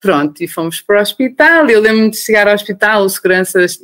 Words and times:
Pronto, 0.00 0.42
e 0.42 0.48
fomos 0.48 0.80
para 0.80 0.98
o 0.98 1.02
hospital. 1.02 1.68
Eu 1.68 1.80
lembro-me 1.80 2.10
de 2.10 2.16
chegar 2.16 2.46
ao 2.46 2.54
hospital, 2.54 3.04
os 3.04 3.14
seguranças 3.14 3.78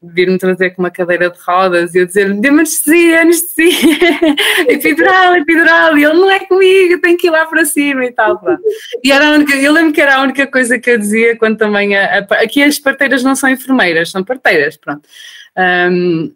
vir-me 0.00 0.38
trazer 0.38 0.70
com 0.70 0.82
uma 0.82 0.90
cadeira 0.90 1.28
de 1.28 1.38
rodas 1.40 1.94
e 1.94 1.98
eu 1.98 2.06
dizer 2.06 2.32
dê-me 2.34 2.60
anestesia, 2.60 3.22
anestesia, 3.22 4.20
epidural, 4.68 5.34
epidural, 5.36 5.98
e 5.98 6.04
ele 6.04 6.14
não 6.14 6.30
é 6.30 6.40
comigo, 6.40 7.00
tenho 7.00 7.18
que 7.18 7.26
ir 7.26 7.30
lá 7.30 7.44
para 7.46 7.64
cima 7.64 8.04
e 8.04 8.12
tal. 8.12 8.38
Pá. 8.38 8.58
E 9.02 9.10
era 9.10 9.28
a 9.28 9.32
única, 9.32 9.56
eu 9.56 9.72
lembro 9.72 9.92
que 9.92 10.00
era 10.00 10.16
a 10.16 10.22
única 10.22 10.46
coisa 10.46 10.78
que 10.78 10.90
eu 10.90 10.98
dizia 10.98 11.36
quando 11.36 11.58
também, 11.58 11.96
a, 11.96 12.18
a, 12.18 12.34
aqui 12.42 12.62
as 12.62 12.78
parteiras 12.78 13.22
não 13.22 13.34
são 13.34 13.50
enfermeiras, 13.50 14.10
são 14.10 14.22
parteiras, 14.22 14.76
pronto. 14.76 15.02
Um, 15.56 16.32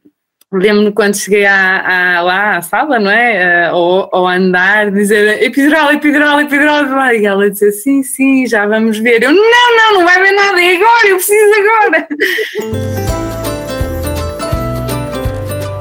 Lembro-me 0.53 0.93
quando 0.93 1.17
cheguei 1.17 1.47
à, 1.47 2.19
à, 2.19 2.21
lá 2.21 2.57
à 2.57 2.63
sala, 2.63 2.99
não 2.99 3.11
é? 3.11 3.71
Uh, 3.71 3.75
ou, 3.75 4.09
ou 4.13 4.29
andar, 4.29 4.91
dizer 4.91 5.43
epidural, 5.43 5.93
epidural, 5.93 6.41
epidural, 6.41 7.13
e 7.15 7.25
ela 7.25 7.51
dizia 7.51 7.73
sim, 7.73 8.03
sim, 8.03 8.47
já 8.47 8.67
vamos 8.67 8.99
ver. 8.99 9.23
Eu 9.23 9.33
não, 9.33 9.43
não, 9.43 9.95
não 9.95 10.05
vai 10.05 10.23
ver 10.23 10.33
nada, 10.33 10.61
é 10.61 10.77
agora, 10.77 11.09
eu 11.09 11.17
preciso 11.17 11.53
agora. 11.59 12.09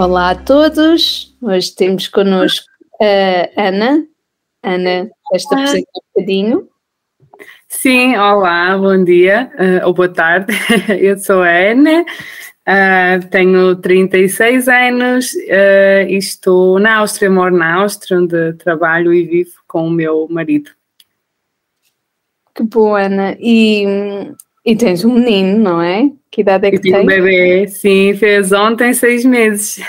Olá 0.00 0.30
a 0.30 0.34
todos, 0.34 1.36
hoje 1.42 1.74
temos 1.74 2.08
connosco 2.08 2.66
a 2.98 3.68
Ana. 3.68 4.06
Ana, 4.62 5.10
esta 5.30 5.54
apresentar 5.54 5.90
um 5.94 6.00
bocadinho. 6.14 6.68
Sim, 7.68 8.16
olá, 8.16 8.78
bom 8.78 9.04
dia 9.04 9.52
uh, 9.58 9.86
ou 9.86 9.92
boa 9.92 10.08
tarde. 10.08 10.54
Eu 10.98 11.18
sou 11.18 11.42
a 11.42 11.50
Ana, 11.50 12.00
uh, 12.00 13.28
tenho 13.28 13.76
36 13.76 14.68
anos 14.68 15.34
uh, 15.34 16.08
e 16.08 16.16
estou 16.16 16.78
na 16.78 16.96
Áustria, 17.00 17.28
moro 17.28 17.54
na 17.54 17.74
Áustria, 17.82 18.20
onde 18.20 18.54
trabalho 18.54 19.12
e 19.12 19.22
vivo 19.26 19.52
com 19.68 19.86
o 19.86 19.90
meu 19.90 20.26
marido. 20.30 20.70
Que 22.54 22.62
boa, 22.62 23.02
Ana. 23.02 23.36
E, 23.38 23.84
e 24.64 24.76
tens 24.76 25.04
um 25.04 25.14
menino, 25.14 25.58
não 25.58 25.80
é? 25.80 26.10
Que 26.30 26.42
idade 26.42 26.68
é 26.68 26.70
que 26.70 26.80
tem? 26.80 27.00
um 27.00 27.06
bebê, 27.06 27.66
sim, 27.68 28.14
fez 28.14 28.52
ontem 28.52 28.92
seis 28.92 29.24
meses. 29.24 29.80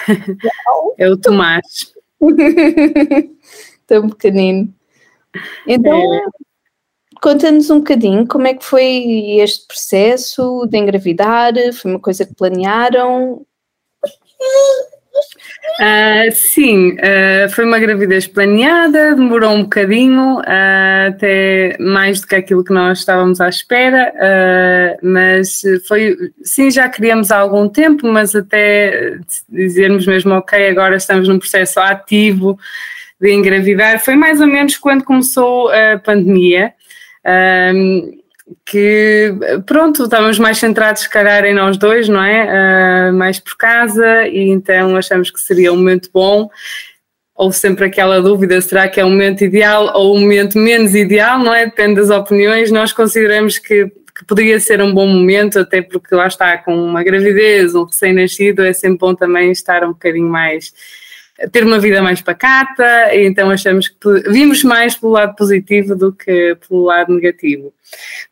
é 0.98 1.10
o 1.10 1.18
Tomás. 1.18 1.94
Tão 3.86 4.10
pequenino. 4.10 4.74
Então, 5.68 6.14
é. 6.14 6.22
conta-nos 7.22 7.70
um 7.70 7.80
bocadinho 7.80 8.28
como 8.28 8.48
é 8.48 8.54
que 8.54 8.64
foi 8.64 9.40
este 9.40 9.68
processo 9.68 10.66
de 10.68 10.78
engravidar, 10.78 11.54
foi 11.74 11.92
uma 11.92 12.00
coisa 12.00 12.26
que 12.26 12.36
planearam? 12.36 13.46
Uh, 15.80 16.31
sim, 16.31 16.92
uh, 16.94 17.50
foi 17.50 17.66
uma 17.66 17.80
gravidez 17.80 18.28
planeada, 18.28 19.16
demorou 19.16 19.52
um 19.52 19.64
bocadinho, 19.64 20.40
uh, 20.40 21.08
até 21.08 21.76
mais 21.80 22.22
do 22.22 22.28
que 22.28 22.36
aquilo 22.36 22.64
que 22.64 22.73
nós 22.73 23.00
estávamos 23.00 23.40
à 23.40 23.48
espera, 23.48 24.14
mas 25.02 25.62
foi, 25.88 26.16
sim, 26.44 26.70
já 26.70 26.90
queríamos 26.90 27.31
há 27.31 27.38
algum 27.38 27.70
tempo, 27.70 28.08
mas 28.08 28.36
até 28.36 29.18
dizermos 29.50 30.06
mesmo, 30.06 30.34
ok, 30.34 30.70
agora 30.70 30.96
estamos 30.97 31.28
num 31.28 31.40
processo 31.40 31.80
ativo 31.80 32.59
de 33.19 33.31
engravidar, 33.31 34.00
foi 34.03 34.16
mais 34.16 34.41
ou 34.41 34.47
menos 34.47 34.78
quando 34.78 35.03
começou 35.03 35.69
a 35.69 35.97
pandemia 36.00 36.74
que 38.66 39.34
pronto, 39.66 40.03
estávamos 40.03 40.39
mais 40.39 40.57
centrados 40.57 41.03
se 41.03 41.09
calhar 41.09 41.44
em 41.45 41.53
nós 41.53 41.78
dois, 41.78 42.07
não 42.07 42.23
é? 42.23 43.09
Uh, 43.09 43.13
mais 43.13 43.39
por 43.39 43.56
casa 43.57 44.28
e 44.28 44.50
então 44.50 44.95
achamos 44.95 45.29
que 45.29 45.39
seria 45.39 45.72
um 45.72 45.78
momento 45.78 46.09
bom. 46.13 46.50
Houve 47.35 47.56
sempre 47.56 47.85
aquela 47.85 48.22
dúvida, 48.22 48.59
será 48.62 48.88
que 48.88 49.00
é 49.00 49.06
o 49.06 49.09
momento 49.09 49.44
ideal 49.44 49.91
ou 49.95 50.16
o 50.16 50.19
momento 50.19 50.57
menos 50.57 50.94
ideal, 50.94 51.39
não 51.39 51.53
é? 51.53 51.66
Depende 51.66 51.95
das 51.95 52.09
opiniões. 52.09 52.72
Nós 52.72 52.94
consideramos 52.94 53.57
que, 53.57 53.88
que 53.88 54.25
poderia 54.28 54.59
ser 54.59 54.81
um 54.81 54.94
bom 54.94 55.07
momento, 55.07 55.59
até 55.59 55.81
porque 55.81 56.13
lá 56.13 56.28
está, 56.28 56.57
com 56.57 56.75
uma 56.75 57.03
gravidez, 57.03 57.73
um 57.73 57.85
recém-nascido, 57.85 58.63
é 58.63 58.73
sempre 58.73 59.00
bom 59.00 59.16
também 59.16 59.51
estar 59.51 59.83
um 59.83 59.94
bocadinho 59.94 60.29
mais 60.29 60.72
ter 61.52 61.63
uma 61.63 61.79
vida 61.79 62.02
mais 62.02 62.22
pacata, 62.22 63.16
então 63.16 63.50
achamos 63.50 63.88
que 63.88 63.96
vimos 64.29 64.63
mais 64.63 64.96
pelo 64.96 65.13
lado 65.13 65.35
positivo 65.35 65.96
do 65.96 66.12
que 66.12 66.57
pelo 66.68 66.84
lado 66.84 67.13
negativo. 67.13 67.74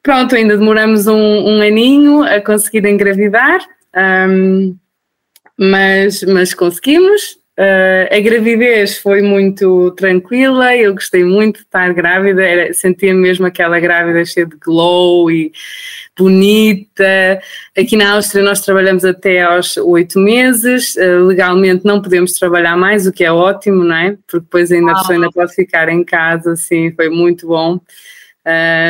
Pronto, 0.04 0.36
ainda 0.36 0.58
demoramos 0.58 1.08
um, 1.08 1.16
um 1.16 1.62
aninho 1.62 2.24
a 2.24 2.42
conseguir 2.42 2.86
engravidar, 2.86 3.60
um, 4.30 4.76
mas, 5.58 6.24
mas 6.24 6.54
conseguimos. 6.54 7.39
Uh, 7.60 8.08
a 8.16 8.20
gravidez 8.22 9.00
foi 9.00 9.22
muito 9.22 9.92
tranquila, 9.92 10.78
eu 10.78 10.94
gostei 10.94 11.26
muito 11.26 11.58
de 11.58 11.64
estar 11.64 11.94
grávida, 11.94 12.74
sentia 12.74 13.14
mesmo 13.14 13.46
aquela 13.46 13.78
grávida 13.82 14.24
cheia 14.24 14.46
de 14.46 14.56
glow 14.56 15.30
e 15.30 15.52
bonita. 16.18 17.42
Aqui 17.78 17.98
na 17.98 18.14
Áustria 18.14 18.46
nós 18.46 18.62
trabalhamos 18.62 19.04
até 19.04 19.42
aos 19.42 19.76
oito 19.76 20.20
meses, 20.20 20.96
uh, 20.96 21.26
legalmente 21.26 21.84
não 21.84 22.02
podemos 22.02 22.32
trabalhar 22.32 22.78
mais, 22.78 23.06
o 23.06 23.12
que 23.12 23.26
é 23.26 23.32
ótimo, 23.32 23.84
não 23.84 23.96
é? 23.96 24.18
Porque 24.26 24.40
depois 24.40 24.72
ainda 24.72 24.94
a 24.94 24.96
pessoa 24.96 25.16
ainda 25.16 25.30
pode 25.30 25.54
ficar 25.54 25.90
em 25.90 26.02
casa, 26.02 26.54
assim, 26.54 26.94
foi 26.94 27.10
muito 27.10 27.46
bom. 27.46 27.78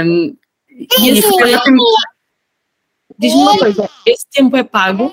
Um, 0.06 0.38
e 0.70 1.22
foi 1.24 1.56
Diz-me 3.18 3.42
uma 3.42 3.58
coisa, 3.58 3.90
esse 4.06 4.28
tempo 4.32 4.56
é 4.56 4.64
pago? 4.64 5.12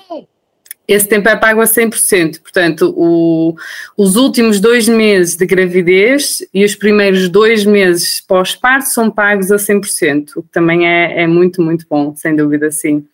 Esse 0.87 1.07
tempo 1.07 1.27
é 1.27 1.35
pago 1.35 1.59
a 1.59 1.65
100%. 1.65 2.41
Portanto, 2.41 2.93
o, 2.95 3.55
os 3.97 4.15
últimos 4.15 4.59
dois 4.59 4.87
meses 4.87 5.35
de 5.35 5.45
gravidez 5.45 6.45
e 6.53 6.63
os 6.63 6.75
primeiros 6.75 7.27
dois 7.27 7.65
meses 7.65 8.21
pós-parto 8.21 8.89
são 8.89 9.11
pagos 9.11 9.51
a 9.51 9.57
100%, 9.57 10.37
o 10.37 10.43
que 10.43 10.49
também 10.49 10.87
é, 10.87 11.23
é 11.23 11.27
muito, 11.27 11.61
muito 11.61 11.85
bom, 11.89 12.15
sem 12.15 12.35
dúvida, 12.35 12.71
sim. 12.71 13.05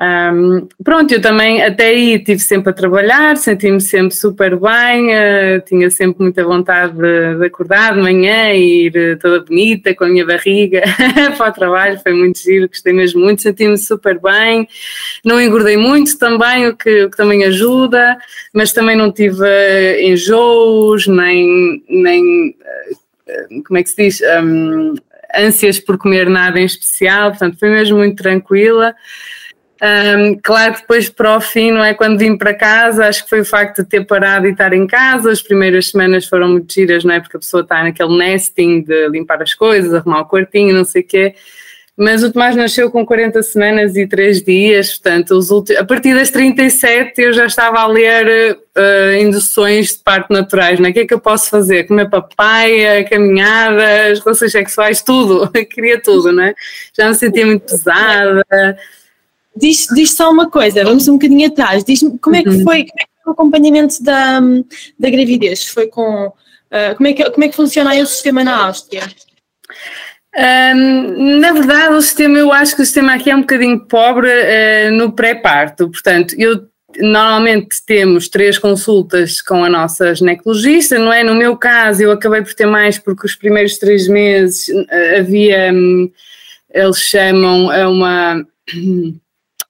Um, 0.00 0.66
pronto, 0.82 1.12
eu 1.12 1.20
também 1.20 1.62
até 1.62 1.88
aí 1.88 2.14
estive 2.14 2.40
sempre 2.40 2.70
a 2.70 2.72
trabalhar, 2.72 3.36
senti-me 3.36 3.80
sempre 3.80 4.14
super 4.14 4.58
bem, 4.58 5.10
uh, 5.10 5.60
tinha 5.64 5.90
sempre 5.90 6.22
muita 6.22 6.42
vontade 6.42 6.94
de, 6.94 7.38
de, 7.38 7.46
acordar 7.46 7.94
de 7.94 8.00
manhã 8.00 8.52
e 8.52 8.86
ir 8.86 8.96
uh, 8.96 9.18
toda 9.18 9.44
bonita 9.44 9.94
com 9.94 10.04
a 10.04 10.08
minha 10.08 10.26
barriga 10.26 10.82
para 11.36 11.50
o 11.50 11.52
trabalho, 11.52 12.00
foi 12.00 12.14
muito 12.14 12.38
giro, 12.40 12.66
gostei 12.66 12.92
mesmo 12.92 13.20
muito, 13.20 13.42
senti-me 13.42 13.76
super 13.76 14.18
bem, 14.18 14.66
não 15.24 15.40
engordei 15.40 15.76
muito 15.76 16.18
também, 16.18 16.66
o 16.66 16.76
que, 16.76 17.04
o 17.04 17.10
que 17.10 17.16
também 17.16 17.44
ajuda, 17.44 18.18
mas 18.52 18.72
também 18.72 18.96
não 18.96 19.12
tive 19.12 19.42
uh, 19.42 20.00
enjoos, 20.00 21.06
nem, 21.06 21.84
nem 21.88 22.56
como 23.64 23.78
é 23.78 23.82
que 23.82 23.90
se 23.90 23.96
diz, 23.96 24.20
um, 24.42 24.94
ânsias 25.34 25.78
por 25.78 25.96
comer 25.96 26.28
nada 26.28 26.58
em 26.58 26.64
especial, 26.64 27.30
portanto 27.30 27.58
foi 27.58 27.70
mesmo 27.70 27.98
muito 27.98 28.20
tranquila. 28.20 28.94
Um, 29.82 30.38
claro 30.40 30.76
depois 30.76 31.08
para 31.08 31.36
o 31.36 31.40
fim, 31.40 31.72
não 31.72 31.82
é? 31.82 31.92
Quando 31.92 32.16
vim 32.16 32.36
para 32.36 32.54
casa, 32.54 33.08
acho 33.08 33.24
que 33.24 33.30
foi 33.30 33.40
o 33.40 33.44
facto 33.44 33.82
de 33.82 33.88
ter 33.88 34.06
parado 34.06 34.46
e 34.46 34.52
estar 34.52 34.72
em 34.72 34.86
casa. 34.86 35.28
As 35.28 35.42
primeiras 35.42 35.88
semanas 35.88 36.24
foram 36.26 36.50
muito 36.50 36.72
giras, 36.72 37.02
não 37.02 37.12
é? 37.12 37.18
Porque 37.18 37.36
a 37.36 37.40
pessoa 37.40 37.64
está 37.64 37.82
naquele 37.82 38.16
nesting 38.16 38.82
de 38.82 39.08
limpar 39.08 39.42
as 39.42 39.54
coisas, 39.54 39.92
arrumar 39.92 40.20
o 40.20 40.26
quartinho, 40.26 40.72
não 40.72 40.84
sei 40.84 41.02
o 41.02 41.04
quê. 41.04 41.34
Mas 41.96 42.22
o 42.22 42.32
Tomás 42.32 42.54
nasceu 42.54 42.92
com 42.92 43.04
40 43.04 43.42
semanas 43.42 43.96
e 43.96 44.06
3 44.06 44.42
dias, 44.42 44.92
portanto, 44.92 45.32
os 45.32 45.50
últimos, 45.50 45.80
a 45.82 45.84
partir 45.84 46.14
das 46.14 46.30
37 46.30 47.20
eu 47.20 47.32
já 47.32 47.44
estava 47.44 47.80
a 47.80 47.86
ler 47.86 48.56
uh, 48.56 49.16
induções 49.20 49.96
de 49.96 49.98
parto 49.98 50.32
naturais, 50.32 50.78
não 50.78 50.86
é? 50.86 50.90
O 50.90 50.92
que 50.94 51.00
é 51.00 51.06
que 51.06 51.12
eu 51.12 51.20
posso 51.20 51.50
fazer? 51.50 51.84
Comer 51.88 52.08
papaya, 52.08 53.04
caminhadas, 53.04 54.20
relações 54.20 54.52
sexuais, 54.52 55.02
tudo, 55.02 55.50
queria 55.68 56.00
tudo, 56.00 56.32
não 56.32 56.44
é? 56.44 56.54
Já 56.96 57.08
me 57.08 57.14
sentia 57.16 57.44
muito 57.44 57.66
pesada 57.66 58.44
Diz, 59.54 59.86
diz 59.94 60.14
só 60.14 60.30
uma 60.30 60.50
coisa, 60.50 60.84
vamos 60.84 61.06
um 61.08 61.14
bocadinho 61.14 61.48
atrás. 61.48 61.84
Diz-me 61.84 62.18
como 62.18 62.36
é 62.36 62.42
que 62.42 62.48
uhum. 62.48 62.62
foi, 62.62 62.84
como 62.84 63.00
é 63.00 63.04
que 63.04 63.22
foi 63.22 63.30
o 63.30 63.30
acompanhamento 63.30 64.02
da, 64.02 64.40
da 64.98 65.10
gravidez? 65.10 65.68
Foi 65.68 65.88
com 65.88 66.26
uh, 66.26 66.96
como, 66.96 67.06
é 67.06 67.12
que, 67.12 67.30
como 67.30 67.44
é 67.44 67.48
que 67.48 67.56
funciona 67.56 67.90
aí 67.90 68.02
o 68.02 68.06
sistema 68.06 68.42
na 68.42 68.66
Áustria? 68.66 69.02
Um, 70.34 71.38
na 71.40 71.52
verdade, 71.52 71.94
o 71.94 72.00
sistema, 72.00 72.38
eu 72.38 72.50
acho 72.50 72.74
que 72.74 72.82
o 72.82 72.84
sistema 72.86 73.14
aqui 73.14 73.30
é 73.30 73.36
um 73.36 73.42
bocadinho 73.42 73.86
pobre 73.86 74.28
uh, 74.28 74.92
no 74.92 75.12
pré-parto. 75.12 75.90
Portanto, 75.90 76.34
eu 76.38 76.66
normalmente 76.98 77.84
temos 77.86 78.28
três 78.28 78.58
consultas 78.58 79.40
com 79.40 79.64
a 79.64 79.68
nossa 79.68 80.14
ginecologista, 80.14 80.98
não 80.98 81.12
é? 81.12 81.22
No 81.22 81.34
meu 81.34 81.56
caso, 81.56 82.02
eu 82.02 82.10
acabei 82.10 82.42
por 82.42 82.54
ter 82.54 82.66
mais 82.66 82.98
porque 82.98 83.26
os 83.26 83.34
primeiros 83.34 83.78
três 83.78 84.08
meses 84.08 84.68
uh, 84.68 85.18
havia. 85.18 85.72
Um, 85.72 86.10
eles 86.74 86.98
chamam 87.00 87.70
a 87.70 87.86
uma 87.86 88.46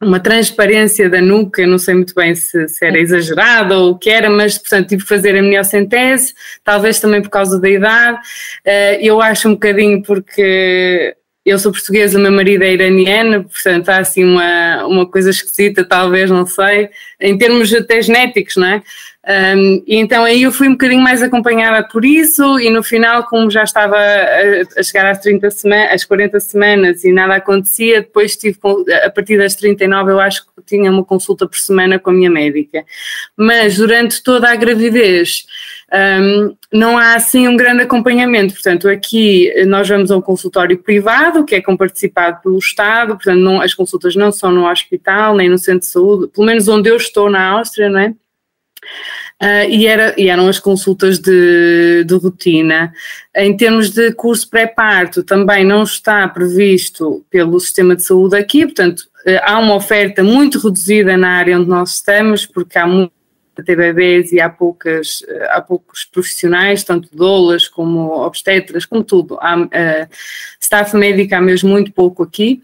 uma 0.02 0.20
transparência 0.20 1.08
da 1.08 1.20
nuca, 1.20 1.66
não 1.66 1.78
sei 1.78 1.94
muito 1.94 2.14
bem 2.14 2.34
se, 2.34 2.68
se, 2.68 2.84
era 2.84 2.98
exagerado 2.98 3.74
ou 3.74 3.90
o 3.92 3.98
que 3.98 4.10
era, 4.10 4.28
mas 4.28 4.58
portanto 4.58 4.88
tive 4.88 5.02
que 5.02 5.08
fazer 5.08 5.36
a 5.36 5.42
miocentese, 5.42 6.34
talvez 6.64 7.00
também 7.00 7.22
por 7.22 7.30
causa 7.30 7.60
da 7.60 7.68
idade. 7.68 8.18
Uh, 8.66 8.98
eu 9.00 9.20
acho 9.20 9.48
um 9.48 9.52
bocadinho 9.52 10.02
porque 10.02 11.14
eu 11.44 11.58
sou 11.58 11.72
portuguesa, 11.72 12.18
meu 12.18 12.30
marido 12.30 12.62
é 12.62 12.72
iraniano, 12.72 13.44
portanto 13.44 13.88
há 13.88 13.98
assim 13.98 14.24
uma, 14.24 14.86
uma 14.86 15.06
coisa 15.06 15.30
esquisita, 15.30 15.84
talvez, 15.84 16.30
não 16.30 16.46
sei, 16.46 16.88
em 17.20 17.36
termos 17.36 17.72
até 17.74 18.00
genéticos, 18.00 18.56
não 18.56 18.66
é? 18.66 18.82
Um, 19.24 19.84
e 19.86 19.98
então 19.98 20.24
aí 20.24 20.42
eu 20.42 20.50
fui 20.50 20.66
um 20.66 20.72
bocadinho 20.72 21.00
mais 21.00 21.22
acompanhada 21.22 21.86
por 21.86 22.04
isso 22.04 22.58
e 22.58 22.68
no 22.70 22.82
final, 22.82 23.24
como 23.26 23.48
já 23.48 23.62
estava 23.62 23.96
a, 23.96 24.80
a 24.80 24.82
chegar 24.82 25.08
às 25.08 25.20
30 25.20 25.48
semanas, 25.52 25.92
às 25.92 26.04
40 26.04 26.40
semanas 26.40 27.04
e 27.04 27.12
nada 27.12 27.36
acontecia, 27.36 28.00
depois 28.00 28.36
tive, 28.36 28.58
a 29.04 29.10
partir 29.10 29.38
das 29.38 29.54
39 29.54 30.10
eu 30.10 30.18
acho 30.18 30.44
que 30.44 30.50
tinha 30.66 30.90
uma 30.90 31.04
consulta 31.04 31.46
por 31.46 31.56
semana 31.56 32.00
com 32.00 32.10
a 32.10 32.12
minha 32.12 32.28
médica. 32.28 32.84
Mas 33.36 33.76
durante 33.76 34.20
toda 34.24 34.50
a 34.50 34.56
gravidez 34.56 35.46
um, 36.20 36.56
não 36.72 36.98
há 36.98 37.14
assim 37.14 37.46
um 37.46 37.56
grande 37.56 37.82
acompanhamento, 37.82 38.54
portanto 38.54 38.88
aqui 38.88 39.52
nós 39.66 39.88
vamos 39.88 40.10
a 40.10 40.16
um 40.16 40.20
consultório 40.20 40.76
privado 40.78 41.44
que 41.44 41.54
é 41.54 41.60
comparticipado 41.60 42.40
pelo 42.42 42.58
Estado, 42.58 43.14
portanto 43.14 43.38
não, 43.38 43.60
as 43.60 43.72
consultas 43.72 44.16
não 44.16 44.32
são 44.32 44.50
no 44.50 44.68
hospital 44.68 45.36
nem 45.36 45.48
no 45.48 45.58
centro 45.58 45.80
de 45.80 45.86
saúde, 45.86 46.32
pelo 46.34 46.44
menos 46.44 46.66
onde 46.66 46.90
eu 46.90 46.96
estou 46.96 47.30
na 47.30 47.50
Áustria, 47.50 47.88
não 47.88 48.00
é? 48.00 48.14
Uh, 49.42 49.68
e, 49.68 49.86
era, 49.88 50.14
e, 50.16 50.28
eram 50.28 50.46
as 50.46 50.60
consultas 50.60 51.18
de, 51.18 52.04
de, 52.04 52.14
rotina. 52.14 52.92
Em 53.34 53.56
termos 53.56 53.90
de 53.90 54.12
curso 54.12 54.48
pré-parto, 54.48 55.24
também 55.24 55.64
não 55.64 55.82
está 55.82 56.28
previsto 56.28 57.24
pelo 57.28 57.58
sistema 57.58 57.96
de 57.96 58.04
saúde 58.04 58.36
aqui, 58.36 58.64
portanto, 58.64 59.00
uh, 59.26 59.40
há 59.42 59.58
uma 59.58 59.74
oferta 59.74 60.22
muito 60.22 60.60
reduzida 60.60 61.16
na 61.16 61.30
área 61.30 61.58
onde 61.58 61.68
nós 61.68 61.94
estamos, 61.94 62.46
porque 62.46 62.78
há 62.78 62.86
muito 62.86 63.12
ter 63.66 63.76
bebês 63.76 64.32
e 64.32 64.40
há, 64.40 64.48
poucas, 64.48 65.22
há 65.50 65.60
poucos 65.60 66.06
profissionais, 66.06 66.84
tanto 66.84 67.14
doulas 67.14 67.68
como 67.68 68.24
obstetras, 68.24 68.86
como 68.86 69.04
tudo. 69.04 69.36
Há, 69.40 69.60
uh, 69.60 70.08
staff 70.60 70.96
médico 70.96 71.34
há 71.34 71.40
mesmo 71.40 71.68
muito 71.68 71.92
pouco 71.92 72.22
aqui. 72.22 72.62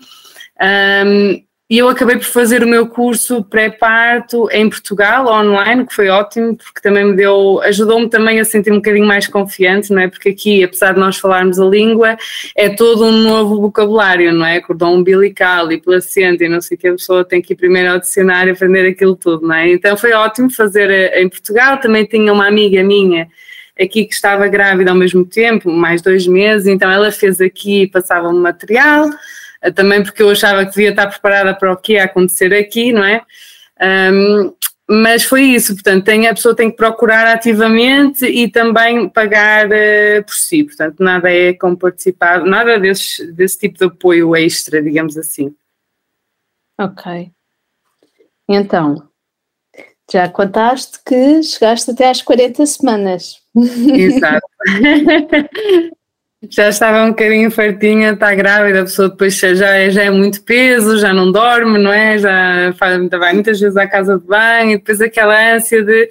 Um, 0.61 1.43
e 1.71 1.77
eu 1.77 1.89
acabei 1.89 2.17
por 2.17 2.25
fazer 2.25 2.65
o 2.65 2.67
meu 2.67 2.87
curso 2.87 3.45
pré-parto 3.45 4.49
em 4.51 4.71
Portugal, 4.71 5.27
online, 5.27 5.87
que 5.87 5.95
foi 5.95 6.09
ótimo, 6.09 6.57
porque 6.57 6.81
também 6.81 7.05
me 7.05 7.15
deu, 7.15 7.61
ajudou-me 7.61 8.09
também 8.09 8.41
a 8.41 8.45
sentir 8.45 8.73
um 8.73 8.77
bocadinho 8.77 9.07
mais 9.07 9.27
confiante, 9.27 9.93
não 9.93 10.01
é? 10.01 10.09
Porque 10.09 10.31
aqui, 10.31 10.65
apesar 10.65 10.95
de 10.95 11.01
nós 11.01 11.19
falarmos 11.19 11.61
a 11.61 11.67
língua, 11.67 12.17
é 12.57 12.71
todo 12.71 13.05
um 13.05 13.13
novo 13.13 13.61
vocabulário, 13.61 14.33
não 14.33 14.47
é? 14.47 14.63
Cordão 14.63 14.95
umbilical 14.95 15.71
e 15.71 15.79
placenta 15.79 16.43
e 16.43 16.49
não 16.49 16.63
sei 16.63 16.79
o 16.79 16.81
que, 16.81 16.89
a 16.89 16.93
pessoa 16.93 17.23
tem 17.23 17.43
que 17.43 17.53
ir 17.53 17.57
primeiro 17.57 17.93
ao 17.93 18.01
dicionário 18.01 18.55
aprender 18.55 18.89
aquilo 18.89 19.15
tudo, 19.15 19.47
não 19.47 19.55
é? 19.55 19.71
Então 19.71 19.95
foi 19.95 20.15
ótimo 20.15 20.51
fazer 20.51 20.89
eh, 20.89 21.21
em 21.21 21.29
Portugal. 21.29 21.77
Também 21.79 22.07
tinha 22.07 22.33
uma 22.33 22.47
amiga 22.47 22.83
minha 22.83 23.29
aqui 23.79 24.07
que 24.07 24.15
estava 24.15 24.49
grávida 24.49 24.91
ao 24.91 24.97
mesmo 24.97 25.23
tempo, 25.23 25.71
mais 25.71 26.01
dois 26.01 26.27
meses, 26.27 26.67
então 26.67 26.91
ela 26.91 27.13
fez 27.13 27.43
aqui, 27.43 27.87
passava-me 27.89 28.39
material 28.39 29.11
também 29.75 30.03
porque 30.03 30.23
eu 30.23 30.31
achava 30.31 30.65
que 30.65 30.71
devia 30.71 30.91
estar 30.91 31.07
preparada 31.07 31.55
para 31.55 31.73
o 31.73 31.77
que 31.77 31.95
ia 31.95 32.05
acontecer 32.05 32.55
aqui, 32.55 32.93
não 32.93 33.05
é? 33.05 33.23
Um, 34.13 34.53
mas 34.91 35.23
foi 35.23 35.43
isso, 35.43 35.75
portanto, 35.75 36.05
tem, 36.05 36.27
a 36.27 36.35
pessoa 36.35 36.57
tem 36.57 36.71
que 36.71 36.77
procurar 36.77 37.27
ativamente 37.27 38.25
e 38.25 38.51
também 38.51 39.07
pagar 39.09 39.67
uh, 39.67 40.25
por 40.25 40.35
si, 40.35 40.65
portanto, 40.65 41.01
nada 41.01 41.31
é 41.31 41.53
como 41.53 41.77
participar, 41.77 42.43
nada 42.43 42.79
desse, 42.79 43.31
desse 43.33 43.59
tipo 43.59 43.77
de 43.77 43.85
apoio 43.85 44.35
extra, 44.35 44.83
digamos 44.83 45.19
assim. 45.19 45.55
Ok. 46.81 47.31
Então, 48.49 49.07
já 50.11 50.27
contaste 50.29 50.99
que 51.05 51.43
chegaste 51.43 51.91
até 51.91 52.09
às 52.09 52.23
40 52.23 52.65
semanas. 52.65 53.43
Exato. 53.55 54.47
já 56.51 56.69
estava 56.69 57.03
um 57.03 57.09
bocadinho 57.09 57.51
fartinha, 57.51 58.13
está 58.13 58.33
grávida, 58.33 58.83
a 58.83 58.85
pessoa 58.85 59.09
depois 59.09 59.37
já 59.37 59.75
é, 59.75 59.91
já 59.91 60.05
é 60.05 60.11
muito 60.11 60.41
peso, 60.43 60.99
já 60.99 61.13
não 61.13 61.33
dorme, 61.33 61.79
não 61.79 61.93
é? 61.93 62.17
Já 62.17 62.73
faz, 62.79 63.09
vai 63.09 63.33
muitas 63.33 63.59
vezes 63.59 63.77
à 63.77 63.89
casa 63.89 64.19
de 64.19 64.25
banho 64.25 64.73
e 64.73 64.77
depois 64.77 65.01
aquela 65.01 65.55
ânsia 65.55 65.83
de. 65.83 66.09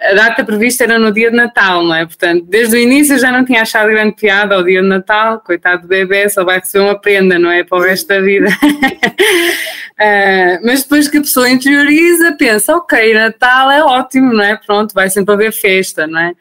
A 0.00 0.14
data 0.14 0.44
prevista 0.44 0.84
era 0.84 0.98
no 0.98 1.12
dia 1.12 1.30
de 1.30 1.36
Natal, 1.36 1.82
não 1.82 1.94
é? 1.94 2.06
Portanto, 2.06 2.44
desde 2.48 2.76
o 2.76 2.78
início 2.78 3.14
eu 3.14 3.18
já 3.18 3.32
não 3.32 3.44
tinha 3.44 3.62
achado 3.62 3.88
grande 3.88 4.14
piada 4.14 4.54
ao 4.54 4.64
dia 4.64 4.80
de 4.80 4.88
Natal, 4.88 5.40
coitado 5.40 5.82
do 5.82 5.88
bebê, 5.88 6.28
só 6.28 6.44
vai 6.44 6.58
receber 6.58 6.84
uma 6.84 7.00
prenda, 7.00 7.38
não 7.38 7.50
é? 7.50 7.64
Para 7.64 7.78
o 7.78 7.80
resto 7.80 8.08
da 8.08 8.20
vida. 8.20 8.48
uh, 8.48 10.60
mas 10.64 10.82
depois 10.82 11.08
que 11.08 11.18
a 11.18 11.20
pessoa 11.20 11.48
interioriza, 11.48 12.32
pensa, 12.38 12.76
ok, 12.76 13.14
Natal 13.14 13.70
é 13.72 13.82
ótimo, 13.82 14.32
não 14.32 14.44
é? 14.44 14.56
Pronto, 14.56 14.94
vai 14.94 15.10
sempre 15.10 15.34
haver 15.34 15.52
festa, 15.52 16.06
não 16.06 16.20
é? 16.20 16.32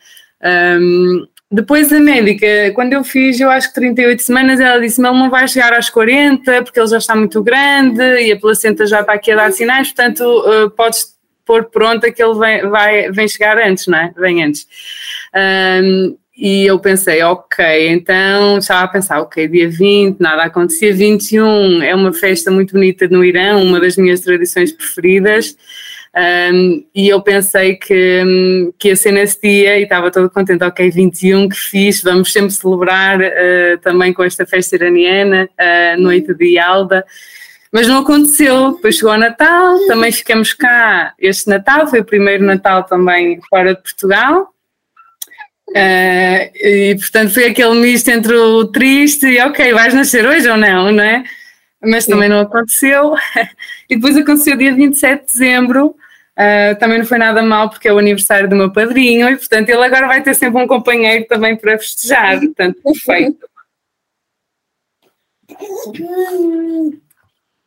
Um, 0.80 1.26
depois 1.50 1.92
a 1.94 2.00
médica, 2.00 2.72
quando 2.76 2.94
eu 2.94 3.04
fiz, 3.04 3.40
eu 3.40 3.50
acho 3.50 3.70
que 3.70 3.76
38 3.76 4.22
semanas, 4.22 4.60
ela 4.60 4.80
disse-me, 4.82 5.08
ele 5.08 5.18
não 5.18 5.30
vai 5.30 5.48
chegar 5.48 5.74
às 5.74 5.90
40, 5.90 6.64
porque 6.64 6.80
ele 6.80 6.90
já 6.90 6.98
está 6.98 7.16
muito 7.16 7.42
grande 7.42 8.02
e 8.02 8.34
a 8.34 8.40
placenta 8.40 8.86
já 8.86 9.00
está 9.00 9.14
aqui 9.14 9.32
a 9.32 9.36
dar 9.36 9.52
sinais, 9.54 9.88
portanto 9.88 10.22
uh, 10.22 10.70
podes 10.72 11.18
pôr 11.46 11.64
pronta 11.66 12.12
que 12.12 12.22
ele 12.22 12.38
vem, 12.38 12.70
vai, 12.70 13.12
vem 13.12 13.28
chegar 13.28 13.58
antes, 13.58 13.88
não 13.88 13.98
é? 13.98 14.14
Vem 14.18 14.44
antes. 14.44 14.68
Um, 15.34 16.18
e 16.38 16.68
eu 16.68 16.78
pensei, 16.78 17.24
ok, 17.24 17.90
então 17.90 18.60
estava 18.60 18.84
a 18.84 18.88
pensar, 18.88 19.22
ok, 19.22 19.48
dia 19.48 19.68
20, 19.68 20.20
nada 20.20 20.44
acontecia, 20.44 20.94
21 20.94 21.82
é 21.82 21.96
uma 21.96 22.14
festa 22.14 22.52
muito 22.52 22.74
bonita 22.74 23.08
no 23.08 23.26
Irã, 23.26 23.58
uma 23.58 23.80
das 23.80 23.98
minhas 23.98 24.20
tradições 24.20 24.72
preferidas, 24.72 25.58
um, 26.18 26.84
e 26.96 27.10
eu 27.10 27.22
pensei 27.22 27.76
que, 27.76 28.24
um, 28.26 28.74
que 28.80 28.88
ia 28.88 28.96
ser 28.96 29.12
nesse 29.12 29.40
dia 29.40 29.78
e 29.78 29.84
estava 29.84 30.10
todo 30.10 30.32
contente, 30.32 30.64
ok, 30.64 30.90
21 30.90 31.48
que 31.48 31.56
fiz, 31.56 32.02
vamos 32.02 32.34
sempre 32.34 32.50
celebrar 32.50 33.20
uh, 33.20 33.78
também 33.84 34.12
com 34.12 34.24
esta 34.24 34.44
festa 34.44 34.76
iraniana, 34.76 35.48
uh, 35.54 36.02
noite 36.02 36.34
de 36.34 36.58
Alda. 36.58 37.06
Mas 37.72 37.88
não 37.88 38.00
aconteceu, 38.00 38.72
depois 38.72 38.96
chegou 38.96 39.12
o 39.12 39.18
Natal, 39.18 39.78
também 39.86 40.12
ficamos 40.12 40.54
cá 40.54 41.14
este 41.20 41.50
Natal, 41.50 41.86
foi 41.88 42.00
o 42.00 42.06
primeiro 42.06 42.44
Natal 42.44 42.84
também 42.84 43.40
fora 43.50 43.76
de 43.76 43.82
Portugal, 43.82 44.52
Uh, 45.70 46.48
e 46.56 46.96
portanto 46.98 47.34
foi 47.34 47.48
aquele 47.48 47.76
misto 47.82 48.08
entre 48.08 48.34
o 48.34 48.66
triste 48.68 49.28
e 49.28 49.42
ok, 49.42 49.74
vais 49.74 49.94
nascer 49.94 50.26
hoje 50.26 50.50
ou 50.50 50.56
não, 50.56 50.94
não 50.94 51.04
é? 51.04 51.26
Mas 51.84 52.06
também 52.06 52.30
não 52.30 52.40
aconteceu. 52.40 53.14
E 53.90 53.96
depois 53.96 54.18
aconteceu 54.18 54.58
dia 54.58 54.74
27 54.74 55.22
de 55.22 55.32
dezembro, 55.32 55.96
Uh, 56.38 56.78
também 56.78 57.00
não 57.00 57.06
foi 57.06 57.18
nada 57.18 57.42
mal 57.42 57.68
porque 57.68 57.88
é 57.88 57.94
o 57.94 57.98
aniversário 57.98 58.48
do 58.48 58.56
meu 58.56 58.72
padrinho 58.72 59.28
e, 59.28 59.36
portanto, 59.36 59.70
ele 59.70 59.84
agora 59.84 60.06
vai 60.06 60.22
ter 60.22 60.36
sempre 60.36 60.62
um 60.62 60.68
companheiro 60.68 61.26
também 61.26 61.56
para 61.56 61.80
festejar. 61.80 62.40
Portanto, 62.40 62.80
perfeito. 62.84 63.50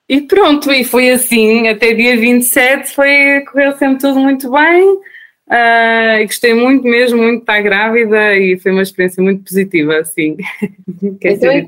E 0.08 0.20
pronto, 0.22 0.70
e 0.70 0.84
foi 0.84 1.10
assim, 1.10 1.66
até 1.66 1.92
dia 1.94 2.16
27 2.16 2.94
foi, 2.94 3.40
correu 3.50 3.76
sempre 3.76 3.98
tudo 3.98 4.20
muito 4.20 4.48
bem. 4.50 5.00
Uh, 5.48 6.20
e 6.20 6.26
gostei 6.26 6.54
muito 6.54 6.84
mesmo, 6.84 7.18
muito 7.18 7.38
de 7.38 7.42
estar 7.42 7.60
grávida 7.60 8.36
e 8.36 8.56
foi 8.56 8.70
uma 8.70 8.82
experiência 8.82 9.20
muito 9.20 9.42
positiva, 9.42 9.98
assim. 9.98 10.36
então, 11.02 11.66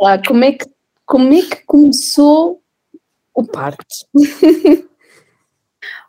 lá, 0.00 0.18
como 0.26 0.42
é, 0.42 0.52
que, 0.52 0.64
como 1.04 1.34
é 1.34 1.42
que 1.42 1.56
começou 1.66 2.62
o 3.34 3.44
parto? 3.44 3.84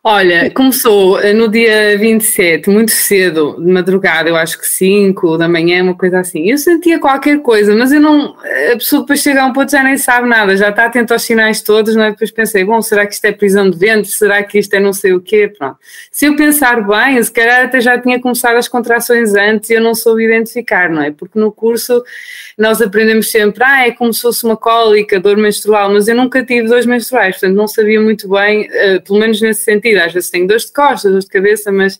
Olha, 0.04 0.50
começou 0.50 1.20
eh, 1.20 1.32
no 1.32 1.48
dia 1.48 1.96
27, 1.96 2.72
muito 2.72 2.90
cedo, 2.90 3.56
de 3.64 3.72
madrugada, 3.72 4.30
eu 4.30 4.36
acho 4.36 4.58
que 4.58 4.68
5 4.68 5.38
da 5.38 5.48
manhã, 5.48 5.84
uma 5.84 5.96
coisa 5.96 6.22
assim. 6.22 6.50
Eu 6.50 6.58
sentia 6.58 7.00
qualquer 7.00 7.40
coisa, 7.44 7.76
mas 7.76 7.92
eu 7.92 8.02
não. 8.02 8.36
A 8.74 8.78
pessoa 8.78 9.04
depois 9.04 9.20
chega 9.22 9.44
a 9.44 9.46
um 9.46 9.54
ponto 9.54 9.70
já 9.70 9.84
nem 9.84 9.98
sabe 10.00 10.28
nada, 10.28 10.58
já 10.58 10.70
está 10.70 10.86
atento 10.86 11.14
aos 11.14 11.22
sinais 11.22 11.62
todos, 11.62 11.96
não 11.96 12.06
é? 12.06 12.10
Depois 12.10 12.32
pensei, 12.32 12.64
bom, 12.66 12.82
será 12.82 13.06
que 13.06 13.14
isto 13.14 13.26
é 13.26 13.32
prisão 13.32 13.70
de 13.70 13.78
vento? 13.78 14.08
Será 14.08 14.42
que 14.42 14.58
isto 14.58 14.74
é 14.74 14.80
não 14.80 14.92
sei 14.92 15.14
o 15.14 15.22
quê? 15.22 15.54
Pronto. 15.56 15.78
Se 16.12 16.26
eu 16.26 16.36
pensar 16.36 16.82
bem, 16.82 17.22
se 17.22 17.32
calhar 17.32 17.66
até 17.66 17.80
já 17.80 17.96
tinha 18.00 18.20
começado 18.20 18.56
as 18.56 18.68
contrações 18.68 19.36
antes 19.36 19.70
e 19.70 19.74
eu 19.74 19.82
não 19.82 19.94
soube 19.94 20.26
identificar, 20.26 20.90
não 20.90 21.04
é? 21.04 21.12
Porque 21.12 21.38
no 21.38 21.52
curso 21.52 22.04
nós 22.58 22.82
aprendemos 22.82 23.30
sempre, 23.30 23.64
ah, 23.64 23.86
é 23.86 23.92
como 23.92 24.12
se 24.12 24.24
fosse 24.24 24.46
uma 24.46 24.58
cólica, 24.58 25.20
dor 25.20 25.38
menstrual, 25.38 25.94
mas 25.94 26.08
eu 26.08 26.16
nunca 26.16 26.44
tive 26.44 26.68
dores 26.68 26.88
menstruais, 26.88 27.36
portanto 27.36 27.56
não 27.56 27.68
sabia 27.68 28.02
muito 28.02 28.28
bem, 28.28 28.68
uh, 28.68 29.02
pelo 29.04 29.20
menos 29.20 29.40
nesse 29.40 29.62
sentido 29.64 29.91
sentido. 29.92 30.06
Às 30.06 30.14
vezes 30.14 30.30
tenho 30.30 30.48
dores 30.48 30.66
de 30.66 30.74
costas, 30.74 31.12
dores 31.12 31.26
de 31.26 31.32
cabeça, 31.32 31.72
mas. 31.72 32.00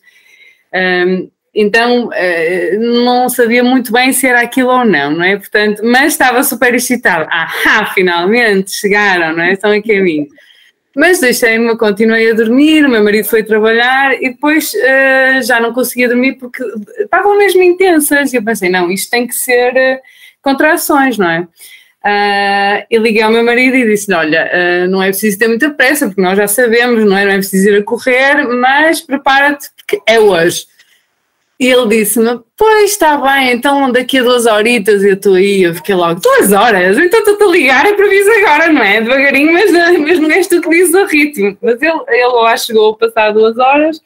Um, 0.74 1.30
então 1.54 2.08
uh, 2.08 3.04
não 3.04 3.28
sabia 3.28 3.62
muito 3.62 3.92
bem 3.92 4.14
se 4.14 4.26
era 4.26 4.40
aquilo 4.40 4.70
ou 4.70 4.86
não, 4.86 5.12
não 5.12 5.24
é? 5.24 5.36
Portanto, 5.36 5.82
mas 5.84 6.14
estava 6.14 6.44
super 6.44 6.74
excitada. 6.74 7.28
Ah, 7.30 7.92
finalmente 7.94 8.72
chegaram, 8.72 9.36
não 9.36 9.44
é? 9.44 9.52
Estão 9.52 9.72
a 9.72 9.82
caminho. 9.82 10.28
Mas 10.96 11.20
deixei-me, 11.20 11.78
continuei 11.78 12.32
a 12.32 12.34
dormir, 12.34 12.86
o 12.86 12.90
meu 12.90 13.04
marido 13.04 13.26
foi 13.26 13.44
trabalhar 13.44 14.14
e 14.14 14.30
depois 14.30 14.74
uh, 14.74 15.42
já 15.42 15.60
não 15.60 15.74
conseguia 15.74 16.08
dormir 16.08 16.34
porque 16.34 16.64
estavam 17.00 17.38
mesmo 17.38 17.62
intensas. 17.64 18.32
E 18.32 18.38
eu 18.38 18.44
pensei, 18.44 18.70
não, 18.70 18.90
isto 18.90 19.10
tem 19.10 19.28
que 19.28 19.36
ser 19.36 19.74
uh, 19.74 20.00
contrações, 20.42 21.18
não 21.18 21.30
é? 21.30 21.48
Uh, 22.04 22.84
eu 22.90 23.00
liguei 23.02 23.22
ao 23.22 23.32
meu 23.32 23.44
marido 23.44 23.76
e 23.76 23.86
disse: 23.86 24.12
Olha, 24.12 24.50
uh, 24.52 24.90
não 24.90 25.04
é 25.04 25.08
preciso 25.08 25.38
ter 25.38 25.48
muita 25.48 25.70
pressa, 25.70 26.08
porque 26.08 26.22
nós 26.22 26.36
já 26.36 26.48
sabemos, 26.48 27.06
não 27.06 27.16
é, 27.16 27.26
não 27.26 27.32
é 27.32 27.36
preciso 27.36 27.70
ir 27.70 27.78
a 27.78 27.84
correr, 27.84 28.48
mas 28.48 29.02
prepara-te, 29.02 29.70
porque 29.76 30.02
é 30.08 30.20
hoje. 30.20 30.66
E 31.60 31.68
ele 31.68 31.88
disse-me: 31.90 32.40
Pois 32.58 32.92
está 32.92 33.18
bem, 33.18 33.52
então 33.52 33.92
daqui 33.92 34.18
a 34.18 34.24
duas 34.24 34.48
horitas 34.48 35.04
eu 35.04 35.14
estou 35.14 35.36
aí. 35.36 35.62
Eu 35.62 35.76
fiquei 35.76 35.94
logo: 35.94 36.20
Duas 36.20 36.52
horas? 36.52 36.98
Então 36.98 37.20
estou-te 37.20 37.44
a 37.44 37.48
ligar, 37.48 37.86
é 37.86 37.96
vir 37.96 38.46
agora, 38.46 38.74
não 38.74 38.82
é? 38.82 39.00
Devagarinho, 39.00 39.54
mas 39.54 39.72
mesmo 40.00 40.28
neste 40.28 40.56
utilizo 40.56 40.98
o 40.98 41.06
ritmo. 41.06 41.56
Mas 41.62 41.80
ele, 41.80 42.02
ele 42.08 42.26
lá 42.26 42.58
chegou 42.58 42.98
passar 42.98 43.32
duas 43.32 43.60
horas 43.60 44.02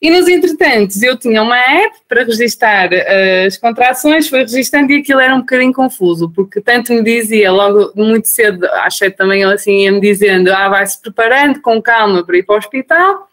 e 0.00 0.10
nos 0.10 0.28
entretantos, 0.28 1.02
eu 1.02 1.16
tinha 1.16 1.42
uma 1.42 1.58
app 1.58 1.96
para 2.08 2.22
registar 2.22 2.90
uh, 2.92 3.46
as 3.46 3.56
contrações, 3.56 4.28
foi 4.28 4.40
registando 4.40 4.92
e 4.92 5.00
aquilo 5.00 5.20
era 5.20 5.34
um 5.34 5.40
bocadinho 5.40 5.72
confuso, 5.72 6.30
porque 6.30 6.60
tanto 6.60 6.92
me 6.92 7.02
dizia 7.02 7.50
logo 7.50 7.92
muito 7.96 8.28
cedo, 8.28 8.64
às 8.66 8.96
sete 8.96 9.18
da 9.18 9.26
manhã, 9.26 9.52
assim, 9.52 9.84
ia-me 9.84 10.00
dizendo, 10.00 10.52
ah, 10.52 10.68
vai-se 10.68 11.00
preparando 11.02 11.60
com 11.60 11.82
calma 11.82 12.24
para 12.24 12.38
ir 12.38 12.44
para 12.44 12.54
o 12.54 12.58
hospital. 12.58 13.28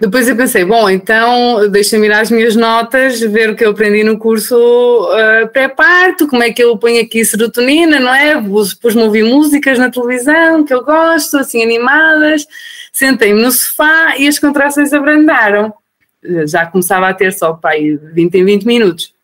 Depois 0.00 0.28
eu 0.28 0.36
pensei, 0.36 0.64
bom, 0.64 0.88
então 0.88 1.68
deixa-me 1.70 2.06
ir 2.06 2.12
às 2.12 2.30
minhas 2.30 2.54
notas, 2.54 3.20
ver 3.20 3.50
o 3.50 3.56
que 3.56 3.64
eu 3.64 3.70
aprendi 3.70 4.04
no 4.04 4.16
curso 4.16 4.56
uh, 4.56 5.48
pré-parto, 5.48 6.28
como 6.28 6.42
é 6.42 6.52
que 6.52 6.62
eu 6.62 6.76
ponho 6.76 7.02
aqui 7.02 7.24
serotonina, 7.24 7.98
não 7.98 8.14
é? 8.14 8.40
Pus-me 8.80 9.02
ouvir 9.02 9.24
músicas 9.24 9.76
na 9.76 9.90
televisão 9.90 10.64
que 10.64 10.72
eu 10.72 10.84
gosto, 10.84 11.38
assim, 11.38 11.62
animadas 11.62 12.46
Sentei-me 12.98 13.40
no 13.40 13.52
sofá 13.52 14.16
e 14.18 14.26
as 14.26 14.40
contrações 14.40 14.92
abrandaram. 14.92 15.72
Já 16.48 16.66
começava 16.66 17.08
a 17.08 17.14
ter 17.14 17.32
só 17.32 17.56
aí 17.62 17.96
20 17.96 18.34
em 18.34 18.44
20 18.44 18.64
minutos. 18.64 19.14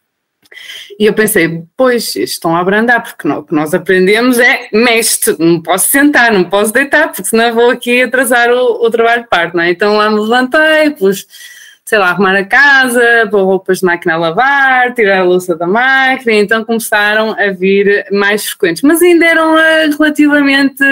E 0.97 1.07
eu 1.07 1.13
pensei, 1.13 1.65
pois, 1.77 2.15
estão 2.15 2.55
a 2.55 2.61
abrandar, 2.61 3.03
porque 3.03 3.27
não, 3.27 3.39
o 3.39 3.43
que 3.43 3.53
nós 3.53 3.75
aprendemos 3.75 4.39
é 4.39 4.69
mexe 4.73 5.35
não 5.41 5.61
posso 5.61 5.89
sentar, 5.89 6.33
não 6.33 6.45
posso 6.45 6.73
deitar, 6.73 7.09
porque 7.09 7.25
senão 7.25 7.53
vou 7.53 7.69
aqui 7.69 8.03
atrasar 8.03 8.49
o, 8.49 8.87
o 8.87 8.89
trabalho 8.93 9.23
de 9.25 9.29
parto, 9.29 9.57
não 9.57 9.65
é? 9.65 9.71
Então 9.71 9.97
lá 9.97 10.09
me 10.09 10.21
levantei, 10.21 10.91
pus, 10.91 11.27
sei 11.85 11.99
lá, 11.99 12.11
arrumar 12.11 12.37
a 12.37 12.45
casa, 12.45 13.27
pôr 13.29 13.43
roupas 13.43 13.81
de 13.81 13.87
máquina 13.87 14.15
a 14.15 14.19
lavar, 14.19 14.95
tirar 14.95 15.19
a 15.19 15.25
louça 15.25 15.57
da 15.57 15.67
máquina, 15.67 16.35
então 16.35 16.65
começaram 16.65 17.33
a 17.37 17.51
vir 17.51 18.07
mais 18.13 18.47
frequentes, 18.47 18.83
mas 18.83 19.03
ainda 19.03 19.27
eram 19.27 19.57
uh, 19.57 19.97
relativamente 19.99 20.85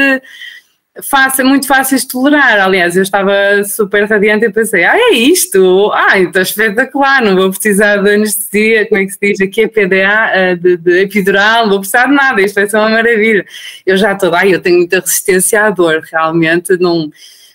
fácil, 1.01 1.47
muito 1.47 1.67
fáceis 1.67 2.03
de 2.03 2.09
tolerar. 2.09 2.61
Aliás, 2.61 2.97
eu 2.97 3.03
estava 3.03 3.33
super 3.65 4.05
radiante 4.05 4.45
e 4.45 4.53
pensei, 4.53 4.85
ah, 4.85 4.95
é 4.95 5.15
isto? 5.15 5.91
Ah, 5.95 6.19
então 6.19 6.43
espetacular, 6.43 7.23
não 7.23 7.35
vou 7.35 7.51
precisar 7.51 7.97
de 7.97 8.11
anestesia, 8.11 8.87
como 8.87 9.01
é 9.01 9.07
que 9.07 9.13
se 9.13 9.19
diz 9.21 9.41
aqui, 9.41 9.65
a 9.65 9.69
PDA, 9.69 10.31
eh, 10.35 10.57
de, 10.57 10.77
de 10.77 11.01
epidural, 11.01 11.65
não 11.65 11.71
vou 11.71 11.79
precisar 11.81 12.07
de 12.07 12.15
nada, 12.15 12.43
isto 12.43 12.55
vai 12.55 12.69
ser 12.69 12.77
uma 12.77 12.91
maravilha. 12.91 13.47
Eu 13.87 13.97
já 13.97 14.13
estou, 14.13 14.35
ah, 14.35 14.47
eu 14.47 14.61
tenho 14.61 14.79
muita 14.79 15.01
resistência 15.01 15.63
à 15.65 15.71
dor, 15.71 16.03
realmente 16.11 16.77
não... 16.79 17.11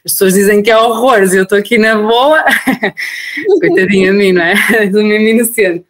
As 0.05 0.13
pessoas 0.13 0.35
dizem 0.35 0.63
que 0.63 0.71
é 0.71 0.77
horrores, 0.77 1.33
eu 1.33 1.43
estou 1.43 1.57
aqui 1.57 1.77
na 1.77 1.97
boa, 1.97 2.45
coitadinha 3.59 4.11
de 4.11 4.17
mim, 4.17 4.31
não 4.31 4.41
é? 4.41 4.55
Do 4.87 5.03
mesmo 5.03 5.27
inocente. 5.27 5.85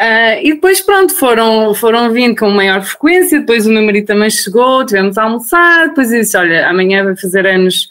Uh, 0.00 0.42
e 0.42 0.54
depois, 0.54 0.80
pronto, 0.80 1.14
foram, 1.14 1.72
foram 1.72 2.12
vindo 2.12 2.36
com 2.36 2.50
maior 2.50 2.82
frequência. 2.82 3.40
Depois 3.40 3.64
o 3.64 3.70
meu 3.70 3.82
marido 3.82 4.06
também 4.06 4.28
chegou, 4.28 4.84
tivemos 4.84 5.16
a 5.16 5.22
almoçar. 5.22 5.88
Depois 5.88 6.08
disse: 6.08 6.36
Olha, 6.36 6.68
amanhã 6.68 7.04
vai 7.04 7.16
fazer 7.16 7.46
anos 7.46 7.88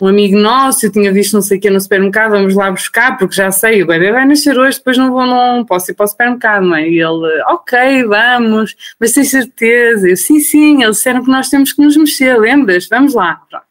um 0.00 0.06
amigo 0.06 0.36
nosso. 0.36 0.86
Eu 0.86 0.92
tinha 0.92 1.12
visto 1.12 1.32
não 1.34 1.42
sei 1.42 1.58
o 1.58 1.60
que 1.60 1.70
no 1.70 1.80
supermercado, 1.80 2.32
vamos 2.32 2.54
lá 2.54 2.70
buscar, 2.70 3.18
porque 3.18 3.34
já 3.34 3.50
sei, 3.50 3.82
o 3.82 3.86
bebê 3.86 4.12
vai 4.12 4.24
nascer 4.24 4.56
hoje. 4.56 4.78
Depois 4.78 4.96
não 4.96 5.10
vou, 5.10 5.26
não 5.26 5.64
posso 5.64 5.90
ir 5.90 5.94
para 5.94 6.04
o 6.04 6.08
supermercado, 6.08 6.66
não 6.66 6.76
é? 6.76 6.88
E 6.88 7.00
ele: 7.00 7.42
Ok, 7.48 8.04
vamos, 8.04 8.76
mas 9.00 9.12
tens 9.12 9.30
certeza? 9.30 10.08
Eu: 10.08 10.16
Sim, 10.16 10.38
sim, 10.38 10.84
eles 10.84 10.98
disseram 10.98 11.24
que 11.24 11.30
nós 11.30 11.48
temos 11.48 11.72
que 11.72 11.82
nos 11.82 11.96
mexer, 11.96 12.38
lembras? 12.38 12.86
Vamos 12.88 13.12
lá. 13.12 13.40
Pronto. 13.50 13.64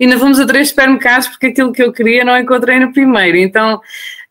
Ainda 0.00 0.18
fomos 0.18 0.40
a 0.40 0.46
três 0.46 0.70
supermercados 0.70 1.28
porque 1.28 1.46
aquilo 1.46 1.72
que 1.72 1.82
eu 1.82 1.92
queria 1.92 2.24
não 2.24 2.36
encontrei 2.36 2.80
no 2.80 2.92
primeiro. 2.92 3.36
Então 3.36 3.80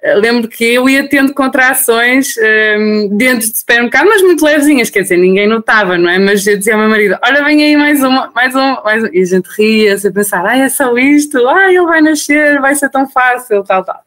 lembro 0.04 0.50
que 0.50 0.66
eu 0.66 0.90
ia 0.90 1.08
tendo 1.08 1.34
contrações 1.34 2.36
um, 2.78 3.18
dentro 3.18 3.50
do 3.50 3.56
supermercado, 3.56 4.06
mas 4.06 4.22
muito 4.22 4.44
levezinhas, 4.44 4.90
quer 4.90 5.04
dizer, 5.04 5.18
ninguém 5.18 5.48
notava, 5.48 5.98
não 5.98 6.10
é? 6.10 6.20
Mas 6.20 6.46
eu 6.46 6.58
dizia 6.58 6.74
ao 6.74 6.80
meu 6.80 6.90
marido: 6.90 7.18
Olha, 7.24 7.44
vem 7.44 7.64
aí 7.64 7.78
mais 7.78 8.04
uma, 8.04 8.30
mais 8.36 8.54
uma, 8.54 8.82
mais 8.84 9.04
uma. 9.04 9.10
E 9.14 9.22
a 9.22 9.26
gente 9.26 9.48
ria-se 9.58 10.08
a 10.08 10.12
pensar: 10.12 10.46
Ah, 10.46 10.58
é 10.58 10.68
só 10.68 10.96
isto, 10.98 11.48
ah, 11.48 11.70
ele 11.70 11.86
vai 11.86 12.02
nascer, 12.02 12.60
vai 12.60 12.76
ser 12.76 12.90
tão 12.90 13.08
fácil, 13.08 13.64
tal, 13.64 13.84
tal. 13.86 14.02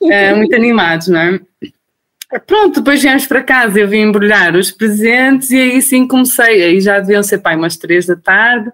Uh, 0.00 0.36
muito 0.36 0.54
animados, 0.54 1.08
não 1.08 1.20
é? 1.20 1.40
Pronto, 2.46 2.80
depois 2.80 3.02
viemos 3.02 3.26
para 3.26 3.42
casa, 3.42 3.80
eu 3.80 3.88
vim 3.88 4.02
embrulhar 4.02 4.54
os 4.54 4.70
presentes 4.70 5.50
e 5.50 5.60
aí 5.60 5.82
sim 5.82 6.06
comecei, 6.06 6.62
aí 6.62 6.80
já 6.80 7.00
deviam 7.00 7.24
ser 7.24 7.38
pai 7.38 7.56
umas 7.56 7.76
três 7.76 8.06
da 8.06 8.14
tarde 8.14 8.70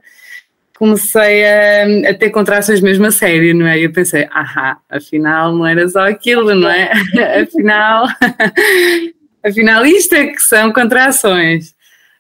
comecei 0.79 1.45
a, 1.45 2.11
a, 2.11 2.15
ter 2.15 2.31
contrações 2.31 2.81
mesmo 2.81 3.07
a 3.07 3.11
sério, 3.11 3.55
não 3.55 3.67
é? 3.67 3.79
E 3.79 3.85
eu 3.85 3.93
pensei, 3.93 4.29
ahá, 4.31 4.79
afinal 4.89 5.55
não 5.55 5.67
era 5.67 5.89
só 5.89 6.09
aquilo, 6.09 6.55
não 6.55 6.71
é? 6.71 6.93
afinal, 7.43 8.07
afinal 9.45 9.87
isto 9.87 10.15
é 10.15 10.27
que 10.27 10.41
são 10.41 10.73
contrações. 10.73 11.76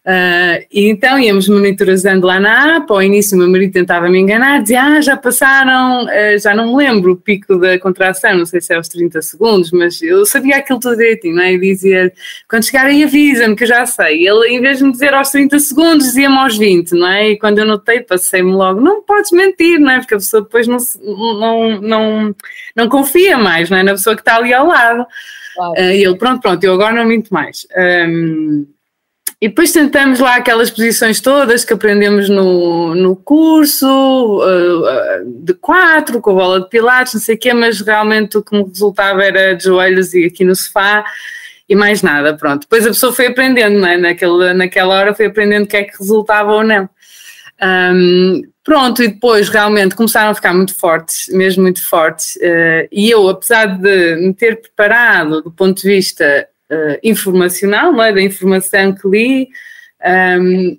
Uh, 0.07 0.63
e 0.71 0.89
então 0.89 1.19
íamos 1.19 1.49
monitorizando 1.49 2.29
lá 2.29 2.39
na 2.39 2.77
app, 2.77 2.93
ao 2.93 3.03
início 3.03 3.35
o 3.35 3.41
meu 3.41 3.51
marido 3.51 3.73
tentava 3.73 4.09
me 4.09 4.21
enganar, 4.21 4.63
dizia, 4.63 4.81
ah, 4.81 5.01
já 5.01 5.17
passaram, 5.17 6.05
uh, 6.05 6.39
já 6.39 6.55
não 6.55 6.69
me 6.69 6.77
lembro 6.77 7.15
o 7.15 7.17
pico 7.17 7.59
da 7.59 7.77
contração, 7.81 8.39
não 8.39 8.47
sei 8.47 8.61
se 8.61 8.73
é 8.73 8.77
aos 8.77 8.87
30 8.87 9.21
segundos, 9.21 9.73
mas 9.73 10.01
eu 10.01 10.25
sabia 10.25 10.59
aquilo 10.59 10.79
tudo 10.79 10.97
direitinho, 10.97 11.35
não 11.35 11.43
é? 11.43 11.55
E 11.55 11.59
dizia, 11.59 12.13
quando 12.49 12.65
chegar 12.65 12.87
aí 12.87 13.03
avisa-me 13.03 13.57
que 13.57 13.65
eu 13.65 13.69
já 13.69 13.85
sei. 13.85 14.25
Ele, 14.25 14.49
em 14.49 14.61
vez 14.61 14.79
de 14.79 14.85
me 14.85 14.93
dizer 14.93 15.13
aos 15.13 15.29
30 15.31 15.59
segundos, 15.59 16.07
dizia-me 16.07 16.37
aos 16.37 16.57
20, 16.57 16.93
não 16.93 17.09
é? 17.09 17.31
E 17.31 17.39
quando 17.41 17.59
eu 17.59 17.67
notei, 17.67 17.99
passei-me 18.01 18.53
logo, 18.53 18.81
não 18.81 19.03
podes 19.03 19.33
mentir, 19.33 19.81
não 19.81 19.91
é? 19.91 19.99
Porque 19.99 20.15
a 20.15 20.19
pessoa 20.19 20.41
depois 20.41 20.69
não, 20.69 20.79
não, 21.05 21.81
não, 21.81 22.37
não 22.77 22.89
confia 22.89 23.37
mais, 23.37 23.71
não 23.71 23.79
é? 23.79 23.83
Na 23.83 23.93
pessoa 23.93 24.15
que 24.15 24.23
está 24.23 24.37
ali 24.37 24.55
ao 24.55 24.69
lado. 24.69 25.05
Claro. 25.57 25.73
Uh, 25.73 25.91
e 25.91 26.05
ele, 26.05 26.17
pronto, 26.17 26.41
pronto, 26.43 26.63
eu 26.63 26.75
agora 26.75 26.95
não 26.95 27.05
minto 27.07 27.35
mais. 27.35 27.67
Um, 27.77 28.67
e 29.41 29.49
depois 29.49 29.71
tentamos 29.71 30.19
lá 30.19 30.37
aquelas 30.37 30.71
posições 30.71 31.21
todas 31.21 31.63
que 31.63 31.73
aprendemos 31.75 32.29
no, 32.29 32.95
no 32.95 33.15
curso, 33.15 33.87
uh, 33.87 35.45
de 35.45 35.53
quatro, 35.53 36.23
com 36.23 36.31
a 36.31 36.35
bola 36.35 36.61
de 36.61 36.71
pilates, 36.71 37.15
não 37.15 37.21
sei 37.21 37.35
o 37.35 37.39
quê, 37.39 37.53
mas 37.53 37.83
realmente 37.83 38.39
o 38.39 38.43
que 38.43 38.57
me 38.57 38.65
resultava 38.65 39.23
era 39.23 39.55
de 39.55 39.65
joelhos 39.65 40.15
e 40.15 40.25
aqui 40.25 40.43
no 40.43 40.57
sofá 40.57 41.05
e 41.69 41.77
mais 41.77 42.01
nada, 42.01 42.35
pronto. 42.35 42.63
Depois 42.63 42.87
a 42.87 42.91
pessoa 42.91 43.13
foi 43.13 43.27
aprendendo, 43.27 43.79
não 43.79 43.89
é? 43.89 43.99
Naquela, 43.99 44.55
naquela 44.55 44.95
hora 44.95 45.15
foi 45.15 45.27
aprendendo 45.27 45.65
o 45.65 45.69
que 45.69 45.77
é 45.77 45.85
que 45.85 45.99
resultava 45.99 46.53
ou 46.53 46.65
não. 46.65 46.89
Um, 47.63 48.43
pronto, 48.65 49.03
e 49.03 49.09
depois 49.09 49.51
realmente 49.51 49.95
começaram 49.95 50.31
a 50.31 50.35
ficar 50.35 50.55
muito 50.55 50.75
fortes, 50.75 51.29
mesmo 51.29 51.63
muito 51.63 51.83
fortes, 51.85 52.37
uh, 52.37 52.89
e 52.91 53.11
eu, 53.11 53.29
apesar 53.29 53.67
de 53.67 54.17
me 54.17 54.33
ter 54.33 54.63
preparado 54.63 55.43
do 55.43 55.51
ponto 55.51 55.83
de 55.83 55.89
vista 55.89 56.49
uh, 56.71 56.99
informacional, 57.03 57.93
não 57.93 58.03
é? 58.03 58.13
da 58.13 58.23
informação 58.23 58.95
que 58.95 59.09
li, 59.09 59.49
um, 60.41 60.79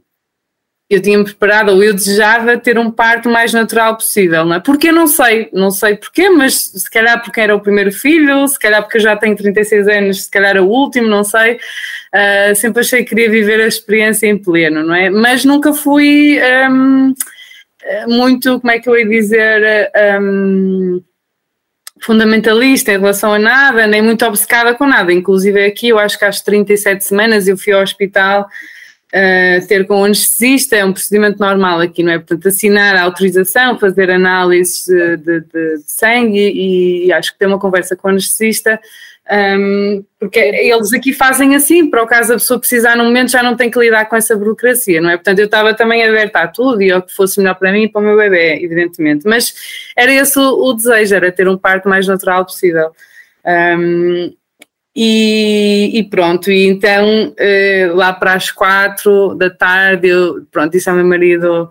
eu 0.89 1.01
tinha-me 1.01 1.25
preparado, 1.25 1.69
ou 1.69 1.83
eu 1.83 1.93
desejava 1.93 2.57
ter 2.57 2.79
um 2.79 2.89
parto 2.89 3.29
mais 3.29 3.51
natural 3.51 3.97
possível, 3.97 4.45
não 4.45 4.55
é? 4.55 4.59
Porque 4.61 4.87
eu 4.87 4.93
não 4.93 5.05
sei, 5.05 5.49
não 5.51 5.69
sei 5.69 5.97
porquê, 5.97 6.29
mas 6.29 6.53
se 6.55 6.89
calhar 6.89 7.21
porque 7.21 7.41
era 7.41 7.53
o 7.53 7.59
primeiro 7.59 7.91
filho, 7.91 8.47
se 8.47 8.57
calhar 8.57 8.81
porque 8.81 8.97
eu 8.97 9.01
já 9.01 9.17
tenho 9.17 9.35
36 9.35 9.87
anos, 9.89 10.23
se 10.23 10.31
calhar 10.31 10.55
o 10.57 10.65
último, 10.65 11.07
não 11.07 11.25
sei. 11.25 11.55
Uh, 11.55 12.55
sempre 12.55 12.79
achei 12.79 13.03
que 13.03 13.09
queria 13.09 13.29
viver 13.29 13.59
a 13.59 13.67
experiência 13.67 14.27
em 14.27 14.37
pleno, 14.37 14.81
não 14.81 14.95
é? 14.95 15.09
Mas 15.09 15.43
nunca 15.43 15.73
fui 15.73 16.39
um, 16.69 17.13
muito, 18.07 18.59
como 18.61 18.71
é 18.71 18.79
que 18.79 18.87
eu 18.87 18.97
ia 18.97 19.07
dizer, 19.07 19.91
um, 20.21 21.03
fundamentalista 22.01 22.91
em 22.91 22.99
relação 22.99 23.33
a 23.33 23.39
nada, 23.39 23.87
nem 23.87 24.01
muito 24.01 24.25
obcecada 24.25 24.73
com 24.73 24.85
nada. 24.85 25.11
Inclusive 25.11 25.65
aqui, 25.65 25.89
eu 25.89 25.99
acho 25.99 26.17
que 26.17 26.25
às 26.25 26.41
37 26.41 27.03
semanas 27.03 27.47
eu 27.47 27.57
fui 27.57 27.73
ao 27.73 27.81
hospital 27.81 28.47
uh, 29.07 29.67
ter 29.67 29.85
com 29.85 30.01
um 30.01 30.05
anestesista, 30.05 30.75
é 30.75 30.85
um 30.85 30.93
procedimento 30.93 31.39
normal 31.39 31.79
aqui, 31.79 32.03
não 32.03 32.11
é? 32.11 32.17
Portanto, 32.17 32.47
assinar 32.47 32.95
a 32.95 33.03
autorização, 33.03 33.79
fazer 33.79 34.09
análises 34.09 34.85
de, 34.85 35.17
de, 35.17 35.39
de 35.41 35.83
sangue 35.85 36.39
e, 36.39 37.07
e, 37.07 37.13
acho 37.13 37.33
que 37.33 37.39
ter 37.39 37.47
uma 37.47 37.59
conversa 37.59 37.95
com 37.95 38.07
o 38.07 38.11
anestesista 38.11 38.79
um, 39.29 40.05
porque 40.19 40.39
eles 40.39 40.93
aqui 40.93 41.11
fazem 41.11 41.53
assim, 41.55 41.89
para 41.89 42.01
o 42.01 42.07
caso 42.07 42.29
da 42.29 42.35
pessoa 42.35 42.59
precisar 42.59 42.95
no 42.95 43.03
momento 43.03 43.29
já 43.29 43.43
não 43.43 43.55
tem 43.55 43.69
que 43.69 43.79
lidar 43.79 44.05
com 44.05 44.15
essa 44.15 44.35
burocracia, 44.35 45.01
não 45.01 45.09
é? 45.09 45.17
Portanto, 45.17 45.39
eu 45.39 45.45
estava 45.45 45.73
também 45.73 46.03
aberta 46.03 46.39
a 46.39 46.47
tudo 46.47 46.81
e 46.81 46.91
ao 46.91 47.01
que 47.01 47.13
fosse 47.13 47.39
melhor 47.39 47.55
para 47.55 47.71
mim 47.71 47.83
e 47.83 47.91
para 47.91 48.01
o 48.01 48.03
meu 48.03 48.15
bebê, 48.15 48.59
evidentemente. 48.63 49.27
Mas 49.27 49.53
era 49.95 50.11
esse 50.11 50.39
o, 50.39 50.69
o 50.69 50.73
desejo, 50.73 51.15
era 51.15 51.31
ter 51.31 51.47
um 51.47 51.57
parto 51.57 51.89
mais 51.89 52.07
natural 52.07 52.45
possível. 52.45 52.91
Um, 53.45 54.33
e, 54.95 55.91
e, 55.99 56.03
pronto, 56.05 56.49
e 56.49 56.65
então 56.65 57.27
uh, 57.27 57.95
lá 57.95 58.13
para 58.13 58.33
as 58.33 58.49
quatro 58.49 59.35
da 59.35 59.49
tarde, 59.49 60.07
eu 60.07 60.45
pronto, 60.51 60.71
disse 60.71 60.89
ao 60.89 60.95
meu 60.95 61.05
marido 61.05 61.69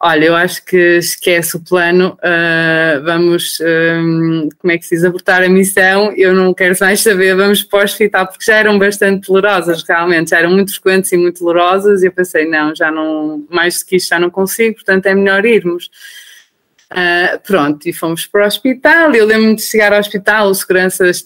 olha, 0.00 0.26
eu 0.26 0.36
acho 0.36 0.64
que 0.64 0.98
esquece 0.98 1.56
o 1.56 1.60
plano, 1.60 2.16
uh, 2.22 3.02
vamos, 3.04 3.58
um, 3.60 4.48
como 4.58 4.72
é 4.72 4.78
que 4.78 4.84
se 4.84 4.94
diz, 4.94 5.04
abortar 5.04 5.42
a 5.42 5.48
missão, 5.48 6.12
eu 6.16 6.32
não 6.32 6.54
quero 6.54 6.76
mais 6.80 7.00
saber, 7.00 7.34
vamos 7.34 7.62
para 7.62 7.80
o 7.80 7.82
hospital, 7.82 8.26
porque 8.28 8.44
já 8.44 8.56
eram 8.56 8.78
bastante 8.78 9.26
dolorosas 9.26 9.82
realmente, 9.82 10.30
já 10.30 10.38
eram 10.38 10.50
muito 10.50 10.72
frequentes 10.72 11.10
e 11.10 11.16
muito 11.16 11.40
dolorosas, 11.40 12.02
e 12.02 12.06
eu 12.06 12.12
pensei, 12.12 12.46
não, 12.46 12.74
já 12.74 12.90
não, 12.90 13.44
mais 13.50 13.80
do 13.80 13.86
que 13.86 13.96
isto 13.96 14.08
já 14.08 14.20
não 14.20 14.30
consigo, 14.30 14.76
portanto 14.76 15.06
é 15.06 15.14
melhor 15.14 15.44
irmos. 15.44 15.90
Uh, 16.90 17.38
pronto, 17.46 17.86
e 17.86 17.92
fomos 17.92 18.26
para 18.26 18.44
o 18.44 18.46
hospital, 18.46 19.14
eu 19.14 19.26
lembro-me 19.26 19.56
de 19.56 19.62
chegar 19.62 19.92
ao 19.92 19.98
hospital, 19.98 20.48
os 20.48 20.58
seguranças 20.58 21.24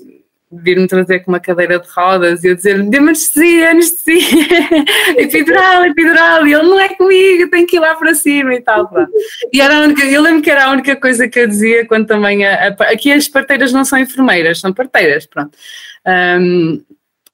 vir-me 0.52 0.86
trazer 0.86 1.20
com 1.20 1.32
uma 1.32 1.40
cadeira 1.40 1.78
de 1.78 1.88
rodas 1.88 2.44
e 2.44 2.48
eu 2.48 2.54
dizer-lhe, 2.54 2.88
dê-me 2.90 3.08
anestesia, 3.08 3.70
anestesia, 3.70 4.58
epidural, 5.16 5.86
epidural, 5.86 6.46
e 6.46 6.52
ele 6.52 6.64
não 6.64 6.78
é 6.78 6.90
comigo, 6.90 7.50
tenho 7.50 7.66
que 7.66 7.76
ir 7.76 7.80
lá 7.80 7.94
para 7.94 8.14
cima 8.14 8.54
e 8.54 8.60
tal. 8.60 8.88
Pá. 8.88 9.06
E 9.52 9.60
era 9.60 9.80
única, 9.80 10.04
eu 10.04 10.20
lembro 10.20 10.42
que 10.42 10.50
era 10.50 10.66
a 10.66 10.70
única 10.70 10.94
coisa 10.96 11.26
que 11.26 11.38
eu 11.38 11.48
dizia 11.48 11.86
quando 11.86 12.06
também, 12.06 12.44
a, 12.44 12.68
a, 12.68 12.92
aqui 12.92 13.10
as 13.12 13.28
parteiras 13.28 13.72
não 13.72 13.84
são 13.84 13.98
enfermeiras, 13.98 14.60
são 14.60 14.72
parteiras, 14.72 15.26
pronto. 15.26 15.56
Um, 16.06 16.82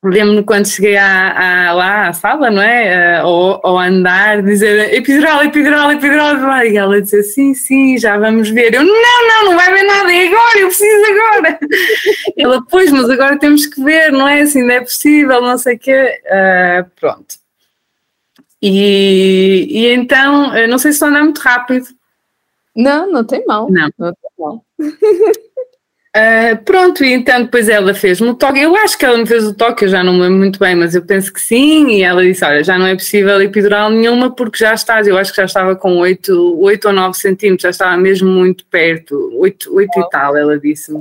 Lembro-me 0.04 0.44
quando 0.44 0.68
cheguei 0.68 0.96
à, 0.96 1.70
à, 1.70 1.72
lá 1.72 2.08
à 2.08 2.12
sala, 2.12 2.52
não 2.52 2.62
é? 2.62 3.20
Uh, 3.20 3.26
ou, 3.26 3.60
ou 3.64 3.78
andar, 3.78 4.40
dizer 4.44 4.94
epidural, 4.94 5.42
epidural, 5.42 5.90
epidural, 5.90 6.64
e 6.64 6.76
ela 6.76 7.02
dizia 7.02 7.24
sim, 7.24 7.52
sim, 7.52 7.98
já 7.98 8.16
vamos 8.16 8.48
ver. 8.48 8.74
Eu, 8.74 8.84
não, 8.84 8.94
não, 8.94 9.44
não 9.46 9.56
vai 9.56 9.74
ver 9.74 9.82
nada, 9.82 10.12
é 10.12 10.28
agora, 10.28 10.58
eu 10.60 10.68
preciso 10.68 11.04
agora. 11.10 11.58
ela, 12.38 12.64
pois, 12.70 12.92
mas 12.92 13.10
agora 13.10 13.38
temos 13.40 13.66
que 13.66 13.82
ver, 13.82 14.12
não 14.12 14.28
é 14.28 14.42
assim, 14.42 14.62
não 14.62 14.74
é 14.74 14.80
possível, 14.80 15.40
não 15.40 15.58
sei 15.58 15.74
o 15.74 15.78
quê. 15.80 16.20
Uh, 16.26 16.90
pronto. 16.94 17.34
E, 18.62 19.66
e 19.68 19.86
então, 19.88 20.52
não 20.68 20.78
sei 20.78 20.92
se 20.92 20.96
estou 20.96 21.06
a 21.06 21.10
andar 21.10 21.24
muito 21.24 21.38
rápido. 21.38 21.88
Não, 22.74 23.10
não 23.10 23.24
tem 23.24 23.44
mal. 23.46 23.68
Não. 23.68 23.90
Não 23.98 24.12
tem 24.12 24.30
mal. 24.38 24.64
Uh, 26.16 26.56
pronto, 26.64 27.04
e 27.04 27.12
então 27.12 27.42
depois 27.42 27.68
ela 27.68 27.92
fez-me 27.92 28.28
o 28.28 28.34
toque. 28.34 28.58
Eu 28.60 28.74
acho 28.76 28.96
que 28.96 29.04
ela 29.04 29.18
me 29.18 29.26
fez 29.26 29.44
o 29.44 29.54
toque, 29.54 29.84
eu 29.84 29.88
já 29.88 30.02
não 30.02 30.14
me 30.14 30.20
lembro 30.20 30.38
muito 30.38 30.58
bem, 30.58 30.74
mas 30.74 30.94
eu 30.94 31.04
penso 31.04 31.32
que 31.32 31.40
sim. 31.40 31.88
E 31.88 32.02
ela 32.02 32.22
disse: 32.22 32.44
Olha, 32.44 32.64
já 32.64 32.78
não 32.78 32.86
é 32.86 32.94
possível 32.94 33.40
epidural 33.42 33.90
nenhuma 33.90 34.34
porque 34.34 34.58
já 34.58 34.72
estás. 34.72 35.06
Eu 35.06 35.18
acho 35.18 35.30
que 35.30 35.36
já 35.36 35.44
estava 35.44 35.76
com 35.76 35.98
8, 35.98 36.58
8 36.60 36.88
ou 36.88 36.94
9 36.94 37.16
centímetros, 37.16 37.62
já 37.62 37.70
estava 37.70 37.96
mesmo 37.96 38.28
muito 38.28 38.64
perto, 38.66 39.30
8, 39.34 39.74
8 39.74 39.88
e 40.00 40.08
tal, 40.08 40.36
ela 40.36 40.58
disse-me. 40.58 41.00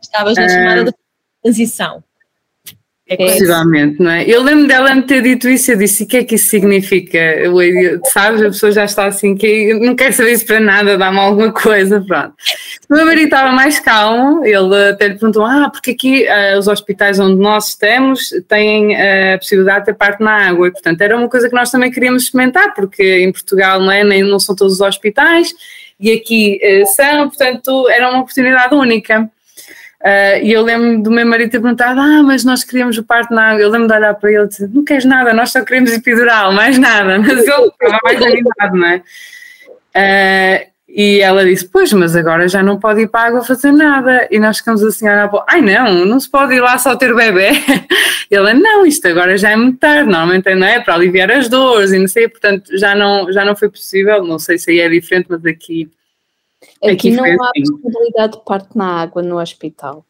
Estavas 0.00 0.36
na 0.36 0.46
uh, 0.46 0.48
chamada 0.48 0.84
de 0.84 0.94
transição. 1.42 2.04
É 3.06 3.18
Possivelmente, 3.18 4.02
não 4.02 4.10
é? 4.10 4.24
Eu 4.26 4.42
lembro 4.42 4.66
dela 4.66 4.94
me 4.94 5.02
ter 5.02 5.20
dito 5.20 5.46
isso, 5.46 5.70
eu 5.70 5.76
disse, 5.76 6.04
o 6.04 6.06
que 6.06 6.16
é 6.16 6.24
que 6.24 6.36
isso 6.36 6.48
significa? 6.48 7.18
Eu, 7.18 7.52
sabes, 8.04 8.40
a 8.40 8.46
pessoa 8.46 8.72
já 8.72 8.86
está 8.86 9.04
assim, 9.04 9.34
que 9.34 9.74
não 9.74 9.94
quer 9.94 10.10
saber 10.14 10.32
isso 10.32 10.46
para 10.46 10.58
nada, 10.58 10.96
dá-me 10.96 11.18
alguma 11.18 11.52
coisa, 11.52 12.00
pronto. 12.00 12.32
O 12.88 12.94
meu 12.94 13.04
marido 13.04 13.26
estava 13.26 13.52
mais 13.52 13.78
calmo, 13.78 14.42
ele 14.42 14.88
até 14.88 15.08
lhe 15.08 15.18
perguntou, 15.18 15.44
ah, 15.44 15.68
porque 15.70 15.90
aqui 15.90 16.26
uh, 16.26 16.58
os 16.58 16.66
hospitais 16.66 17.18
onde 17.20 17.38
nós 17.38 17.68
estamos 17.68 18.30
têm 18.48 18.94
uh, 18.94 19.34
a 19.34 19.38
possibilidade 19.38 19.80
de 19.80 19.84
ter 19.86 19.94
parte 19.94 20.22
na 20.22 20.48
água, 20.48 20.68
e 20.68 20.70
portanto 20.70 21.02
era 21.02 21.14
uma 21.14 21.28
coisa 21.28 21.46
que 21.46 21.54
nós 21.54 21.70
também 21.70 21.90
queríamos 21.90 22.22
experimentar, 22.22 22.72
porque 22.72 23.18
em 23.18 23.30
Portugal 23.30 23.80
não, 23.80 23.92
é, 23.92 24.02
nem, 24.02 24.22
não 24.22 24.38
são 24.38 24.56
todos 24.56 24.74
os 24.74 24.80
hospitais, 24.80 25.54
e 26.00 26.10
aqui 26.10 26.58
uh, 26.58 26.86
são, 26.96 27.28
portanto 27.28 27.86
era 27.90 28.08
uma 28.08 28.20
oportunidade 28.20 28.74
única. 28.74 29.30
Uh, 30.04 30.36
e 30.42 30.52
eu 30.52 30.60
lembro 30.60 31.02
do 31.02 31.10
meu 31.10 31.24
marido 31.24 31.50
ter 31.50 31.60
perguntado: 31.60 31.98
Ah, 31.98 32.22
mas 32.22 32.44
nós 32.44 32.62
queríamos 32.62 32.98
o 32.98 33.02
parto 33.02 33.32
na 33.32 33.52
água. 33.52 33.62
Eu 33.62 33.70
lembro 33.70 33.88
de 33.88 33.94
olhar 33.94 34.12
para 34.12 34.30
ele 34.30 34.44
e 34.44 34.48
dizer: 34.48 34.68
Não 34.68 34.84
queres 34.84 35.06
nada, 35.06 35.32
nós 35.32 35.50
só 35.50 35.64
queremos 35.64 35.90
epidural, 35.92 36.52
mais 36.52 36.76
nada. 36.76 37.18
Mas 37.24 37.30
ele 37.30 37.40
estava 37.40 37.98
mais 38.04 38.20
animado, 38.20 38.76
não 38.76 38.86
é? 38.86 39.02
Uh, 39.96 40.74
e 40.86 41.20
ela 41.20 41.42
disse: 41.42 41.66
Pois, 41.66 41.90
mas 41.94 42.14
agora 42.14 42.46
já 42.46 42.62
não 42.62 42.78
pode 42.78 43.00
ir 43.00 43.08
para 43.08 43.22
a 43.22 43.26
água 43.28 43.44
fazer 43.44 43.72
nada. 43.72 44.28
E 44.30 44.38
nós 44.38 44.58
ficamos 44.58 44.82
assim: 44.82 45.08
a 45.08 45.12
olhar 45.12 45.30
Ai, 45.48 45.62
não, 45.62 46.04
não 46.04 46.20
se 46.20 46.30
pode 46.30 46.52
ir 46.54 46.60
lá 46.60 46.76
só 46.76 46.94
ter 46.94 47.14
bebê. 47.14 47.52
Ele: 48.30 48.52
Não, 48.52 48.84
isto 48.84 49.08
agora 49.08 49.38
já 49.38 49.52
é 49.52 49.56
muito 49.56 49.78
tarde, 49.78 50.10
normalmente 50.10 50.54
não 50.54 50.66
é 50.66 50.80
para 50.80 50.94
aliviar 50.94 51.30
as 51.30 51.48
dores 51.48 51.92
e 51.92 51.98
não 51.98 52.08
sei, 52.08 52.28
portanto 52.28 52.76
já 52.76 52.94
não, 52.94 53.32
já 53.32 53.42
não 53.42 53.56
foi 53.56 53.70
possível. 53.70 54.22
Não 54.22 54.38
sei 54.38 54.58
se 54.58 54.70
aí 54.70 54.80
é 54.80 54.88
diferente, 54.90 55.28
mas 55.30 55.46
aqui 55.46 55.90
Aqui, 56.82 56.90
Aqui 56.90 57.10
não 57.10 57.24
há 57.24 57.50
assim. 57.56 57.80
possibilidade 57.80 58.32
de 58.38 58.44
parte 58.44 58.76
na 58.76 59.00
água 59.00 59.22
no 59.22 59.38
hospital. 59.40 60.04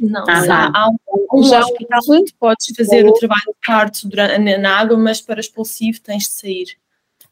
Não, 0.00 0.24
ah, 0.28 0.70
há, 0.72 0.88
um, 0.88 1.26
um 1.32 1.42
já 1.42 1.60
hospital 1.60 2.00
onde 2.08 2.32
podes 2.34 2.66
fazer 2.76 3.06
o 3.06 3.12
trabalho 3.12 3.42
de 3.48 3.66
parto 3.66 4.08
durante, 4.08 4.56
na 4.58 4.76
água, 4.76 4.96
mas 4.96 5.20
para 5.20 5.40
expulsivo 5.40 6.00
tens 6.00 6.24
de 6.24 6.30
sair. 6.30 6.66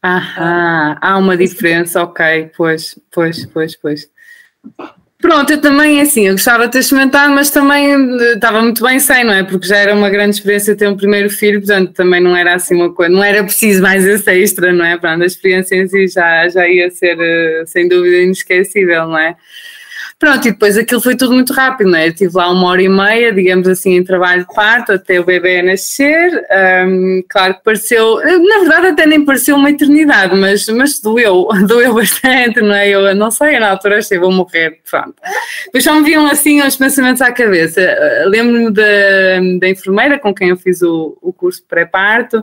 Ah, 0.01 0.97
há 0.99 1.17
uma 1.17 1.37
diferença, 1.37 2.03
ok, 2.03 2.51
pois, 2.57 2.99
pois, 3.09 3.45
pois, 3.45 3.75
pois. 3.77 4.11
Pronto, 5.23 5.53
eu 5.53 5.61
também, 5.61 6.01
assim, 6.01 6.27
eu 6.27 6.33
gostava 6.33 6.65
de 6.65 6.73
ter 6.73 6.79
experimentado, 6.79 7.33
mas 7.33 7.49
também 7.49 7.93
eh, 7.93 8.33
estava 8.33 8.61
muito 8.61 8.83
bem 8.83 8.99
sem, 8.99 9.23
não 9.23 9.31
é? 9.31 9.41
Porque 9.41 9.65
já 9.65 9.77
era 9.77 9.95
uma 9.95 10.09
grande 10.09 10.35
experiência 10.35 10.75
ter 10.75 10.85
um 10.89 10.97
primeiro 10.97 11.29
filho, 11.29 11.61
portanto 11.61 11.93
também 11.93 12.19
não 12.19 12.35
era 12.35 12.53
assim 12.55 12.75
uma 12.75 12.93
coisa, 12.93 13.09
não 13.09 13.23
era 13.23 13.41
preciso 13.41 13.81
mais 13.81 14.05
esse 14.05 14.29
extra, 14.29 14.73
não 14.73 14.83
é? 14.83 14.97
Pronto, 14.97 15.23
a 15.23 15.25
experiência 15.25 15.75
em 15.75 15.87
si 15.87 16.09
já, 16.09 16.49
já 16.49 16.67
ia 16.67 16.91
ser, 16.91 17.17
eh, 17.21 17.63
sem 17.65 17.87
dúvida, 17.87 18.17
inesquecível, 18.17 19.07
não 19.07 19.17
é? 19.17 19.37
Pronto, 20.23 20.47
e 20.47 20.51
depois 20.51 20.77
aquilo 20.77 21.01
foi 21.01 21.17
tudo 21.17 21.33
muito 21.33 21.51
rápido, 21.51 21.91
não 21.91 21.97
é? 21.97 22.05
Eu 22.05 22.11
estive 22.11 22.31
lá 22.33 22.49
uma 22.49 22.69
hora 22.69 22.81
e 22.81 22.87
meia, 22.87 23.33
digamos 23.33 23.67
assim, 23.67 23.97
em 23.97 24.05
trabalho 24.05 24.47
de 24.47 24.55
parto 24.55 24.93
até 24.93 25.19
o 25.19 25.25
bebê 25.25 25.61
nascer. 25.61 26.31
Um, 26.87 27.21
claro 27.27 27.55
que 27.55 27.61
pareceu, 27.61 28.21
na 28.23 28.59
verdade 28.59 28.87
até 28.87 29.05
nem 29.05 29.25
pareceu 29.25 29.57
uma 29.57 29.69
eternidade, 29.69 30.33
mas, 30.33 30.65
mas 30.69 31.01
doeu, 31.01 31.49
doeu 31.67 31.95
bastante, 31.95 32.61
não 32.61 32.73
é? 32.73 32.87
Eu 32.87 33.13
não 33.13 33.29
sei, 33.29 33.59
na 33.59 33.71
altura 33.71 33.97
achei, 33.97 34.17
vou 34.17 34.31
morrer, 34.31 34.79
pronto. 34.89 35.13
Depois 35.65 35.83
só 35.83 35.93
me 35.93 36.05
vinham 36.05 36.25
assim 36.27 36.61
os 36.61 36.77
pensamentos 36.77 37.21
à 37.21 37.29
cabeça. 37.29 37.81
Lembro-me 38.25 38.71
da, 38.71 39.59
da 39.59 39.67
enfermeira 39.67 40.17
com 40.17 40.33
quem 40.33 40.51
eu 40.51 40.55
fiz 40.55 40.81
o, 40.81 41.17
o 41.21 41.33
curso 41.33 41.61
pré-parto, 41.67 42.41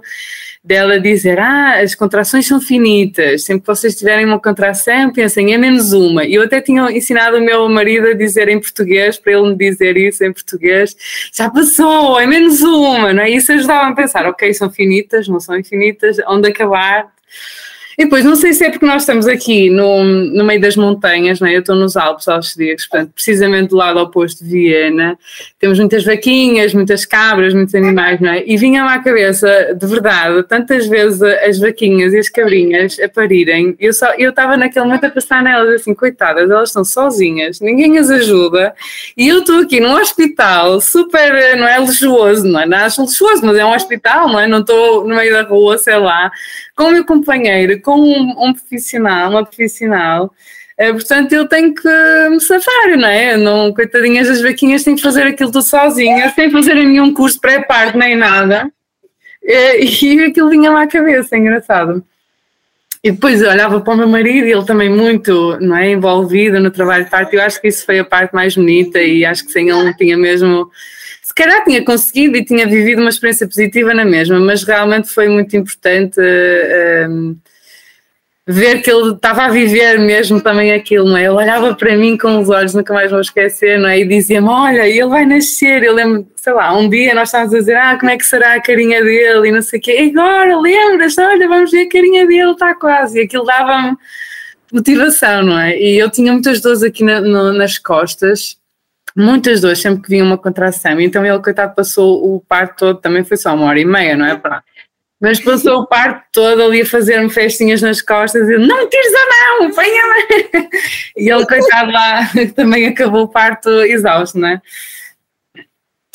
dela 0.63 1.01
dizer, 1.01 1.39
ah, 1.39 1.81
as 1.81 1.95
contrações 1.95 2.47
são 2.47 2.61
finitas, 2.61 3.45
sempre 3.45 3.63
que 3.63 3.67
vocês 3.69 3.97
tiverem 3.97 4.27
uma 4.27 4.39
contração, 4.39 5.11
pensem, 5.11 5.55
é 5.55 5.57
menos 5.57 5.95
uma. 5.95 6.27
E 6.27 6.35
eu 6.35 6.43
até 6.43 6.61
tinha 6.61 6.93
ensinado 6.93 7.39
o 7.39 7.41
meu 7.41 7.70
marido 7.71 8.09
a 8.09 8.15
dizer 8.15 8.49
em 8.49 8.61
português, 8.61 9.19
para 9.19 9.33
ele 9.33 9.51
me 9.51 9.57
dizer 9.57 9.97
isso 9.97 10.25
em 10.25 10.33
português, 10.33 10.97
já 11.33 11.49
passou, 11.49 12.19
é 12.19 12.27
menos 12.27 12.61
uma, 12.63 13.13
não 13.13 13.23
é? 13.23 13.31
Isso 13.31 13.53
ajudava 13.53 13.89
a 13.89 13.95
pensar, 13.95 14.27
ok, 14.27 14.53
são 14.53 14.71
finitas, 14.71 15.29
não 15.29 15.41
são 15.41 15.57
infinitas, 15.57 16.17
onde 16.27 16.49
acabar? 16.49 17.11
E 18.01 18.05
depois, 18.05 18.25
não 18.25 18.35
sei 18.35 18.55
se 18.55 18.65
é 18.65 18.71
porque 18.71 18.87
nós 18.87 19.03
estamos 19.03 19.27
aqui 19.27 19.69
no, 19.69 20.03
no 20.03 20.43
meio 20.43 20.59
das 20.59 20.75
montanhas, 20.75 21.39
não 21.39 21.47
é? 21.47 21.55
eu 21.55 21.61
estou 21.61 21.77
nos 21.77 21.99
Alpes 21.99 22.27
austríacos, 22.29 22.87
portanto, 22.87 23.13
precisamente 23.13 23.69
do 23.69 23.77
lado 23.77 24.01
oposto 24.01 24.43
de 24.43 24.49
Viena, 24.49 25.19
temos 25.59 25.79
muitas 25.79 26.03
vaquinhas, 26.03 26.73
muitas 26.73 27.05
cabras, 27.05 27.53
muitos 27.53 27.75
animais, 27.75 28.19
não 28.19 28.31
é? 28.33 28.43
E 28.47 28.57
vinha-me 28.57 28.89
à 28.89 29.01
cabeça, 29.01 29.77
de 29.79 29.87
verdade, 29.87 30.43
tantas 30.45 30.87
vezes 30.87 31.21
as 31.21 31.59
vaquinhas 31.59 32.15
e 32.15 32.19
as 32.19 32.31
cabrinhas 32.31 32.99
a 33.01 33.07
parirem, 33.07 33.77
eu 33.79 33.93
só, 33.93 34.15
eu 34.17 34.31
estava 34.31 34.57
naquele 34.57 34.87
momento 34.87 35.05
a 35.05 35.11
pensar 35.11 35.43
nelas 35.43 35.69
assim, 35.69 35.93
coitadas, 35.93 36.51
elas 36.51 36.71
estão 36.71 36.87
sozinhas, 36.87 37.61
ninguém 37.61 37.99
as 37.99 38.09
ajuda, 38.09 38.75
e 39.15 39.29
eu 39.29 39.41
estou 39.41 39.59
aqui 39.59 39.79
num 39.79 40.01
hospital 40.01 40.81
super, 40.81 41.55
não 41.59 41.69
é 41.69 41.79
luxuoso, 41.79 42.49
não 42.49 42.61
é? 42.61 42.65
Não 42.65 42.79
acho 42.79 43.03
luxuoso, 43.03 43.45
mas 43.45 43.59
é 43.59 43.67
um 43.67 43.75
hospital, 43.75 44.27
não 44.27 44.41
é? 44.41 44.47
Não 44.47 44.61
estou 44.61 45.07
no 45.07 45.15
meio 45.15 45.35
da 45.35 45.43
rua, 45.43 45.77
sei 45.77 45.99
lá, 45.99 46.33
com 46.81 46.87
o 46.87 46.93
meu 46.93 47.05
companheiro, 47.05 47.79
com 47.83 48.01
um, 48.01 48.49
um 48.49 48.55
profissional, 48.55 49.31
uma 49.31 49.45
profissional, 49.45 50.33
é, 50.79 50.91
portanto, 50.91 51.31
eu 51.35 51.47
tenho 51.47 51.75
que 51.75 51.89
me 52.31 52.41
safar, 52.41 52.97
não 52.97 53.07
é? 53.07 53.37
Não, 53.37 53.75
coitadinhas 53.75 54.29
das 54.29 54.41
vaquinhas 54.41 54.83
têm 54.83 54.97
que 54.97 55.03
fazer 55.03 55.25
aquilo 55.25 55.53
tudo 55.53 55.63
sozinhas, 55.63 56.35
sem 56.35 56.51
fazer 56.51 56.73
nenhum 56.73 57.13
curso 57.13 57.39
pré-parto 57.39 57.99
nem 57.99 58.17
nada. 58.17 58.73
É, 59.45 59.85
e 59.85 60.25
aquilo 60.25 60.49
vinha 60.49 60.71
lá 60.71 60.85
à 60.85 60.87
cabeça, 60.87 61.37
é 61.37 61.39
engraçado. 61.39 62.03
E 63.05 63.11
depois 63.11 63.43
olhava 63.43 63.83
para 63.83 63.93
o 63.93 63.97
meu 63.99 64.09
marido 64.09 64.47
e 64.47 64.53
ele 64.53 64.65
também 64.65 64.89
muito 64.89 65.59
não 65.61 65.77
é, 65.77 65.91
envolvido 65.91 66.59
no 66.61 66.71
trabalho 66.71 67.05
de 67.05 67.11
parto. 67.11 67.35
Eu 67.35 67.43
acho 67.43 67.61
que 67.61 67.69
isso 67.69 67.85
foi 67.85 67.99
a 67.99 68.05
parte 68.05 68.35
mais 68.35 68.57
bonita 68.57 69.03
e 69.03 69.23
acho 69.23 69.45
que 69.45 69.53
sem 69.53 69.69
ele 69.69 69.85
não 69.85 69.95
tinha 69.95 70.17
mesmo 70.17 70.71
calhar 71.41 71.65
tinha 71.65 71.83
conseguido 71.83 72.37
e 72.37 72.45
tinha 72.45 72.67
vivido 72.67 73.01
uma 73.01 73.09
experiência 73.09 73.47
positiva 73.47 73.95
na 73.95 74.05
mesma, 74.05 74.39
mas 74.39 74.63
realmente 74.63 75.09
foi 75.09 75.29
muito 75.29 75.57
importante 75.57 76.21
uh, 76.21 77.37
ver 78.47 78.83
que 78.83 78.91
ele 78.91 79.13
estava 79.13 79.45
a 79.45 79.49
viver 79.49 79.99
mesmo 79.99 80.41
também 80.41 80.73
aquilo, 80.73 81.09
não 81.09 81.17
é? 81.17 81.23
Ele 81.23 81.31
olhava 81.31 81.75
para 81.75 81.97
mim 81.97 82.19
com 82.19 82.39
os 82.41 82.51
olhos, 82.51 82.75
nunca 82.75 82.93
mais 82.93 83.11
vou 83.11 83.21
esquecer, 83.21 83.79
não 83.79 83.89
é? 83.89 84.01
E 84.01 84.07
dizia-me: 84.07 84.49
Olha, 84.49 84.87
ele 84.87 85.07
vai 85.07 85.25
nascer. 85.25 85.83
Eu 85.83 85.95
lembro, 85.95 86.27
sei 86.37 86.53
lá, 86.53 86.77
um 86.77 86.89
dia 86.89 87.15
nós 87.15 87.29
estávamos 87.29 87.55
a 87.55 87.59
dizer: 87.59 87.77
Ah, 87.77 87.97
como 87.99 88.11
é 88.11 88.19
que 88.19 88.27
será 88.27 88.55
a 88.55 88.61
carinha 88.61 89.03
dele? 89.03 89.49
E 89.49 89.53
não 89.53 89.63
sei 89.63 89.79
o 89.79 89.83
quê. 89.83 89.97
E 89.99 90.11
agora, 90.11 90.59
lembras? 90.59 91.17
Olha, 91.17 91.49
vamos 91.49 91.71
ver 91.71 91.87
a 91.87 91.89
carinha 91.89 92.27
dele, 92.27 92.51
está 92.51 92.75
quase. 92.75 93.19
E 93.19 93.23
aquilo 93.23 93.45
dava-me 93.45 93.97
motivação, 94.73 95.43
não 95.43 95.59
é? 95.59 95.79
E 95.79 95.99
eu 95.99 96.11
tinha 96.11 96.33
muitas 96.33 96.61
dores 96.61 96.83
aqui 96.83 97.03
na, 97.03 97.21
no, 97.21 97.53
nas 97.53 97.79
costas 97.79 98.60
muitas 99.17 99.61
dores 99.61 99.81
sempre 99.81 100.03
que 100.03 100.09
vinha 100.09 100.25
uma 100.25 100.39
contração. 100.39 101.01
Então 101.01 101.25
ele, 101.25 101.39
coitado, 101.41 101.75
passou 101.75 102.35
o 102.35 102.41
parto 102.41 102.79
todo, 102.79 103.01
também 103.01 103.25
foi 103.25 103.37
só 103.37 103.55
uma 103.55 103.67
hora 103.67 103.81
e 103.81 103.85
meia, 103.85 104.17
não 104.17 104.27
é? 104.27 104.41
Mas 105.21 105.39
passou 105.39 105.81
o 105.81 105.87
parto 105.87 106.25
todo 106.33 106.63
ali 106.63 106.81
a 106.81 106.87
fazer-me 106.87 107.29
festinhas 107.29 107.83
nas 107.83 108.01
costas 108.01 108.49
e 108.49 108.57
não 108.57 108.89
tires 108.89 109.13
a 109.15 109.59
mão, 109.59 109.69
apanha-me. 109.69 110.71
E 111.17 111.31
ele, 111.31 111.47
coitado 111.47 111.93
lá, 111.93 112.31
também 112.57 112.87
acabou 112.87 113.25
o 113.25 113.29
parto 113.29 113.69
exausto, 113.83 114.39
não 114.39 114.49
é? 114.49 114.63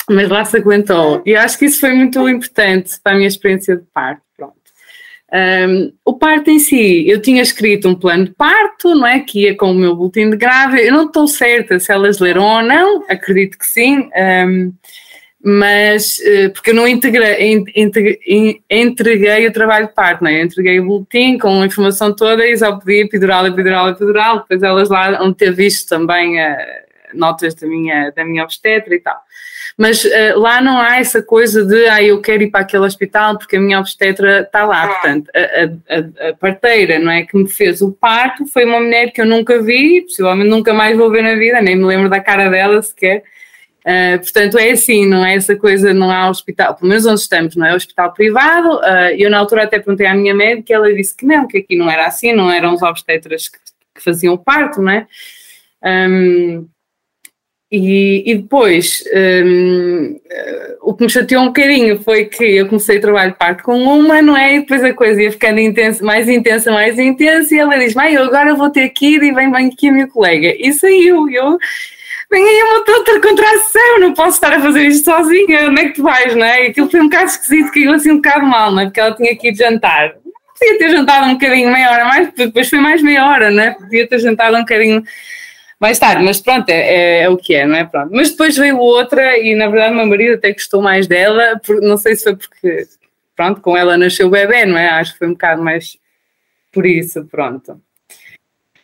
Mas 0.09 0.29
lá 0.29 0.43
se 0.43 0.57
aguentou. 0.57 1.21
E 1.25 1.35
acho 1.35 1.57
que 1.57 1.65
isso 1.65 1.79
foi 1.79 1.93
muito 1.93 2.27
importante 2.27 2.99
para 3.03 3.13
a 3.13 3.15
minha 3.15 3.27
experiência 3.27 3.75
de 3.77 3.83
parto. 3.93 4.24
Um, 5.33 5.91
o 6.05 6.13
parto 6.13 6.49
em 6.49 6.59
si, 6.59 7.09
eu 7.09 7.21
tinha 7.21 7.41
escrito 7.41 7.89
um 7.89 7.95
plano 7.95 8.25
de 8.25 8.31
parto, 8.31 8.93
não 8.93 9.07
é? 9.07 9.19
Que 9.19 9.43
ia 9.43 9.57
com 9.57 9.71
o 9.71 9.75
meu 9.75 9.95
boletim 9.95 10.29
de 10.29 10.37
grávida. 10.37 10.81
Eu 10.81 10.93
não 10.93 11.07
estou 11.07 11.27
certa 11.27 11.79
se 11.79 11.91
elas 11.91 12.19
leram 12.19 12.43
ou 12.43 12.63
não, 12.63 13.03
acredito 13.09 13.57
que 13.57 13.65
sim. 13.65 14.09
Um, 14.15 14.73
mas 15.43 16.17
uh, 16.19 16.51
porque 16.53 16.71
eu 16.71 16.75
não 16.75 16.87
entreguei 16.87 17.67
o 19.47 19.53
trabalho 19.53 19.87
de 19.87 19.93
parto, 19.93 20.23
não 20.23 20.31
é? 20.31 20.41
Eu 20.41 20.45
entreguei 20.45 20.79
o 20.79 20.85
boletim 20.85 21.37
com 21.37 21.61
a 21.61 21.65
informação 21.65 22.15
toda 22.15 22.47
e 22.47 22.57
só 22.57 22.77
pedi 22.77 23.01
epidural, 23.01 23.45
epidural, 23.45 23.89
epidural. 23.89 24.39
Depois 24.39 24.63
elas 24.63 24.89
lá 24.89 25.17
vão 25.17 25.33
ter 25.33 25.51
visto 25.51 25.89
também 25.89 26.39
uh, 26.39 26.55
notas 27.13 27.53
da 27.55 27.67
minha, 27.67 28.11
da 28.11 28.23
minha 28.23 28.43
obstetra 28.43 28.95
e 28.95 28.99
tal 28.99 29.24
mas 29.77 30.05
uh, 30.05 30.39
lá 30.39 30.61
não 30.61 30.79
há 30.79 30.97
essa 30.97 31.21
coisa 31.21 31.65
de 31.65 31.87
ah, 31.87 32.01
eu 32.01 32.21
quero 32.21 32.43
ir 32.43 32.49
para 32.49 32.61
aquele 32.61 32.85
hospital 32.85 33.37
porque 33.37 33.57
a 33.57 33.59
minha 33.59 33.79
obstetra 33.79 34.41
está 34.41 34.65
lá. 34.65 34.87
Portanto, 34.87 35.29
a, 35.35 36.25
a, 36.25 36.29
a, 36.29 36.33
parteira 36.33 36.97
não 36.97 37.11
é, 37.11 37.23
que 37.23 37.35
me 37.35 37.49
fez 37.49 37.81
o 37.81 37.91
parto 37.91 38.45
foi 38.47 38.63
uma 38.63 38.79
mulher 38.79 39.11
que 39.11 39.19
eu 39.19 39.25
nunca 39.25 39.61
vi, 39.61 40.01
possivelmente 40.01 40.49
nunca 40.49 40.73
mais 40.73 40.97
vou 40.97 41.11
ver 41.11 41.23
na 41.23 41.35
vida, 41.35 41.61
nem 41.61 41.75
me 41.75 41.83
lembro 41.83 42.09
da 42.09 42.21
cara 42.21 42.49
dela 42.49 42.81
sequer. 42.81 43.23
Uh, 43.81 44.17
portanto, 44.17 44.57
é 44.57 44.71
assim, 44.71 45.05
não 45.05 45.23
é 45.23 45.35
essa 45.35 45.55
coisa, 45.55 45.93
não 45.93 46.09
há 46.09 46.27
hospital, 46.29 46.73
pelo 46.73 46.89
menos 46.89 47.05
onde 47.05 47.19
estamos, 47.19 47.55
não 47.55 47.67
é 47.67 47.75
hospital 47.75 48.13
privado. 48.13 48.77
Uh, 48.77 49.13
eu, 49.17 49.29
na 49.29 49.37
altura, 49.37 49.63
até 49.63 49.77
perguntei 49.77 50.07
à 50.07 50.15
minha 50.15 50.33
médica 50.33 50.71
e 50.71 50.75
ela 50.75 50.93
disse 50.93 51.15
que 51.15 51.25
não, 51.25 51.47
que 51.47 51.57
aqui 51.57 51.75
não 51.75 51.91
era 51.91 52.07
assim, 52.07 52.33
não 52.33 52.49
eram 52.49 52.73
os 52.73 52.81
obstetras 52.81 53.49
que, 53.49 53.59
que 53.93 54.01
faziam 54.01 54.33
o 54.33 54.37
parto, 54.37 54.81
não 54.81 54.91
é? 54.91 55.05
Um, 55.83 56.67
e, 57.77 58.31
e 58.31 58.35
depois, 58.35 59.03
um, 59.13 60.17
o 60.81 60.93
que 60.93 61.03
me 61.03 61.09
chateou 61.09 61.43
um 61.43 61.47
bocadinho 61.47 62.01
foi 62.01 62.23
que 62.25 62.43
eu 62.43 62.67
comecei 62.67 62.97
o 62.97 63.01
trabalho 63.01 63.33
de 63.33 63.37
parto 63.37 63.63
com 63.63 63.77
uma, 63.77 64.21
não 64.21 64.37
é? 64.37 64.55
E 64.55 64.59
depois 64.61 64.81
a 64.81 64.93
coisa 64.93 65.21
ia 65.21 65.31
ficando 65.31 65.59
intensa, 65.59 66.03
mais 66.05 66.29
intensa, 66.29 66.71
mais 66.71 66.97
intensa, 66.97 67.53
e 67.53 67.59
ela 67.59 67.77
diz: 67.77 67.93
Mãe, 67.93 68.13
eu 68.13 68.23
agora 68.23 68.55
vou 68.55 68.69
ter 68.69 68.87
que 68.89 69.15
ir 69.15 69.23
e 69.23 69.33
vem, 69.33 69.51
vem 69.51 69.67
aqui 69.67 69.89
a 69.89 69.91
minha 69.91 70.07
colega. 70.07 70.55
E 70.57 70.71
saiu, 70.71 71.29
eu. 71.29 71.57
Vem 72.31 72.43
aí 72.43 72.63
uma 72.63 72.97
outra 72.97 73.19
contração, 73.19 73.99
não 73.99 74.13
posso 74.13 74.37
estar 74.37 74.53
a 74.53 74.61
fazer 74.61 74.83
isto 74.87 75.11
sozinha, 75.11 75.69
onde 75.69 75.81
é 75.81 75.85
que 75.89 75.95
tu 75.95 76.03
vais, 76.03 76.33
não 76.33 76.45
é? 76.45 76.67
Aquilo 76.67 76.89
foi 76.89 77.01
um 77.01 77.09
bocado 77.09 77.25
esquisito, 77.25 77.71
caiu 77.71 77.91
assim 77.91 78.11
um 78.11 78.15
bocado 78.15 78.45
mal, 78.45 78.71
não 78.71 78.79
é? 78.79 78.85
Porque 78.85 78.99
ela 78.99 79.15
tinha 79.15 79.35
que 79.35 79.49
ir 79.49 79.55
jantar. 79.55 80.13
Podia 80.57 80.77
ter 80.77 80.89
jantado 80.89 81.27
um 81.27 81.33
bocadinho 81.33 81.71
meia 81.71 81.91
hora 81.91 82.05
mais, 82.05 82.33
depois 82.33 82.69
foi 82.69 82.79
mais 82.79 83.01
meia 83.01 83.25
hora, 83.27 83.51
não 83.51 83.61
é? 83.61 83.71
Podia 83.71 84.07
ter 84.07 84.19
jantado 84.19 84.55
um 84.55 84.61
bocadinho 84.61 85.03
mais 85.85 85.99
tarde, 85.99 86.23
mas 86.23 86.41
pronto, 86.41 86.67
é, 86.69 86.73
é, 86.73 87.23
é, 87.23 87.29
o 87.29 87.37
que 87.37 87.53
é, 87.53 87.65
não 87.65 87.75
é? 87.75 87.83
Pronto. 87.83 88.09
Mas 88.11 88.31
depois 88.31 88.57
veio 88.57 88.79
outra 88.79 89.37
e 89.37 89.53
na 89.53 89.67
verdade 89.67 89.93
meu 89.93 90.07
marido 90.07 90.33
até 90.33 90.51
gostou 90.51 90.81
mais 90.81 91.05
dela, 91.05 91.61
por, 91.63 91.79
não 91.79 91.95
sei 91.95 92.15
se 92.15 92.23
foi 92.23 92.35
porque, 92.35 92.87
pronto, 93.35 93.61
com 93.61 93.77
ela 93.77 93.95
nasceu 93.95 94.25
o 94.25 94.31
bebê, 94.31 94.65
não 94.65 94.77
é? 94.77 94.89
Acho 94.89 95.13
que 95.13 95.19
foi 95.19 95.27
um 95.27 95.33
bocado 95.33 95.61
mais 95.61 95.95
por 96.71 96.87
isso, 96.87 97.23
pronto. 97.25 97.73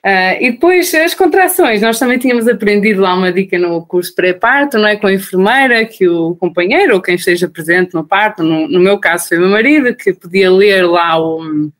Uh, 0.03 0.37
e 0.39 0.51
depois 0.51 0.93
as 0.93 1.15
contrações, 1.15 1.81
nós 1.81 1.97
também 1.97 2.19
tínhamos 2.19 2.47
aprendido 2.47 3.01
lá 3.01 3.15
uma 3.15 3.31
dica 3.31 3.57
no 3.57 3.83
curso 3.83 4.13
pré-parto, 4.13 4.77
não 4.77 4.87
é? 4.87 4.95
Com 4.95 5.07
a 5.07 5.13
enfermeira, 5.13 5.83
que 5.85 6.07
o 6.07 6.35
companheiro 6.35 6.95
ou 6.95 7.01
quem 7.01 7.15
esteja 7.15 7.49
presente 7.49 7.95
no 7.95 8.03
parto, 8.03 8.43
no, 8.43 8.67
no 8.67 8.79
meu 8.79 8.99
caso 8.99 9.27
foi 9.27 9.39
meu 9.39 9.49
marido, 9.49 9.95
que 9.95 10.13
podia 10.13 10.51
ler 10.51 10.87
lá 10.87 11.19
o 11.19 11.71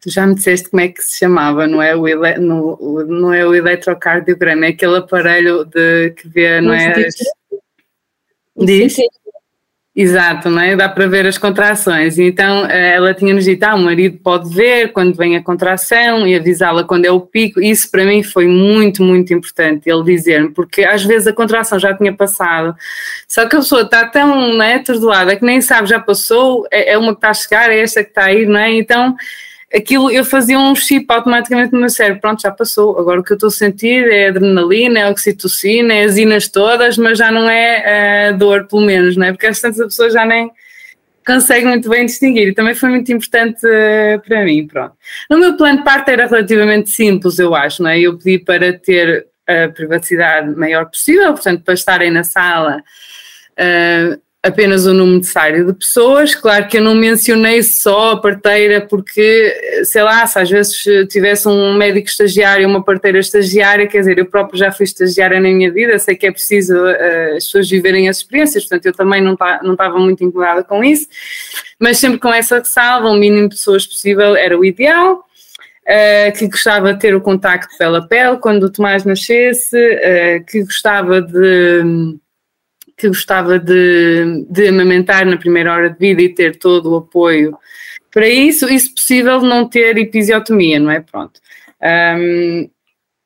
Tu 0.00 0.10
já 0.10 0.26
me 0.26 0.34
disseste 0.34 0.70
como 0.70 0.80
é 0.80 0.88
que 0.88 1.02
se 1.02 1.18
chamava, 1.18 1.66
não 1.66 1.82
é 1.82 1.96
o, 1.96 2.06
ele, 2.06 2.38
no, 2.38 3.04
não 3.08 3.32
é 3.32 3.44
o 3.44 3.54
eletrocardiograma, 3.54 4.66
é 4.66 4.68
aquele 4.68 4.96
aparelho 4.96 5.64
de, 5.64 6.10
que 6.10 6.28
vê, 6.28 6.60
não 6.60 6.72
é? 6.72 7.06
As... 7.06 7.14
Diz? 8.56 8.96
Exato, 10.00 10.48
não 10.48 10.62
é? 10.62 10.76
Dá 10.76 10.88
para 10.88 11.08
ver 11.08 11.26
as 11.26 11.36
contrações. 11.36 12.20
Então 12.20 12.64
eh, 12.66 12.94
ela 12.94 13.12
tinha-nos 13.12 13.44
dito: 13.44 13.64
ah, 13.64 13.74
o 13.74 13.80
marido 13.80 14.16
pode 14.22 14.48
ver 14.54 14.92
quando 14.92 15.16
vem 15.16 15.36
a 15.36 15.42
contração 15.42 16.24
e 16.24 16.36
avisá-la 16.36 16.84
quando 16.84 17.04
é 17.04 17.10
o 17.10 17.20
pico. 17.20 17.60
Isso 17.60 17.90
para 17.90 18.04
mim 18.04 18.22
foi 18.22 18.46
muito, 18.46 19.02
muito 19.02 19.34
importante 19.34 19.90
ele 19.90 20.04
dizer-me, 20.04 20.50
porque 20.50 20.84
às 20.84 21.02
vezes 21.04 21.26
a 21.26 21.32
contração 21.32 21.80
já 21.80 21.92
tinha 21.92 22.12
passado, 22.12 22.76
só 23.26 23.48
que 23.48 23.56
a 23.56 23.58
pessoa 23.58 23.82
está 23.82 24.06
tão 24.06 24.56
né, 24.56 24.74
atordoada 24.74 25.34
que 25.34 25.44
nem 25.44 25.60
sabe, 25.60 25.88
já 25.88 25.98
passou, 25.98 26.64
é, 26.70 26.92
é 26.92 26.98
uma 26.98 27.10
que 27.12 27.18
está 27.18 27.30
a 27.30 27.34
chegar, 27.34 27.68
é 27.68 27.80
esta 27.80 28.04
que 28.04 28.10
está 28.10 28.26
a 28.26 28.32
ir, 28.32 28.46
não 28.46 28.60
é? 28.60 28.70
Então 28.70 29.16
aquilo 29.74 30.10
eu 30.10 30.24
fazia 30.24 30.58
um 30.58 30.74
chip 30.74 31.06
automaticamente 31.08 31.72
no 31.72 31.80
meu 31.80 31.90
cérebro, 31.90 32.20
pronto, 32.20 32.42
já 32.42 32.50
passou, 32.50 32.98
agora 32.98 33.20
o 33.20 33.24
que 33.24 33.32
eu 33.32 33.36
estou 33.36 33.48
a 33.48 33.52
sentir 33.52 34.08
é 34.10 34.28
adrenalina, 34.28 35.00
é 35.00 35.08
oxitocina, 35.08 35.94
é 35.94 36.04
as 36.04 36.16
inas 36.16 36.48
todas, 36.48 36.96
mas 36.96 37.18
já 37.18 37.30
não 37.30 37.48
é 37.48 38.32
uh, 38.32 38.38
dor, 38.38 38.66
pelo 38.66 38.82
menos, 38.82 39.16
não 39.16 39.26
é? 39.26 39.32
Porque 39.32 39.46
às 39.46 39.60
tantas 39.60 39.80
a 39.80 39.84
pessoa 39.84 40.10
já 40.10 40.24
nem 40.24 40.50
consegue 41.26 41.66
muito 41.66 41.90
bem 41.90 42.06
distinguir 42.06 42.48
e 42.48 42.54
também 42.54 42.74
foi 42.74 42.88
muito 42.88 43.12
importante 43.12 43.60
uh, 43.66 44.20
para 44.26 44.44
mim, 44.44 44.66
pronto. 44.66 44.94
No 45.30 45.38
meu 45.38 45.56
plano 45.56 45.78
de 45.78 45.84
parte 45.84 46.10
era 46.10 46.26
relativamente 46.26 46.90
simples, 46.90 47.38
eu 47.38 47.54
acho, 47.54 47.82
não 47.82 47.90
é? 47.90 48.00
Eu 48.00 48.16
pedi 48.16 48.38
para 48.38 48.72
ter 48.72 49.26
a 49.46 49.68
privacidade 49.68 50.54
maior 50.56 50.86
possível, 50.86 51.32
portanto, 51.32 51.62
para 51.62 51.74
estarem 51.74 52.10
na 52.10 52.24
sala 52.24 52.82
uh, 53.58 54.27
apenas 54.42 54.86
o 54.86 54.94
número 54.94 55.18
necessário 55.18 55.66
de 55.66 55.72
pessoas. 55.72 56.34
Claro 56.34 56.68
que 56.68 56.78
eu 56.78 56.82
não 56.82 56.94
mencionei 56.94 57.62
só 57.62 58.12
a 58.12 58.20
parteira, 58.20 58.80
porque, 58.80 59.82
sei 59.84 60.02
lá, 60.02 60.26
se 60.26 60.38
às 60.38 60.48
vezes 60.48 60.82
tivesse 61.08 61.48
um 61.48 61.74
médico 61.74 62.08
estagiário, 62.08 62.68
uma 62.68 62.82
parteira 62.82 63.18
estagiária, 63.18 63.86
quer 63.86 63.98
dizer, 63.98 64.18
eu 64.18 64.26
próprio 64.26 64.58
já 64.58 64.70
fui 64.70 64.84
estagiária 64.84 65.40
na 65.40 65.48
minha 65.48 65.70
vida, 65.72 65.98
sei 65.98 66.14
que 66.14 66.26
é 66.26 66.30
preciso 66.30 66.74
uh, 66.76 67.36
as 67.36 67.44
pessoas 67.44 67.68
viverem 67.68 68.08
as 68.08 68.18
experiências, 68.18 68.64
portanto, 68.64 68.86
eu 68.86 68.92
também 68.92 69.20
não 69.20 69.32
estava 69.72 69.98
muito 69.98 70.22
incomodada 70.22 70.62
com 70.62 70.84
isso, 70.84 71.08
mas 71.78 71.98
sempre 71.98 72.18
com 72.18 72.32
essa 72.32 72.58
ressalva, 72.58 73.08
o 73.08 73.16
mínimo 73.16 73.48
de 73.48 73.56
pessoas 73.56 73.86
possível 73.86 74.36
era 74.36 74.58
o 74.58 74.64
ideal. 74.64 75.24
Uh, 75.88 76.30
que 76.36 76.46
gostava 76.46 76.92
de 76.92 77.00
ter 77.00 77.14
o 77.14 77.20
contacto 77.22 77.74
pele 77.78 77.96
a 77.96 78.02
pele 78.02 78.36
quando 78.36 78.64
o 78.64 78.70
Tomás 78.70 79.06
nascesse, 79.06 79.74
uh, 79.74 80.44
que 80.44 80.62
gostava 80.62 81.22
de 81.22 82.18
que 82.98 83.08
gostava 83.08 83.58
de, 83.58 84.44
de 84.50 84.68
amamentar 84.68 85.24
na 85.24 85.36
primeira 85.36 85.72
hora 85.72 85.90
de 85.90 85.98
vida 85.98 86.20
e 86.20 86.28
ter 86.28 86.58
todo 86.58 86.92
o 86.92 86.96
apoio 86.96 87.56
para 88.10 88.28
isso, 88.28 88.68
e 88.68 88.78
se 88.78 88.92
possível 88.92 89.40
não 89.40 89.68
ter 89.68 89.96
episiotomia, 89.96 90.80
não 90.80 90.90
é? 90.90 91.00
Pronto. 91.00 91.40
Um, 91.80 92.68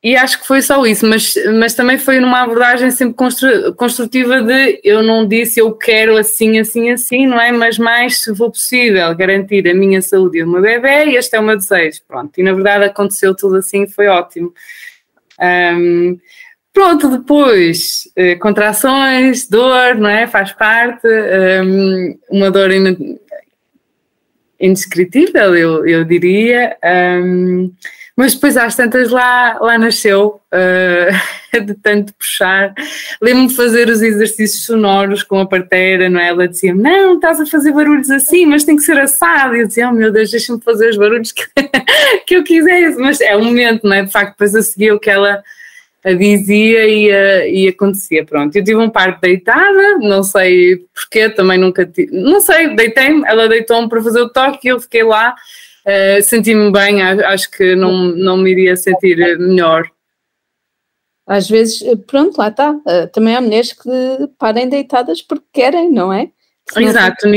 e 0.05 0.17
acho 0.17 0.41
que 0.41 0.47
foi 0.49 0.61
só 0.61 0.85
isso, 0.85 1.07
mas, 1.07 1.35
mas 1.61 1.75
também 1.75 1.97
foi 1.97 2.19
numa 2.19 2.43
abordagem 2.43 2.91
sempre 2.91 3.15
constru, 3.15 3.73
construtiva 3.75 4.43
de 4.43 4.81
eu 4.83 5.01
não 5.01 5.27
disse 5.27 5.61
eu 5.61 5.73
quero 5.73 6.17
assim, 6.17 6.59
assim, 6.59 6.91
assim, 6.91 7.25
não 7.25 7.41
é? 7.41 7.53
Mas 7.53 7.79
mais, 7.79 8.19
se 8.19 8.35
for 8.35 8.51
possível, 8.51 9.15
garantir 9.15 9.67
a 9.69 9.75
minha 9.75 10.03
saúde 10.03 10.39
e 10.39 10.43
o 10.43 10.49
meu 10.49 10.61
bebê, 10.61 11.15
este 11.17 11.37
é 11.37 11.41
o 11.41 11.43
meu 11.45 11.57
desejo, 11.57 12.01
pronto. 12.09 12.37
E 12.37 12.43
na 12.43 12.53
verdade 12.53 12.85
aconteceu 12.85 13.33
tudo 13.35 13.57
assim, 13.57 13.87
foi 13.87 14.09
ótimo. 14.09 14.53
Um, 15.41 16.19
Pronto, 16.73 17.09
depois, 17.09 18.11
eh, 18.17 18.35
contrações, 18.37 19.47
dor, 19.47 19.95
não 19.97 20.09
é? 20.09 20.27
Faz 20.27 20.53
parte, 20.53 21.07
um, 21.07 22.19
uma 22.31 22.51
dor 22.51 22.71
indescritível, 24.59 25.55
eu, 25.55 25.87
eu 25.87 26.05
diria, 26.05 26.77
um, 27.23 27.71
mas 28.17 28.35
depois 28.35 28.57
às 28.57 28.77
tantas 28.77 29.11
lá, 29.11 29.59
lá 29.61 29.77
nasceu, 29.77 30.41
uh, 30.53 31.61
de 31.65 31.75
tanto 31.75 32.15
puxar. 32.15 32.75
Lembro-me 33.21 33.55
fazer 33.55 33.89
os 33.89 34.01
exercícios 34.01 34.65
sonoros 34.65 35.23
com 35.23 35.41
a 35.41 35.47
parteira, 35.47 36.09
não 36.09 36.21
é? 36.21 36.29
Ela 36.29 36.47
dizia 36.47 36.75
não, 36.75 37.15
estás 37.15 37.41
a 37.41 37.47
fazer 37.47 37.73
barulhos 37.73 38.11
assim, 38.11 38.47
mas 38.47 38.65
tem 38.65 38.77
que 38.77 38.83
ser 38.83 38.99
assado. 38.99 39.57
E 39.57 39.61
eu 39.61 39.67
dizia, 39.67 39.89
oh 39.89 39.93
meu 39.93 40.13
Deus, 40.13 40.31
deixa-me 40.31 40.61
fazer 40.61 40.91
os 40.91 40.97
barulhos 40.97 41.33
que, 41.33 41.45
que 42.27 42.37
eu 42.37 42.45
quisesse, 42.45 42.99
mas 42.99 43.21
é 43.21 43.35
o 43.35 43.43
momento, 43.43 43.87
não 43.87 43.95
é? 43.95 44.05
De 44.05 44.13
facto, 44.13 44.33
depois 44.33 44.55
a 44.55 44.63
seguir 44.63 44.93
o 44.93 45.01
que 45.01 45.11
ela 45.11 45.43
dizia 46.19 46.87
e, 46.87 47.65
e 47.65 47.69
acontecia. 47.69 48.25
Pronto, 48.25 48.55
eu 48.57 48.65
tive 48.65 48.77
um 48.77 48.91
parto 48.91 49.21
deitada, 49.21 49.99
não 49.99 50.23
sei 50.23 50.79
porquê, 50.95 51.31
também 51.31 51.59
nunca 51.59 51.87
tive, 51.87 52.13
não 52.13 52.41
sei, 52.41 52.75
deitei-me, 52.75 53.23
ela 53.27 53.49
deitou-me 53.49 53.89
para 53.89 54.03
fazer 54.03 54.21
o 54.21 54.29
toque 54.29 54.67
e 54.67 54.71
eu 54.71 54.81
fiquei 54.81 55.05
lá, 55.05 55.35
uh, 55.87 56.23
senti-me 56.23 56.73
bem, 56.73 57.03
acho 57.03 57.51
que 57.51 57.75
não, 57.77 57.93
não 58.09 58.37
me 58.37 58.51
iria 58.51 58.77
sentir 58.77 59.17
melhor. 59.39 59.89
Às 61.27 61.49
vezes, 61.49 61.83
pronto, 62.07 62.37
lá 62.37 62.49
está. 62.49 62.73
Uh, 62.73 63.07
também 63.13 63.37
há 63.37 63.41
mulheres 63.41 63.73
que 63.73 63.89
parem 64.39 64.69
deitadas 64.69 65.23
porque 65.23 65.47
querem, 65.53 65.91
não 65.91 66.13
é? 66.13 66.31
Exato. 66.77 67.29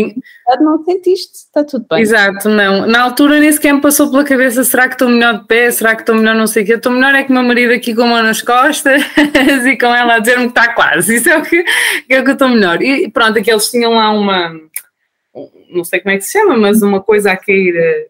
Não 0.62 0.84
sentiste, 0.86 1.34
está 1.34 1.64
tudo 1.64 1.86
bem. 1.90 2.02
Exato, 2.02 2.48
não. 2.48 2.86
Na 2.88 3.02
altura 3.02 3.40
nem 3.40 3.52
sequer 3.52 3.74
me 3.74 3.82
passou 3.82 4.10
pela 4.10 4.24
cabeça, 4.24 4.64
será 4.64 4.88
que 4.88 4.94
estou 4.94 5.10
melhor 5.10 5.40
de 5.40 5.48
pé, 5.48 5.70
será 5.72 5.96
que 5.96 6.04
estou 6.04 6.16
melhor 6.16 6.36
não 6.36 6.48
sei 6.48 6.64
o 6.64 6.66
quê. 6.66 6.74
Estou 6.74 6.92
melhor 6.92 7.14
é 7.16 7.24
que 7.24 7.32
o 7.32 7.34
meu 7.34 7.44
marido 7.44 7.74
aqui 7.74 7.94
com 7.94 8.04
a 8.04 8.08
mão 8.08 8.24
nas 8.24 8.42
costas 8.42 9.02
e 9.66 9.78
com 9.78 9.88
ela 9.88 10.16
a 10.16 10.20
dizer-me 10.20 10.46
que 10.46 10.60
está 10.60 10.74
quase. 10.74 11.16
Isso 11.16 11.30
é 11.30 11.38
o 11.38 11.42
que, 11.42 11.66
é 12.10 12.20
o 12.20 12.24
que 12.24 12.30
eu 12.30 12.34
estou 12.34 12.50
melhor. 12.50 12.82
E 12.82 13.10
pronto, 13.10 13.38
aqueles 13.40 13.70
tinham 13.70 13.94
lá 13.94 14.12
uma 14.12 14.54
não 15.70 15.84
sei 15.84 16.00
como 16.00 16.16
é 16.16 16.18
que 16.18 16.24
se 16.24 16.32
chama, 16.32 16.58
mas 16.58 16.82
uma 16.82 17.02
coisa 17.02 17.32
a 17.32 17.38
cair. 17.38 18.10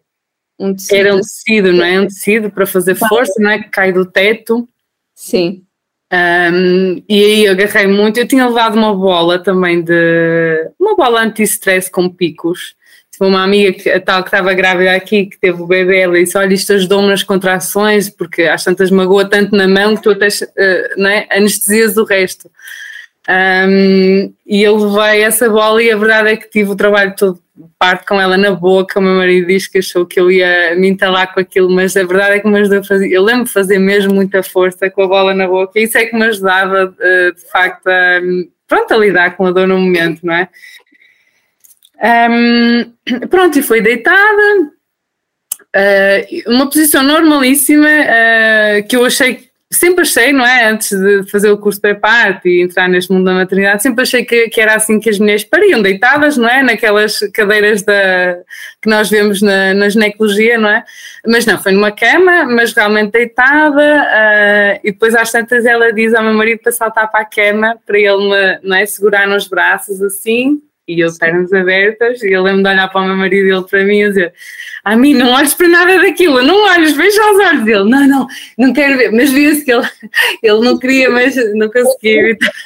Um 0.58 0.74
tecido. 0.74 0.96
Era 0.96 1.14
um 1.14 1.20
tecido, 1.20 1.72
não 1.72 1.84
é? 1.84 2.00
Um 2.00 2.06
tecido 2.06 2.50
para 2.50 2.66
fazer 2.66 2.94
força, 2.94 3.34
não 3.38 3.50
é? 3.50 3.62
Que 3.62 3.68
cai 3.68 3.92
do 3.92 4.06
teto. 4.06 4.66
Sim. 5.14 5.65
Um, 6.12 7.02
e 7.08 7.24
aí 7.24 7.48
agarrei 7.48 7.86
muito. 7.86 8.18
Eu 8.18 8.28
tinha 8.28 8.46
levado 8.46 8.76
uma 8.76 8.94
bola 8.94 9.38
também 9.38 9.82
de. 9.82 10.70
Uma 10.78 10.96
bola 10.96 11.22
anti-stress 11.22 11.90
com 11.90 12.08
picos. 12.08 12.74
Tipo, 13.10 13.26
uma 13.26 13.42
amiga 13.42 13.72
que, 13.72 13.88
a 13.90 14.00
tal 14.00 14.22
que 14.22 14.28
estava 14.28 14.52
grávida 14.52 14.92
aqui, 14.92 15.26
que 15.26 15.38
teve 15.38 15.60
o 15.60 15.66
bebê, 15.66 16.00
ela 16.00 16.18
disse: 16.18 16.38
Olha, 16.38 16.54
isto 16.54 16.72
ajudou-me 16.74 17.08
nas 17.08 17.22
contrações, 17.22 18.08
porque 18.08 18.42
às 18.42 18.62
tantas 18.62 18.90
magoa 18.90 19.28
tanto 19.28 19.56
na 19.56 19.66
mão 19.66 19.96
que 19.96 20.02
tu 20.02 20.10
até 20.10 20.28
uh, 20.28 21.26
anestesias 21.30 21.96
o 21.96 22.04
resto. 22.04 22.50
Um, 23.28 24.32
e 24.46 24.62
eu 24.62 24.76
levei 24.76 25.22
essa 25.22 25.48
bola 25.48 25.82
e 25.82 25.90
a 25.90 25.96
verdade 25.96 26.28
é 26.30 26.36
que 26.36 26.48
tive 26.48 26.70
o 26.70 26.76
trabalho 26.76 27.14
todo 27.16 27.40
parte 27.78 28.06
com 28.06 28.20
ela 28.20 28.36
na 28.36 28.52
boca. 28.52 28.98
O 28.98 29.02
meu 29.02 29.14
marido 29.14 29.46
diz 29.48 29.66
que 29.66 29.78
achou 29.78 30.06
que 30.06 30.20
eu 30.20 30.30
ia 30.30 30.74
me 30.76 30.88
entalar 30.88 31.32
com 31.32 31.40
aquilo, 31.40 31.70
mas 31.70 31.96
a 31.96 32.04
verdade 32.04 32.36
é 32.36 32.40
que 32.40 32.48
me 32.48 32.60
ajudou 32.60 32.80
a 32.80 32.84
fazer. 32.84 33.10
Eu 33.10 33.22
lembro 33.22 33.44
de 33.44 33.52
fazer 33.52 33.78
mesmo 33.78 34.14
muita 34.14 34.42
força 34.42 34.90
com 34.90 35.02
a 35.02 35.08
bola 35.08 35.34
na 35.34 35.46
boca, 35.46 35.78
e 35.78 35.84
isso 35.84 35.98
é 35.98 36.06
que 36.06 36.16
me 36.16 36.26
ajudava 36.26 36.84
uh, 36.84 37.34
de 37.34 37.50
facto 37.50 37.88
a, 37.88 38.20
pronto, 38.68 38.94
a 38.94 38.96
lidar 38.98 39.36
com 39.36 39.46
a 39.46 39.50
dor 39.50 39.66
no 39.66 39.78
momento, 39.78 40.24
não 40.24 40.34
é? 40.34 40.48
Um, 42.30 42.92
pronto, 43.28 43.58
e 43.58 43.62
foi 43.62 43.80
deitada. 43.80 44.72
Uh, 45.74 46.54
uma 46.54 46.66
posição 46.66 47.02
normalíssima 47.02 47.86
uh, 47.88 48.88
que 48.88 48.96
eu 48.96 49.04
achei 49.04 49.45
sempre 49.72 50.02
achei, 50.02 50.32
não 50.32 50.46
é? 50.46 50.66
Antes 50.68 50.90
de 50.90 51.28
fazer 51.30 51.50
o 51.50 51.58
curso 51.58 51.80
de 51.80 51.94
parte 51.94 52.48
e 52.48 52.62
entrar 52.62 52.88
neste 52.88 53.12
mundo 53.12 53.24
da 53.24 53.34
maternidade, 53.34 53.82
sempre 53.82 54.02
achei 54.02 54.24
que, 54.24 54.48
que, 54.48 54.60
era 54.60 54.74
assim 54.74 55.00
que 55.00 55.10
as 55.10 55.18
mulheres 55.18 55.44
pariam, 55.44 55.82
deitadas, 55.82 56.36
não 56.36 56.48
é? 56.48 56.62
Naquelas 56.62 57.18
cadeiras 57.34 57.82
da, 57.82 58.38
que 58.80 58.88
nós 58.88 59.10
vemos 59.10 59.42
na, 59.42 59.74
na 59.74 59.88
ginecologia, 59.88 60.56
não 60.56 60.68
é? 60.68 60.84
Mas 61.26 61.44
não, 61.46 61.60
foi 61.60 61.72
numa 61.72 61.90
cama, 61.90 62.44
mas 62.44 62.72
realmente 62.72 63.12
deitada, 63.12 63.80
uh, 63.80 64.80
e 64.84 64.92
depois 64.92 65.14
às 65.14 65.32
tantas 65.32 65.66
ela 65.66 65.92
diz 65.92 66.14
ao 66.14 66.22
meu 66.22 66.34
marido 66.34 66.60
para 66.62 66.72
saltar 66.72 67.10
para 67.10 67.20
a 67.20 67.24
cama, 67.24 67.76
para 67.84 67.98
ele 67.98 68.28
me, 68.28 68.60
não 68.62 68.76
é? 68.76 68.86
segurar 68.86 69.26
nos 69.26 69.48
braços 69.48 70.00
assim, 70.00 70.60
e 70.86 71.00
eu 71.00 71.08
pernas 71.18 71.52
abertas, 71.52 72.22
e 72.22 72.32
eu 72.32 72.42
lembro 72.42 72.62
de 72.62 72.68
olhar 72.68 72.88
para 72.88 73.00
o 73.00 73.06
meu 73.06 73.16
marido 73.16 73.46
e 73.46 73.52
ele 73.52 73.64
para 73.64 73.84
mim 73.84 74.02
e 74.02 74.08
dizer: 74.08 74.32
A 74.84 74.96
mim, 74.96 75.14
não 75.14 75.32
olhes 75.32 75.52
para 75.52 75.68
nada 75.68 75.98
daquilo, 75.98 76.42
não 76.42 76.64
olhes, 76.64 76.96
veja 76.96 77.32
os 77.32 77.38
olhos 77.38 77.64
dele. 77.64 77.90
Não, 77.90 78.06
não, 78.06 78.26
não 78.56 78.72
quero 78.72 78.96
ver. 78.96 79.10
Mas 79.10 79.30
via-se 79.30 79.64
que 79.64 79.72
ele, 79.72 79.86
ele 80.42 80.60
não 80.60 80.78
queria, 80.78 81.10
mas 81.10 81.34
não 81.54 81.70
conseguia 81.70 82.20
evitar. 82.20 82.52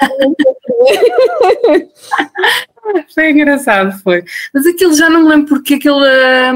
Foi 3.15 3.31
engraçado, 3.31 3.97
foi. 4.03 4.25
Mas 4.53 4.67
aquilo 4.67 4.95
já 4.95 5.09
não 5.09 5.23
me 5.23 5.29
lembro 5.29 5.49
porque 5.49 5.75
aquilo, 5.75 6.01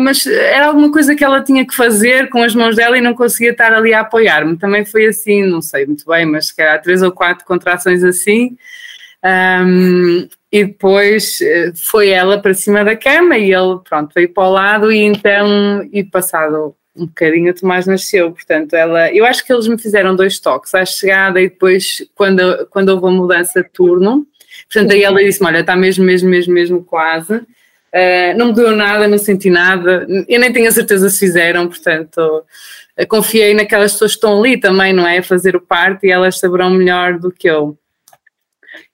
mas 0.01 0.27
era 0.27 0.67
alguma 0.67 0.91
coisa 0.91 1.15
que 1.15 1.23
ela 1.23 1.43
tinha 1.43 1.67
que 1.67 1.75
fazer 1.75 2.29
com 2.29 2.43
as 2.43 2.55
mãos 2.55 2.75
dela 2.75 2.99
e 2.99 3.01
não 3.01 3.15
conseguia 3.15 3.51
estar 3.51 3.73
ali 3.73 3.95
a 3.95 4.01
apoiar-me. 4.01 4.57
Também 4.57 4.85
foi 4.85 5.07
assim, 5.07 5.45
não 5.45 5.63
sei 5.63 5.87
muito 5.87 6.05
bem, 6.07 6.27
mas 6.27 6.49
se 6.49 6.57
calhar 6.57 6.81
três 6.83 7.03
ou 7.03 7.13
quatro 7.13 7.45
contrações 7.45 8.03
assim. 8.03 8.57
Um, 9.25 10.29
e 10.55 10.63
depois 10.63 11.41
eh, 11.41 11.73
foi 11.75 12.11
ela 12.11 12.41
para 12.41 12.55
cima 12.55 12.85
da 12.85 12.95
cama 12.95 13.37
e 13.37 13.53
ele, 13.53 13.81
pronto, 13.83 14.13
veio 14.15 14.33
para 14.33 14.45
o 14.45 14.53
lado 14.53 14.93
e 14.93 15.01
então, 15.01 15.83
e 15.93 16.05
passado 16.05 16.77
um 16.97 17.07
bocadinho 17.07 17.51
o 17.51 17.55
Tomás 17.55 17.89
nasceu, 17.89 18.31
portanto 18.31 18.75
ela, 18.75 19.13
eu 19.13 19.27
acho 19.27 19.45
que 19.45 19.53
eles 19.53 19.67
me 19.67 19.77
fizeram 19.77 20.15
dois 20.15 20.39
toques 20.39 20.73
à 20.73 20.85
chegada 20.85 21.41
e 21.41 21.49
depois 21.49 22.07
quando, 22.15 22.69
quando 22.71 22.91
houve 22.91 23.05
a 23.05 23.11
mudança 23.11 23.65
de 23.65 23.69
turno, 23.71 24.25
portanto 24.73 24.93
aí 24.93 25.03
ela 25.03 25.19
disse 25.19 25.43
olha 25.43 25.59
está 25.59 25.75
mesmo, 25.75 26.05
mesmo, 26.05 26.31
mesmo, 26.31 26.55
mesmo 26.55 26.85
quase, 26.85 27.35
uh, 27.35 28.39
não 28.39 28.47
me 28.47 28.55
doeu 28.55 28.77
nada, 28.77 29.09
não 29.09 29.19
senti 29.19 29.51
nada, 29.51 30.07
eu 30.29 30.39
nem 30.39 30.53
tenho 30.53 30.69
a 30.69 30.73
certeza 30.73 31.11
se 31.11 31.19
fizeram, 31.19 31.67
portanto 31.67 32.45
confiei 33.09 33.55
naquelas 33.55 33.95
pessoas 33.95 34.13
que 34.13 34.19
estão 34.19 34.39
ali 34.39 34.57
também, 34.57 34.93
não 34.93 35.05
é, 35.05 35.19
a 35.19 35.23
fazer 35.25 35.57
o 35.57 35.61
parto 35.61 36.07
e 36.07 36.13
elas 36.13 36.39
saberão 36.39 36.71
melhor 36.71 37.19
do 37.19 37.33
que 37.33 37.51
eu. 37.51 37.77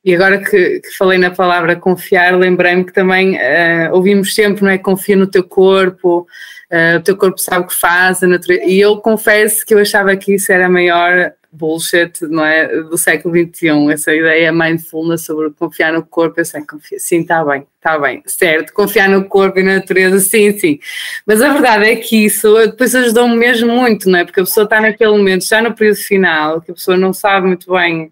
E 0.05 0.15
agora 0.15 0.39
que, 0.39 0.81
que, 0.81 0.97
falei 0.97 1.19
na 1.19 1.31
palavra 1.31 1.77
confiar, 1.77 2.37
lembrei-me 2.37 2.85
que 2.85 2.93
também 2.93 3.37
uh, 3.37 3.93
ouvimos 3.93 4.35
sempre, 4.35 4.63
não 4.65 4.71
é? 4.71 4.79
Confia 4.79 5.15
no 5.15 5.27
teu 5.27 5.45
corpo, 5.45 6.27
uh, 6.73 6.97
o 6.97 7.03
teu 7.03 7.17
corpo 7.17 7.39
sabe 7.39 7.65
o 7.65 7.69
que 7.69 7.75
faz, 7.75 8.21
e 8.23 8.81
eu 8.81 8.97
confesso 8.97 9.65
que 9.65 9.75
eu 9.75 9.79
achava 9.79 10.17
que 10.17 10.35
isso 10.35 10.51
era 10.51 10.67
a 10.67 10.71
maior 10.71 11.33
bullshit, 11.53 12.23
não 12.23 12.45
é? 12.45 12.69
Do 12.83 12.97
século 12.97 13.35
XXI, 13.35 13.93
essa 13.93 14.15
ideia 14.15 14.53
mindfulness 14.53 15.25
sobre 15.27 15.51
confiar 15.51 15.93
no 15.93 16.03
corpo, 16.03 16.41
eu 16.41 16.45
sei, 16.47 16.65
confia, 16.65 16.99
sim, 16.99 17.21
está 17.21 17.45
bem, 17.45 17.67
está 17.77 17.99
bem, 17.99 18.23
certo, 18.25 18.73
confiar 18.73 19.09
no 19.09 19.25
corpo 19.25 19.59
e 19.59 19.63
na 19.63 19.75
natureza, 19.75 20.19
sim, 20.21 20.57
sim, 20.59 20.79
mas 21.27 21.43
a 21.43 21.53
verdade 21.53 21.91
é 21.91 21.97
que 21.97 22.25
isso 22.25 22.55
depois 22.67 22.95
ajudou-me 22.95 23.37
mesmo 23.37 23.71
muito, 23.71 24.09
não 24.09 24.21
é? 24.21 24.25
Porque 24.25 24.41
a 24.41 24.45
pessoa 24.45 24.65
está 24.65 24.81
naquele 24.81 25.11
momento, 25.11 25.45
já 25.45 25.61
no 25.61 25.75
período 25.75 25.99
final, 25.99 26.61
que 26.61 26.71
a 26.71 26.75
pessoa 26.75 26.97
não 26.97 27.13
sabe 27.13 27.49
muito 27.49 27.71
bem 27.71 28.11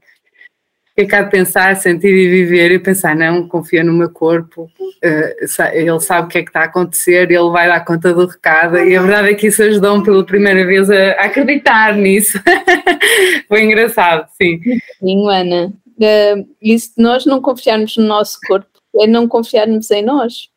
que 0.98 1.02
acabo 1.04 1.26
de 1.26 1.30
pensar, 1.30 1.76
sentir 1.76 2.08
e 2.08 2.28
viver 2.28 2.72
e 2.72 2.78
pensar, 2.80 3.14
não, 3.14 3.46
confia 3.46 3.84
no 3.84 3.92
meu 3.92 4.10
corpo, 4.10 4.64
uh, 4.64 5.62
ele 5.72 6.00
sabe 6.00 6.26
o 6.26 6.28
que 6.28 6.38
é 6.38 6.42
que 6.42 6.48
está 6.48 6.62
a 6.62 6.64
acontecer, 6.64 7.30
ele 7.30 7.50
vai 7.50 7.68
dar 7.68 7.84
conta 7.84 8.12
do 8.12 8.26
recado 8.26 8.78
e 8.78 8.96
a 8.96 9.02
verdade 9.02 9.28
é 9.28 9.34
que 9.34 9.46
isso 9.46 9.62
ajudou-me 9.62 10.04
pela 10.04 10.26
primeira 10.26 10.66
vez 10.66 10.90
a, 10.90 11.12
acreditar 11.12 11.94
nisso. 11.94 12.40
Foi 13.46 13.62
engraçado, 13.62 14.26
sim. 14.36 14.60
Sim, 14.98 15.28
Ana. 15.30 15.72
Uh, 15.98 16.48
e 16.60 16.76
se 16.76 16.90
nós 16.98 17.24
não 17.24 17.40
confiarmos 17.40 17.96
no 17.96 18.04
nosso 18.04 18.36
corpo, 18.48 18.66
é 18.96 19.06
não 19.06 19.28
confiarmos 19.28 19.88
em 19.92 20.02
nós. 20.02 20.48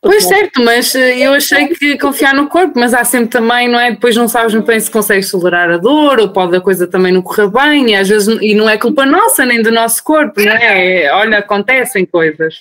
Pois 0.00 0.24
certo, 0.24 0.62
mas 0.62 0.94
eh, 0.94 1.18
eu 1.18 1.32
achei 1.32 1.68
que 1.68 1.98
confiar 1.98 2.34
no 2.34 2.48
corpo, 2.48 2.78
mas 2.78 2.92
há 2.92 3.04
sempre 3.04 3.30
também, 3.30 3.68
não 3.68 3.78
é? 3.78 3.92
Depois 3.92 4.16
não 4.16 4.28
sabes 4.28 4.52
muito 4.52 4.66
bem 4.66 4.80
se 4.80 4.90
consegues 4.90 5.30
tolerar 5.30 5.70
a 5.70 5.78
dor, 5.78 6.18
ou 6.18 6.28
pode 6.32 6.56
a 6.56 6.60
coisa 6.60 6.86
também 6.86 7.12
não 7.12 7.22
correr 7.22 7.48
bem, 7.48 7.90
e 7.90 7.94
às 7.94 8.08
vezes 8.08 8.28
e 8.40 8.54
não 8.54 8.68
é 8.68 8.76
culpa 8.76 9.06
nossa 9.06 9.44
nem 9.44 9.62
do 9.62 9.70
nosso 9.70 10.02
corpo, 10.02 10.40
não 10.40 10.52
é? 10.52 11.04
é 11.04 11.14
olha, 11.14 11.38
acontecem 11.38 12.04
coisas. 12.04 12.56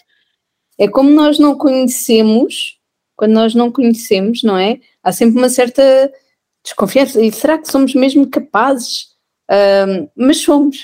É 0.77 0.87
como 0.87 1.09
nós 1.09 1.39
não 1.39 1.57
conhecemos, 1.57 2.77
quando 3.15 3.33
nós 3.33 3.53
não 3.53 3.71
conhecemos, 3.71 4.43
não 4.43 4.57
é? 4.57 4.79
Há 5.03 5.11
sempre 5.11 5.37
uma 5.37 5.49
certa 5.49 5.83
desconfiança. 6.63 7.21
E 7.21 7.31
será 7.31 7.57
que 7.57 7.69
somos 7.69 7.93
mesmo 7.93 8.29
capazes 8.29 9.08
um, 9.49 10.07
mas 10.15 10.38
somos. 10.38 10.83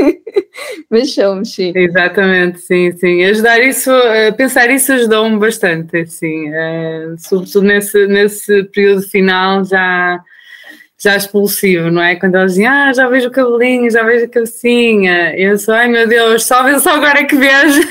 mas 0.88 1.14
somos, 1.14 1.54
sim. 1.54 1.72
Exatamente, 1.74 2.60
sim, 2.60 2.92
sim. 2.92 3.22
Ajudar 3.24 3.60
isso, 3.60 3.90
pensar 4.36 4.70
isso 4.70 4.92
ajudou-me 4.92 5.38
bastante, 5.38 5.98
assim, 5.98 6.48
uh, 6.48 7.14
sobretudo 7.18 7.66
nesse, 7.66 8.06
nesse 8.06 8.64
período 8.64 9.02
final 9.02 9.64
já 9.64 10.22
já 11.04 11.16
expulsivo, 11.16 11.90
não 11.90 12.00
é? 12.00 12.16
Quando 12.16 12.36
eles 12.36 12.52
dizem, 12.52 12.66
ah, 12.66 12.90
já 12.90 13.06
vejo 13.08 13.28
o 13.28 13.30
cabelinho, 13.30 13.90
já 13.90 14.02
vejo 14.02 14.24
a 14.24 14.28
cabecinha, 14.28 15.36
eu 15.36 15.58
sou, 15.58 15.74
ai 15.74 15.86
meu 15.86 16.08
Deus, 16.08 16.46
só, 16.46 16.78
só 16.78 16.94
agora 16.94 17.26
que 17.26 17.36
vejo, 17.36 17.82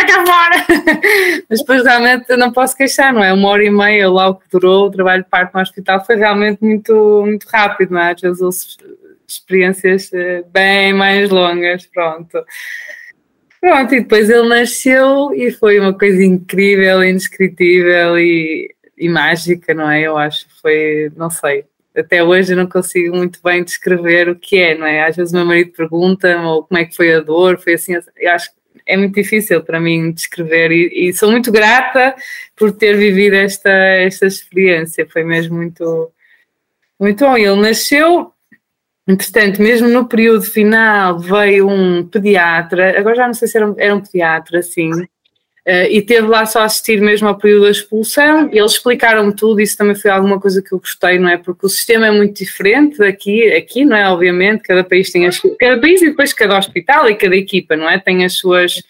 estar 0.00 0.06
cá 0.06 0.26
fora. 0.26 0.66
Mas 1.48 1.60
depois 1.60 1.84
realmente 1.84 2.36
não 2.36 2.52
posso 2.52 2.76
queixar, 2.76 3.12
não 3.12 3.22
é? 3.22 3.32
Uma 3.32 3.48
hora 3.48 3.64
e 3.64 3.70
meia 3.70 4.10
lá 4.10 4.28
o 4.28 4.36
que 4.36 4.48
durou 4.50 4.86
o 4.86 4.90
trabalho 4.90 5.22
de 5.22 5.28
parto 5.28 5.54
no 5.54 5.60
hospital 5.60 6.04
foi 6.04 6.16
realmente 6.16 6.62
muito, 6.62 7.22
muito 7.24 7.44
rápido, 7.44 7.92
não 7.92 8.00
é? 8.00 8.12
Às 8.12 8.20
vezes 8.20 8.76
experiências 9.28 10.10
eh, 10.12 10.44
bem 10.52 10.92
mais 10.92 11.30
longas, 11.30 11.86
pronto. 11.86 12.44
Pronto, 13.60 13.94
e 13.94 14.00
depois 14.00 14.30
ele 14.30 14.48
nasceu 14.48 15.32
e 15.34 15.50
foi 15.50 15.80
uma 15.80 15.92
coisa 15.92 16.22
incrível, 16.22 17.02
indescritível 17.02 18.18
e 18.18 18.76
e 18.96 19.08
mágica, 19.08 19.74
não 19.74 19.90
é? 19.90 20.02
Eu 20.02 20.16
acho 20.16 20.48
que 20.48 20.60
foi, 20.60 21.12
não 21.16 21.28
sei, 21.28 21.64
até 21.96 22.22
hoje 22.22 22.52
eu 22.52 22.56
não 22.56 22.66
consigo 22.66 23.16
muito 23.16 23.40
bem 23.42 23.62
descrever 23.62 24.28
o 24.28 24.36
que 24.36 24.58
é, 24.58 24.76
não 24.76 24.86
é? 24.86 25.06
Às 25.06 25.16
vezes 25.16 25.32
o 25.32 25.36
meu 25.36 25.44
marido 25.44 25.72
pergunta-me 25.72 26.42
como 26.42 26.78
é 26.78 26.84
que 26.84 26.96
foi 26.96 27.14
a 27.14 27.20
dor, 27.20 27.58
foi 27.58 27.74
assim, 27.74 27.94
eu 27.94 28.32
acho 28.32 28.50
que 28.50 28.55
é 28.84 28.96
muito 28.96 29.14
difícil 29.14 29.62
para 29.62 29.80
mim 29.80 30.12
descrever 30.12 30.70
e, 30.70 31.08
e, 31.08 31.12
sou 31.12 31.30
muito 31.30 31.50
grata 31.52 32.14
por 32.56 32.72
ter 32.72 32.96
vivido 32.96 33.34
esta, 33.34 33.70
esta 33.70 34.26
experiência, 34.26 35.06
foi 35.08 35.24
mesmo 35.24 35.56
muito, 35.56 36.10
muito 36.98 37.24
bom. 37.24 37.36
Ele 37.36 37.60
nasceu, 37.60 38.32
entretanto, 39.06 39.62
mesmo 39.62 39.88
no 39.88 40.08
período 40.08 40.42
final 40.42 41.18
veio 41.18 41.68
um 41.68 42.06
pediatra, 42.06 42.98
agora 42.98 43.16
já 43.16 43.26
não 43.26 43.34
sei 43.34 43.48
se 43.48 43.56
era 43.56 43.70
um, 43.70 43.74
era 43.78 43.94
um 43.94 44.00
pediatra, 44.00 44.58
assim, 44.58 44.90
Uh, 45.66 45.90
e 45.90 46.00
teve 46.00 46.28
lá 46.28 46.46
só 46.46 46.60
a 46.60 46.64
assistir 46.66 47.00
mesmo 47.00 47.26
ao 47.26 47.36
período 47.36 47.64
da 47.64 47.70
expulsão. 47.70 48.48
Eles 48.52 48.72
explicaram-me 48.72 49.34
tudo, 49.34 49.60
isso 49.60 49.76
também 49.76 49.96
foi 49.96 50.12
alguma 50.12 50.40
coisa 50.40 50.62
que 50.62 50.72
eu 50.72 50.78
gostei, 50.78 51.18
não 51.18 51.28
é? 51.28 51.36
Porque 51.36 51.66
o 51.66 51.68
sistema 51.68 52.06
é 52.06 52.10
muito 52.12 52.38
diferente 52.38 52.98
daqui, 52.98 53.52
aqui, 53.52 53.84
não 53.84 53.96
é? 53.96 54.08
Obviamente, 54.08 54.62
cada 54.62 54.84
país 54.84 55.10
tem 55.10 55.26
as 55.26 55.40
cada 55.58 55.80
país 55.80 56.00
e 56.02 56.10
depois 56.10 56.32
cada 56.32 56.56
hospital 56.56 57.10
e 57.10 57.16
cada 57.16 57.34
equipa, 57.34 57.74
não 57.74 57.90
é? 57.90 57.98
Tem 57.98 58.24
as 58.24 58.34
suas 58.34 58.80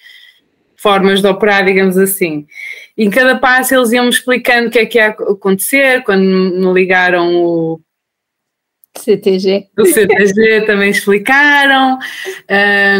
formas 0.76 1.22
de 1.22 1.26
operar, 1.26 1.64
digamos 1.64 1.96
assim. 1.96 2.46
E 2.94 3.06
em 3.06 3.10
cada 3.10 3.36
passo 3.36 3.74
eles 3.74 3.92
iam-me 3.92 4.10
explicando 4.10 4.68
o 4.68 4.70
que 4.70 4.78
é 4.78 4.84
que 4.84 4.98
ia 4.98 5.08
acontecer, 5.08 6.04
quando 6.04 6.22
me 6.22 6.72
ligaram 6.74 7.34
o 7.34 7.80
CTG. 8.98 9.68
O 9.78 9.86
CTG 9.86 10.66
também 10.66 10.90
explicaram. 10.90 11.98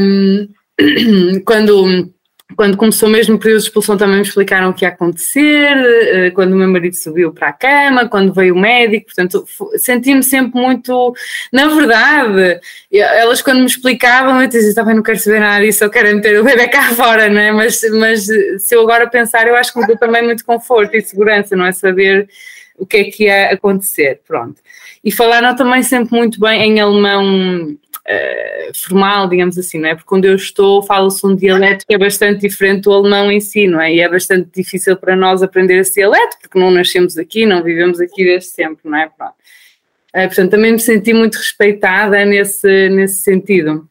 Um, 0.01 0.49
quando 1.45 2.11
quando 2.57 2.77
começou 2.77 3.09
mesmo 3.09 3.37
o 3.37 3.38
período 3.38 3.61
de 3.61 3.66
expulsão 3.66 3.97
também 3.97 4.16
me 4.16 4.23
explicaram 4.23 4.71
o 4.71 4.75
que 4.75 4.85
ia 4.85 4.88
acontecer, 4.88 5.77
eh, 5.77 6.31
quando 6.31 6.53
o 6.53 6.57
meu 6.57 6.69
marido 6.69 6.97
subiu 6.97 7.33
para 7.33 7.49
a 7.49 7.53
cama, 7.53 8.09
quando 8.09 8.33
veio 8.33 8.55
o 8.55 8.59
médico, 8.59 9.07
portanto 9.07 9.47
senti-me 9.77 10.23
sempre 10.23 10.61
muito, 10.61 11.14
na 11.53 11.69
verdade, 11.69 12.61
elas 12.92 13.42
quando 13.42 13.61
me 13.61 13.66
explicavam 13.66 14.40
eu 14.42 14.49
dizia, 14.49 14.75
também 14.75 14.95
não 14.95 15.03
quero 15.03 15.19
saber 15.19 15.40
nada 15.40 15.64
disso, 15.64 15.85
eu 15.85 15.90
quero 15.90 16.14
meter 16.16 16.40
o 16.40 16.45
bebê 16.45 16.69
cá 16.69 16.90
fora, 16.95 17.29
não 17.29 17.40
é? 17.40 17.53
Mas, 17.53 17.81
mas 17.92 18.25
se 18.25 18.75
eu 18.75 18.81
agora 18.81 19.09
pensar, 19.09 19.47
eu 19.47 19.55
acho 19.55 19.73
que 19.73 19.79
me 19.79 19.87
deu 19.87 19.99
também 19.99 20.23
muito 20.23 20.45
conforto 20.45 20.97
e 20.97 21.03
segurança, 21.03 21.55
não 21.55 21.66
é? 21.66 21.73
Saber 21.73 22.29
o 22.79 22.87
que 22.87 22.97
é 22.97 23.05
que 23.05 23.25
ia 23.25 23.51
acontecer, 23.53 24.21
pronto. 24.27 24.61
E 25.07 25.12
falaram 25.12 25.55
também 25.55 25.85
sempre 25.85 26.19
muito 26.19 26.40
bem 26.40 26.62
em 26.62 26.81
alemão 26.81 27.71
uh, 27.71 28.73
formal, 28.75 29.29
digamos 29.29 29.57
assim, 29.57 29.79
não 29.79 29.88
é? 29.88 29.95
Porque 29.95 30.09
quando 30.09 30.25
eu 30.25 30.35
estou, 30.35 30.83
falo-se 30.83 31.25
um 31.25 31.33
dialeto 31.33 31.87
que 31.87 31.95
é 31.95 31.99
bastante 31.99 32.40
diferente 32.40 32.83
do 32.83 32.92
alemão 32.92 33.31
em 33.31 33.38
si, 33.38 33.69
não 33.69 33.81
é? 33.81 33.95
E 33.95 34.01
é 34.01 34.09
bastante 34.09 34.51
difícil 34.53 34.97
para 34.97 35.14
nós 35.14 35.45
aprender 35.45 35.79
esse 35.79 35.95
dialeto, 35.95 36.37
porque 36.42 36.59
não 36.59 36.73
nascemos 36.73 37.16
aqui, 37.16 37.47
não 37.47 37.62
vivemos 37.62 38.01
aqui 38.01 38.25
desde 38.25 38.49
sempre, 38.49 38.90
não 38.90 38.99
é? 38.99 39.09
Pronto. 39.09 39.35
Uh, 40.09 40.27
portanto, 40.27 40.51
também 40.51 40.73
me 40.73 40.81
senti 40.81 41.14
muito 41.14 41.37
respeitada 41.37 42.25
nesse, 42.25 42.88
nesse 42.88 43.23
sentido. 43.23 43.88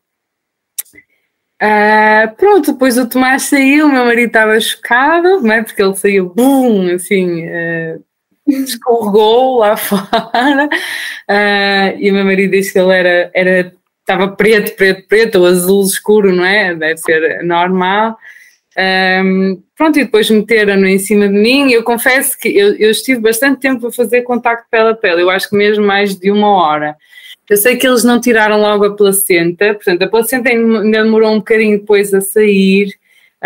Uh, 1.63 2.36
pronto, 2.36 2.73
depois 2.73 2.97
o 2.97 3.08
Tomás 3.08 3.43
saiu, 3.43 3.86
o 3.86 3.89
meu 3.89 4.04
marido 4.04 4.28
estava 4.28 4.60
chocado, 4.60 5.39
não 5.39 5.54
é? 5.54 5.63
Porque 5.63 5.82
ele 5.82 5.95
saiu, 5.95 6.28
bum, 6.28 6.93
assim, 6.93 7.45
uh, 7.45 8.04
escorregou 8.47 9.60
lá 9.60 9.75
fora. 9.77 10.69
Uh, 11.29 11.97
e 11.99 12.12
o 12.12 12.13
meu 12.13 12.25
marido 12.25 12.51
disse 12.51 12.73
que 12.73 12.79
ele 12.79 12.93
era, 12.93 13.31
era 13.34 13.73
estava 13.99 14.27
preto, 14.29 14.75
preto, 14.75 15.08
preto, 15.08 15.39
ou 15.39 15.47
azul 15.47 15.84
escuro, 15.84 16.34
não 16.34 16.45
é? 16.45 16.75
Deve 16.75 16.97
ser 16.97 17.43
normal. 17.43 18.17
Um, 18.77 19.62
pronto, 19.75 19.97
e 19.97 20.03
depois 20.03 20.29
meteram-no 20.29 20.86
em 20.86 20.99
cima 20.99 21.27
de 21.27 21.34
mim. 21.34 21.71
Eu 21.71 21.84
confesso 21.84 22.38
que 22.38 22.49
eu, 22.49 22.75
eu, 22.75 22.91
estive 22.91 23.19
bastante 23.19 23.62
tempo 23.62 23.88
a 23.88 23.91
fazer 23.91 24.21
contacto 24.21 24.67
pele 24.69 24.89
a 24.89 24.95
pele, 24.95 25.21
eu 25.21 25.29
acho 25.29 25.49
que 25.49 25.55
mesmo 25.55 25.86
mais 25.86 26.15
de 26.15 26.29
uma 26.29 26.49
hora. 26.49 26.95
Eu 27.49 27.58
sei 27.58 27.77
que 27.77 27.88
eles 27.88 28.03
não 28.03 28.19
tiraram 28.19 28.60
logo 28.60 28.86
a 28.86 28.95
placenta, 28.95 29.73
portanto, 29.73 30.01
a 30.01 30.08
placenta 30.08 30.49
ainda 30.49 31.03
demorou 31.03 31.31
um 31.31 31.38
bocadinho 31.38 31.79
depois 31.79 32.13
a 32.13 32.21
sair. 32.21 32.93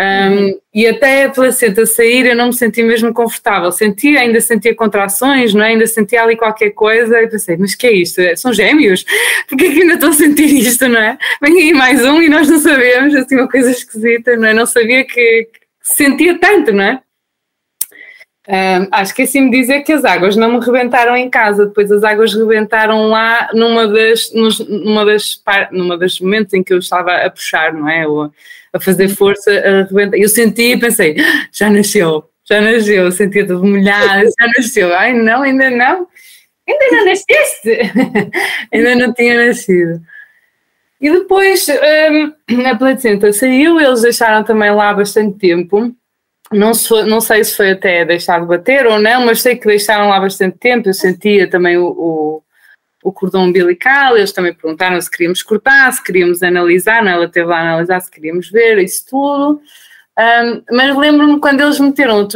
Um, 0.00 0.58
e 0.72 0.86
até 0.86 1.24
a 1.24 1.28
placenta 1.28 1.84
sair 1.84 2.24
eu 2.24 2.34
não 2.34 2.46
me 2.46 2.54
senti 2.54 2.82
mesmo 2.82 3.12
confortável. 3.12 3.70
Sentia, 3.70 4.20
ainda 4.20 4.40
sentia 4.40 4.74
contrações, 4.74 5.52
não 5.52 5.62
é? 5.62 5.68
ainda 5.68 5.86
sentia 5.86 6.22
ali 6.22 6.36
qualquer 6.36 6.70
coisa 6.70 7.20
e 7.20 7.28
pensei, 7.28 7.56
mas 7.58 7.74
que 7.74 7.86
é 7.86 7.92
isto? 7.92 8.22
São 8.36 8.50
gêmeos? 8.50 9.04
Porquê 9.46 9.70
que 9.70 9.82
ainda 9.82 9.94
estou 9.94 10.08
a 10.08 10.14
sentir 10.14 10.46
isto, 10.46 10.88
não 10.88 10.98
é? 10.98 11.18
Vem 11.42 11.60
aí 11.60 11.74
mais 11.74 12.02
um 12.02 12.22
e 12.22 12.30
nós 12.30 12.48
não 12.48 12.58
sabemos, 12.58 13.14
assim, 13.14 13.36
uma 13.36 13.48
coisa 13.48 13.70
esquisita, 13.70 14.36
não 14.36 14.48
é? 14.48 14.54
Não 14.54 14.64
sabia 14.64 15.04
que, 15.04 15.12
que 15.12 15.60
sentia 15.82 16.38
tanto, 16.38 16.72
não 16.72 16.84
é? 16.84 17.02
Um, 18.50 18.88
acho 18.90 19.14
que 19.14 19.22
assim 19.22 19.42
me 19.42 19.50
dizer 19.50 19.82
que 19.82 19.92
as 19.92 20.04
águas 20.04 20.34
não 20.34 20.54
me 20.54 20.64
rebentaram 20.64 21.16
em 21.16 21.30
casa, 21.30 21.66
depois 21.66 21.92
as 21.92 22.02
águas 22.02 22.34
rebentaram 22.34 23.06
lá 23.06 23.48
numa 23.54 23.86
das, 23.86 24.32
numa 24.68 25.04
das, 25.04 25.40
numa 25.70 25.96
das 25.96 26.18
momentos 26.18 26.52
em 26.52 26.60
que 26.60 26.72
eu 26.72 26.78
estava 26.78 27.14
a 27.14 27.30
puxar, 27.30 27.72
não 27.72 27.88
é? 27.88 28.08
Ou, 28.08 28.32
a 28.72 28.80
fazer 28.80 29.08
força, 29.08 29.52
a 29.52 29.80
arrebentar. 29.82 30.16
Eu 30.16 30.28
senti 30.28 30.72
e 30.72 30.76
pensei, 30.76 31.16
já 31.52 31.70
nasceu, 31.70 32.24
já 32.44 32.60
nasceu, 32.60 33.12
sentia 33.12 33.46
tudo 33.46 33.64
molhado, 33.64 34.24
já 34.38 34.46
nasceu. 34.56 34.92
Ai 34.94 35.12
não, 35.12 35.42
ainda 35.42 35.70
não, 35.70 36.08
ainda 36.68 36.86
não 36.90 37.04
nasceste, 37.04 37.92
ainda 38.74 38.96
não 38.96 39.14
tinha 39.14 39.46
nascido. 39.46 40.00
E 41.00 41.08
depois 41.08 41.68
um, 41.68 42.66
a 42.66 42.74
placenta 42.74 43.32
saiu, 43.32 43.80
eles 43.80 44.02
deixaram 44.02 44.42
também 44.42 44.72
lá 44.72 44.92
bastante 44.92 45.38
tempo. 45.38 45.94
Não, 46.52 46.72
não 47.06 47.20
sei 47.20 47.44
se 47.44 47.56
foi 47.56 47.70
até 47.70 48.04
deixar 48.04 48.40
de 48.40 48.46
bater 48.46 48.86
ou 48.86 48.98
não, 48.98 49.24
mas 49.24 49.40
sei 49.40 49.56
que 49.56 49.66
deixaram 49.66 50.08
lá 50.08 50.18
bastante 50.18 50.58
tempo. 50.58 50.88
Eu 50.88 50.94
sentia 50.94 51.48
também 51.48 51.78
o, 51.78 51.86
o 51.86 52.42
o 53.02 53.12
cordão 53.12 53.44
umbilical, 53.44 54.16
eles 54.16 54.32
também 54.32 54.52
perguntaram 54.52 55.00
se 55.00 55.10
queríamos 55.10 55.42
cortar, 55.42 55.90
se 55.92 56.02
queríamos 56.02 56.42
analisar, 56.42 57.02
não, 57.02 57.12
ela 57.12 57.28
teve 57.28 57.46
lá 57.46 57.58
a 57.58 57.62
analisar 57.62 58.00
se 58.00 58.10
queríamos 58.10 58.50
ver 58.50 58.78
isso 58.78 59.06
tudo. 59.08 59.60
Um, 60.20 60.62
mas 60.70 60.94
lembro-me 60.94 61.40
quando 61.40 61.62
eles 61.62 61.80
meteram 61.80 62.28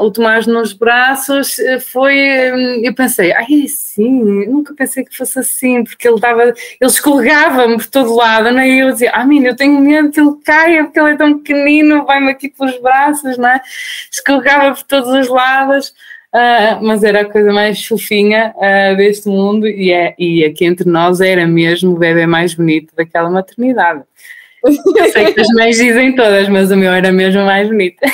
o 0.00 0.10
Tomás 0.10 0.46
nos 0.46 0.74
braços, 0.74 1.58
eh, 1.58 1.80
foi. 1.80 2.14
Hum, 2.52 2.82
eu 2.84 2.94
pensei, 2.94 3.32
ai 3.32 3.66
sim, 3.68 4.44
nunca 4.46 4.74
pensei 4.74 5.02
que 5.02 5.16
fosse 5.16 5.38
assim, 5.38 5.82
porque 5.82 6.06
ele 6.06 6.16
estava. 6.16 6.42
Ele 6.42 6.54
escorregava-me 6.82 7.78
por 7.78 7.86
todo 7.86 8.14
lado, 8.14 8.50
não 8.50 8.60
é? 8.60 8.68
E 8.68 8.80
eu 8.80 8.92
dizia, 8.92 9.12
ah, 9.14 9.24
menina, 9.24 9.48
eu 9.48 9.56
tenho 9.56 9.80
medo 9.80 10.10
que 10.10 10.20
ele 10.20 10.34
caia, 10.44 10.84
porque 10.84 11.00
ele 11.00 11.12
é 11.12 11.16
tão 11.16 11.38
pequenino, 11.38 12.04
vai-me 12.04 12.30
aqui 12.30 12.50
pelos 12.50 12.78
braços, 12.82 13.38
não 13.38 13.48
é? 13.48 13.62
Escorregava 14.10 14.74
por 14.74 14.82
todos 14.82 15.08
os 15.08 15.28
lados. 15.28 15.94
Uh, 16.34 16.80
mas 16.82 17.04
era 17.04 17.22
a 17.22 17.30
coisa 17.30 17.52
mais 17.52 17.84
fofinha 17.86 18.54
uh, 18.56 18.96
deste 18.96 19.28
mundo 19.28 19.68
e, 19.68 19.92
é, 19.92 20.14
e 20.18 20.42
aqui 20.42 20.64
entre 20.64 20.88
nós 20.88 21.20
era 21.20 21.46
mesmo 21.46 21.92
o 21.92 21.98
bebê 21.98 22.26
mais 22.26 22.54
bonito 22.54 22.94
daquela 22.96 23.28
maternidade. 23.28 24.02
Eu 24.64 25.10
sei 25.10 25.32
que 25.32 25.40
as 25.42 25.48
mães 25.48 25.76
dizem 25.76 26.14
todas, 26.14 26.48
mas 26.48 26.70
o 26.70 26.76
meu 26.76 26.92
era 26.92 27.10
mesmo 27.10 27.44
mais 27.44 27.68
bonito. 27.68 27.98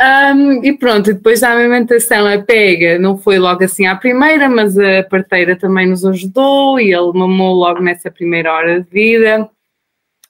um, 0.00 0.64
e 0.64 0.72
pronto, 0.72 1.12
depois 1.12 1.40
da 1.40 1.52
amamentação, 1.52 2.26
a 2.26 2.38
pega 2.38 2.98
não 2.98 3.16
foi 3.18 3.38
logo 3.38 3.64
assim 3.64 3.86
à 3.86 3.96
primeira, 3.96 4.48
mas 4.48 4.78
a 4.78 5.02
parteira 5.04 5.56
também 5.56 5.88
nos 5.88 6.04
ajudou 6.04 6.78
e 6.78 6.92
ele 6.92 7.12
mamou 7.12 7.54
logo 7.54 7.80
nessa 7.80 8.10
primeira 8.10 8.52
hora 8.52 8.80
de 8.80 8.90
vida. 8.90 9.48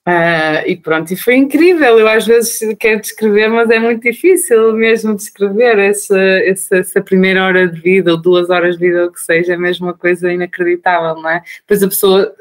Uh, 0.07 0.61
e 0.67 0.77
pronto, 0.77 1.11
e 1.15 1.17
foi 1.17 1.35
incrível. 1.37 1.99
Eu 1.99 2.07
às 2.07 2.27
vezes 2.27 2.61
quero 2.79 3.01
descrever, 3.01 3.49
mas 3.49 3.71
é 3.71 3.79
muito 3.79 4.03
difícil 4.03 4.75
mesmo 4.75 5.17
descrever 5.17 5.79
essa, 5.79 6.19
essa, 6.19 6.77
essa, 6.77 7.01
primeira 7.01 7.43
hora 7.43 7.67
de 7.67 7.81
vida, 7.81 8.13
ou 8.13 8.19
duas 8.19 8.51
horas 8.51 8.77
de 8.77 8.87
vida, 8.87 9.05
ou 9.05 9.11
que 9.11 9.19
seja, 9.19 9.55
é 9.55 9.57
mesmo 9.57 9.87
uma 9.87 9.95
coisa 9.95 10.31
inacreditável, 10.31 11.23
não 11.23 11.31
é? 11.31 11.43
Depois 11.61 11.83
a 11.83 11.89
pessoa, 11.89 12.35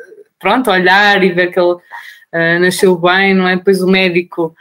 pronto, 0.44 0.70
olhar 0.70 1.24
e 1.24 1.32
ver 1.32 1.52
que 1.52 1.60
ele 1.60 1.74
uh, 1.74 2.60
nasceu 2.60 2.98
bem, 2.98 3.34
não 3.34 3.48
é? 3.48 3.56
Depois 3.56 3.82
o 3.82 3.88
médico, 3.88 4.54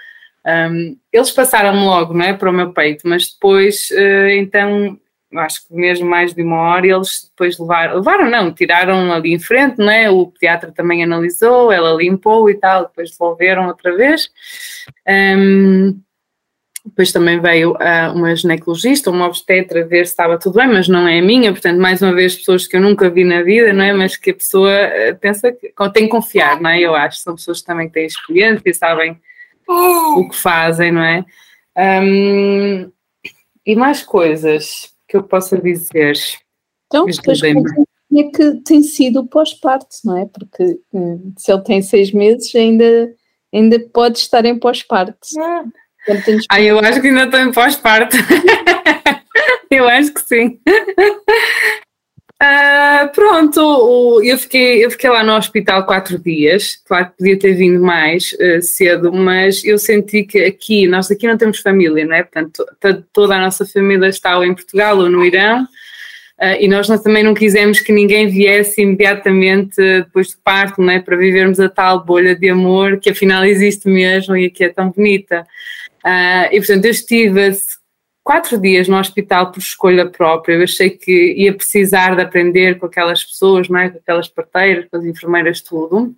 um, 0.47 0.97
eles 1.13 1.33
passaram 1.33 1.85
logo, 1.85 2.15
não 2.15 2.25
é? 2.25 2.33
Para 2.33 2.51
o 2.51 2.53
meu 2.53 2.73
peito, 2.73 3.07
mas 3.09 3.33
depois, 3.33 3.91
uh, 3.91 4.29
então, 4.31 4.97
acho 5.35 5.67
que 5.67 5.75
mesmo 5.75 6.09
mais 6.09 6.33
de 6.33 6.43
uma 6.43 6.57
hora, 6.57 6.87
eles 6.87 7.29
depois 7.29 7.59
levaram, 7.59 7.97
levaram 7.97 8.31
não, 8.31 8.55
tiraram 8.55 9.13
ali 9.13 9.35
em 9.35 9.41
frente, 9.41 9.79
não 9.79 9.91
é? 9.91 10.09
O 10.09 10.29
pediatra 10.29 10.71
também 10.71 11.03
analisou, 11.03 11.73
ela 11.73 11.93
limpou 11.93 12.49
e 12.49 12.55
tal, 12.55 12.85
depois 12.85 13.11
devolveram 13.11 13.67
outra 13.67 13.97
vez. 13.97 14.31
Um, 15.37 16.01
depois 16.85 17.13
também 17.13 17.41
veio 17.41 17.73
uh, 17.73 18.13
uma 18.15 18.35
ginecologista, 18.35 19.11
uma 19.11 19.27
obstetra, 19.27 19.87
ver 19.87 20.07
se 20.07 20.13
estava 20.13 20.39
tudo 20.39 20.59
bem, 20.59 20.69
mas 20.69 20.89
não 20.89 21.07
é 21.07 21.21
a 21.21 21.23
minha, 21.23 21.53
portanto, 21.53 21.81
mais 21.81 22.03
uma 22.03 22.13
vez, 22.13 22.37
pessoas 22.37 22.67
que 22.67 22.77
eu 22.77 22.81
nunca 22.81 23.09
vi 23.09 23.25
na 23.25 23.43
vida, 23.43 23.73
não 23.73 23.85
é? 23.85 23.93
Mas 23.93 24.17
que 24.17 24.31
a 24.31 24.35
pessoa 24.35 24.71
uh, 24.71 25.17
pensa 25.19 25.53
que 25.53 25.73
tem 25.93 26.05
que 26.05 26.11
confiar, 26.11 26.61
não 26.61 26.71
é? 26.71 26.81
Eu 26.81 26.95
acho, 26.95 27.19
são 27.19 27.37
pessoas 27.37 27.61
que 27.61 27.67
também 27.67 27.89
têm 27.89 28.07
experiência 28.07 28.63
e 28.65 28.75
sabem 28.75 29.21
o 29.69 30.29
que 30.29 30.37
fazem, 30.37 30.91
não 30.91 31.03
é? 31.03 31.25
Um, 31.77 32.91
e 33.65 33.77
mais 33.77 34.03
coisas 34.03 34.93
que 35.09 35.17
eu 35.17 35.23
possa 35.23 35.57
dizer? 35.61 36.17
Então, 36.87 37.07
depois 37.07 37.41
como 37.41 38.21
é 38.21 38.25
que 38.25 38.57
tem 38.63 38.83
sido 38.83 39.21
o 39.21 39.27
pós-parto, 39.27 39.97
não 40.05 40.19
é? 40.19 40.27
Porque 40.27 40.79
hum, 40.93 41.33
se 41.39 41.51
ele 41.51 41.63
tem 41.63 41.81
seis 41.81 42.13
meses, 42.13 42.55
ainda, 42.55 43.15
ainda 43.55 43.81
pode 43.93 44.19
estar 44.19 44.45
em 44.45 44.59
pós-parto. 44.59 45.17
Ah. 45.39 45.65
Ah, 46.49 46.61
eu 46.61 46.79
acho 46.79 47.01
que 47.01 47.09
ainda 47.09 47.25
estou 47.25 47.41
em 47.41 47.53
pós-parto. 47.53 48.17
eu 49.71 49.89
acho 49.89 50.13
que 50.13 50.21
sim. 50.21 50.59
Uh, 52.43 53.07
pronto, 53.15 54.21
eu 54.25 54.37
fiquei, 54.37 54.85
eu 54.85 54.91
fiquei 54.91 55.09
lá 55.09 55.23
no 55.23 55.37
hospital 55.37 55.87
quatro 55.87 56.19
dias, 56.19 56.77
claro 56.85 57.07
que 57.07 57.19
podia 57.19 57.39
ter 57.39 57.55
vindo 57.55 57.81
mais 57.81 58.33
uh, 58.33 58.61
cedo, 58.61 59.13
mas 59.13 59.65
eu 59.65 59.79
senti 59.79 60.25
que 60.25 60.41
aqui, 60.41 60.89
nós 60.89 61.09
aqui 61.09 61.29
não 61.29 61.39
temos 61.39 61.61
família, 61.61 62.05
não 62.05 62.17
é? 62.17 62.25
Portanto, 62.25 62.67
toda 63.13 63.37
a 63.37 63.41
nossa 63.41 63.65
família 63.65 64.09
está 64.09 64.37
ou 64.37 64.45
em 64.45 64.53
Portugal 64.55 64.99
ou 64.99 65.09
no 65.09 65.25
Irão, 65.25 65.63
uh, 65.63 66.57
e 66.59 66.67
nós, 66.67 66.89
nós 66.89 67.01
também 67.01 67.23
não 67.23 67.33
quisemos 67.33 67.79
que 67.79 67.93
ninguém 67.93 68.27
viesse 68.27 68.83
imediatamente 68.83 69.77
depois 69.77 70.33
do 70.33 70.39
parto, 70.43 70.83
não 70.83 70.93
é? 70.93 70.99
Para 70.99 71.17
vivermos 71.17 71.61
a 71.61 71.69
tal 71.69 72.05
bolha 72.05 72.35
de 72.35 72.51
amor 72.51 72.99
que 72.99 73.11
afinal 73.11 73.45
existe 73.45 73.89
mesmo 73.89 74.37
e 74.37 74.51
que 74.51 74.65
é 74.65 74.69
tão 74.69 74.91
bonita. 74.91 75.47
E 76.05 76.59
portanto, 76.59 76.85
eu 76.85 76.91
estive 76.91 77.57
quatro 78.23 78.59
dias 78.59 78.89
no 78.89 78.99
hospital 78.99 79.51
por 79.51 79.59
escolha 79.59 80.07
própria. 80.07 80.55
Eu 80.55 80.63
achei 80.63 80.91
que 80.91 81.35
ia 81.35 81.53
precisar 81.53 82.15
de 82.15 82.23
aprender 82.23 82.79
com 82.79 82.87
aquelas 82.87 83.25
pessoas, 83.25 83.69
não 83.69 83.79
é? 83.79 83.91
com 83.91 83.99
aquelas 83.99 84.29
parteiras, 84.29 84.87
com 84.91 84.97
as 84.97 85.05
enfermeiras, 85.05 85.61
tudo. 85.61 86.15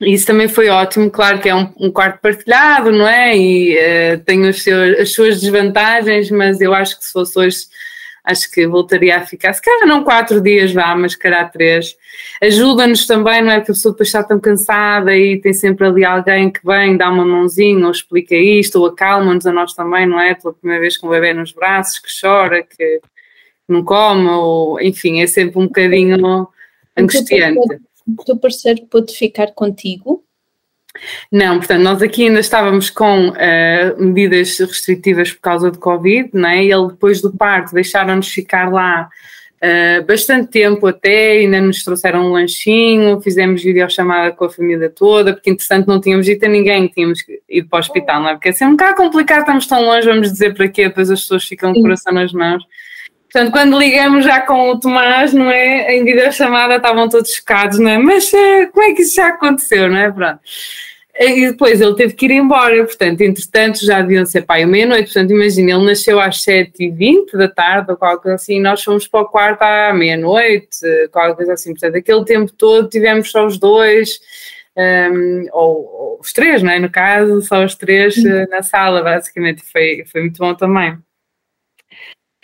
E 0.00 0.14
isso 0.14 0.26
também 0.26 0.48
foi 0.48 0.68
ótimo, 0.68 1.10
claro 1.10 1.40
que 1.40 1.48
é 1.48 1.54
um, 1.54 1.72
um 1.78 1.90
quarto 1.90 2.20
partilhado, 2.20 2.90
não 2.90 3.06
é? 3.06 3.36
E 3.36 3.76
uh, 3.76 4.18
tem 4.24 4.48
os 4.48 4.62
seus, 4.62 4.98
as 4.98 5.12
suas 5.12 5.40
desvantagens, 5.40 6.28
mas 6.30 6.60
eu 6.60 6.74
acho 6.74 6.98
que 6.98 7.04
se 7.04 7.12
fosse 7.12 7.38
hoje 7.38 7.58
acho 8.24 8.50
que 8.50 8.66
voltaria 8.66 9.16
a 9.16 9.26
ficar, 9.26 9.52
se 9.52 9.60
calhar 9.60 9.86
não 9.86 10.04
quatro 10.04 10.40
dias 10.40 10.72
vá, 10.72 10.94
mas 10.94 11.16
calhar 11.16 11.50
três. 11.50 11.96
Ajuda-nos 12.40 13.06
também, 13.06 13.42
não 13.42 13.50
é? 13.50 13.58
Porque 13.58 13.72
a 13.72 13.74
pessoa 13.74 13.92
depois 13.92 14.08
está 14.08 14.22
tão 14.22 14.38
cansada 14.38 15.16
e 15.16 15.40
tem 15.40 15.52
sempre 15.52 15.86
ali 15.86 16.04
alguém 16.04 16.50
que 16.50 16.64
vem, 16.64 16.96
dá 16.96 17.10
uma 17.10 17.24
mãozinha 17.24 17.84
ou 17.84 17.90
explica 17.90 18.34
isto, 18.34 18.78
ou 18.78 18.86
acalma-nos 18.86 19.46
a 19.46 19.52
nós 19.52 19.74
também, 19.74 20.06
não 20.06 20.20
é? 20.20 20.34
Pela 20.34 20.54
primeira 20.54 20.80
vez 20.80 20.96
com 20.96 21.08
o 21.08 21.10
bebê 21.10 21.34
nos 21.34 21.52
braços, 21.52 21.98
que 21.98 22.08
chora, 22.20 22.62
que 22.62 23.00
não 23.68 23.84
come, 23.84 24.28
ou 24.28 24.80
enfim, 24.80 25.20
é 25.20 25.26
sempre 25.26 25.58
um 25.58 25.66
bocadinho 25.66 26.48
angustiante. 26.96 27.80
O 28.06 28.24
teu 28.24 28.36
parceiro 28.36 28.86
pode 28.86 29.12
ficar 29.14 29.52
contigo? 29.52 30.24
Não, 31.30 31.58
portanto, 31.58 31.82
nós 31.82 32.02
aqui 32.02 32.26
ainda 32.26 32.40
estávamos 32.40 32.90
com 32.90 33.30
uh, 33.30 33.34
medidas 33.98 34.58
restritivas 34.58 35.32
por 35.32 35.40
causa 35.40 35.70
do 35.70 35.78
Covid, 35.78 36.30
é? 36.46 36.64
E 36.64 36.72
ele 36.72 36.88
depois 36.88 37.20
do 37.20 37.32
parto 37.32 37.74
deixaram-nos 37.74 38.28
ficar 38.28 38.70
lá 38.70 39.08
uh, 39.62 40.04
bastante 40.04 40.48
tempo 40.48 40.86
até, 40.86 41.32
ainda 41.32 41.60
nos 41.60 41.82
trouxeram 41.82 42.26
um 42.26 42.32
lanchinho, 42.32 43.20
fizemos 43.20 43.62
videochamada 43.62 44.32
com 44.32 44.44
a 44.44 44.50
família 44.50 44.90
toda, 44.90 45.32
porque 45.32 45.50
interessante 45.50 45.88
não 45.88 46.00
tínhamos 46.00 46.26
dito 46.26 46.44
a 46.44 46.48
ninguém 46.48 46.88
que 46.88 46.94
tínhamos 46.94 47.20
ido 47.48 47.68
para 47.68 47.78
o 47.78 47.80
hospital, 47.80 48.20
não 48.22 48.28
é? 48.28 48.32
Porque 48.34 48.50
é 48.50 48.52
sempre 48.52 48.74
um 48.74 48.76
bocado 48.76 48.96
complicado, 48.96 49.40
estamos 49.40 49.66
tão 49.66 49.82
longe, 49.82 50.06
vamos 50.06 50.30
dizer 50.30 50.54
para 50.54 50.68
quê, 50.68 50.88
depois 50.88 51.10
as 51.10 51.22
pessoas 51.22 51.44
ficam 51.44 51.72
com 51.72 51.80
o 51.80 51.82
coração 51.82 52.12
nas 52.12 52.32
mãos. 52.32 52.62
Portanto, 53.32 53.50
quando 53.50 53.78
ligamos 53.78 54.24
já 54.26 54.42
com 54.42 54.70
o 54.70 54.78
Tomás, 54.78 55.32
não 55.32 55.50
é? 55.50 55.96
Em 55.96 56.04
videochamada 56.04 56.76
estavam 56.76 57.08
todos 57.08 57.32
chocados, 57.32 57.78
não 57.78 57.88
é? 57.88 57.96
Mas 57.96 58.30
uh, 58.30 58.70
como 58.70 58.84
é 58.84 58.94
que 58.94 59.02
isso 59.02 59.14
já 59.14 59.28
aconteceu, 59.28 59.88
não 59.88 59.96
é? 59.96 60.12
Pronto. 60.12 60.40
E 61.18 61.50
depois 61.50 61.80
ele 61.80 61.94
teve 61.94 62.14
que 62.14 62.26
ir 62.26 62.32
embora, 62.32 62.84
portanto, 62.84 63.20
entretanto 63.20 63.84
já 63.84 64.00
deviam 64.00 64.24
ser 64.24 64.42
pai 64.42 64.64
meia-noite, 64.64 65.12
portanto, 65.12 65.30
imagina, 65.30 65.72
ele 65.72 65.84
nasceu 65.84 66.18
às 66.18 66.38
7h20 66.38 67.36
da 67.36 67.48
tarde 67.48 67.90
ou 67.90 67.96
qualquer 67.98 68.22
coisa 68.22 68.34
assim, 68.36 68.56
e 68.56 68.60
nós 68.60 68.82
fomos 68.82 69.06
para 69.06 69.20
o 69.20 69.26
quarto 69.26 69.62
à 69.62 69.92
meia-noite, 69.92 70.78
qualquer 71.10 71.36
coisa 71.36 71.52
assim, 71.52 71.72
portanto, 71.72 71.96
aquele 71.96 72.24
tempo 72.24 72.52
todo 72.52 72.88
tivemos 72.88 73.30
só 73.30 73.46
os 73.46 73.58
dois, 73.58 74.20
um, 74.76 75.46
ou, 75.52 75.76
ou, 75.84 76.18
os 76.20 76.32
três, 76.32 76.62
não 76.62 76.70
é? 76.70 76.78
No 76.78 76.90
caso, 76.90 77.42
só 77.42 77.62
os 77.62 77.74
três 77.74 78.16
uh, 78.16 78.48
na 78.50 78.62
sala, 78.62 79.02
basicamente, 79.02 79.62
foi, 79.70 80.04
foi 80.10 80.22
muito 80.22 80.38
bom 80.38 80.54
também. 80.54 80.96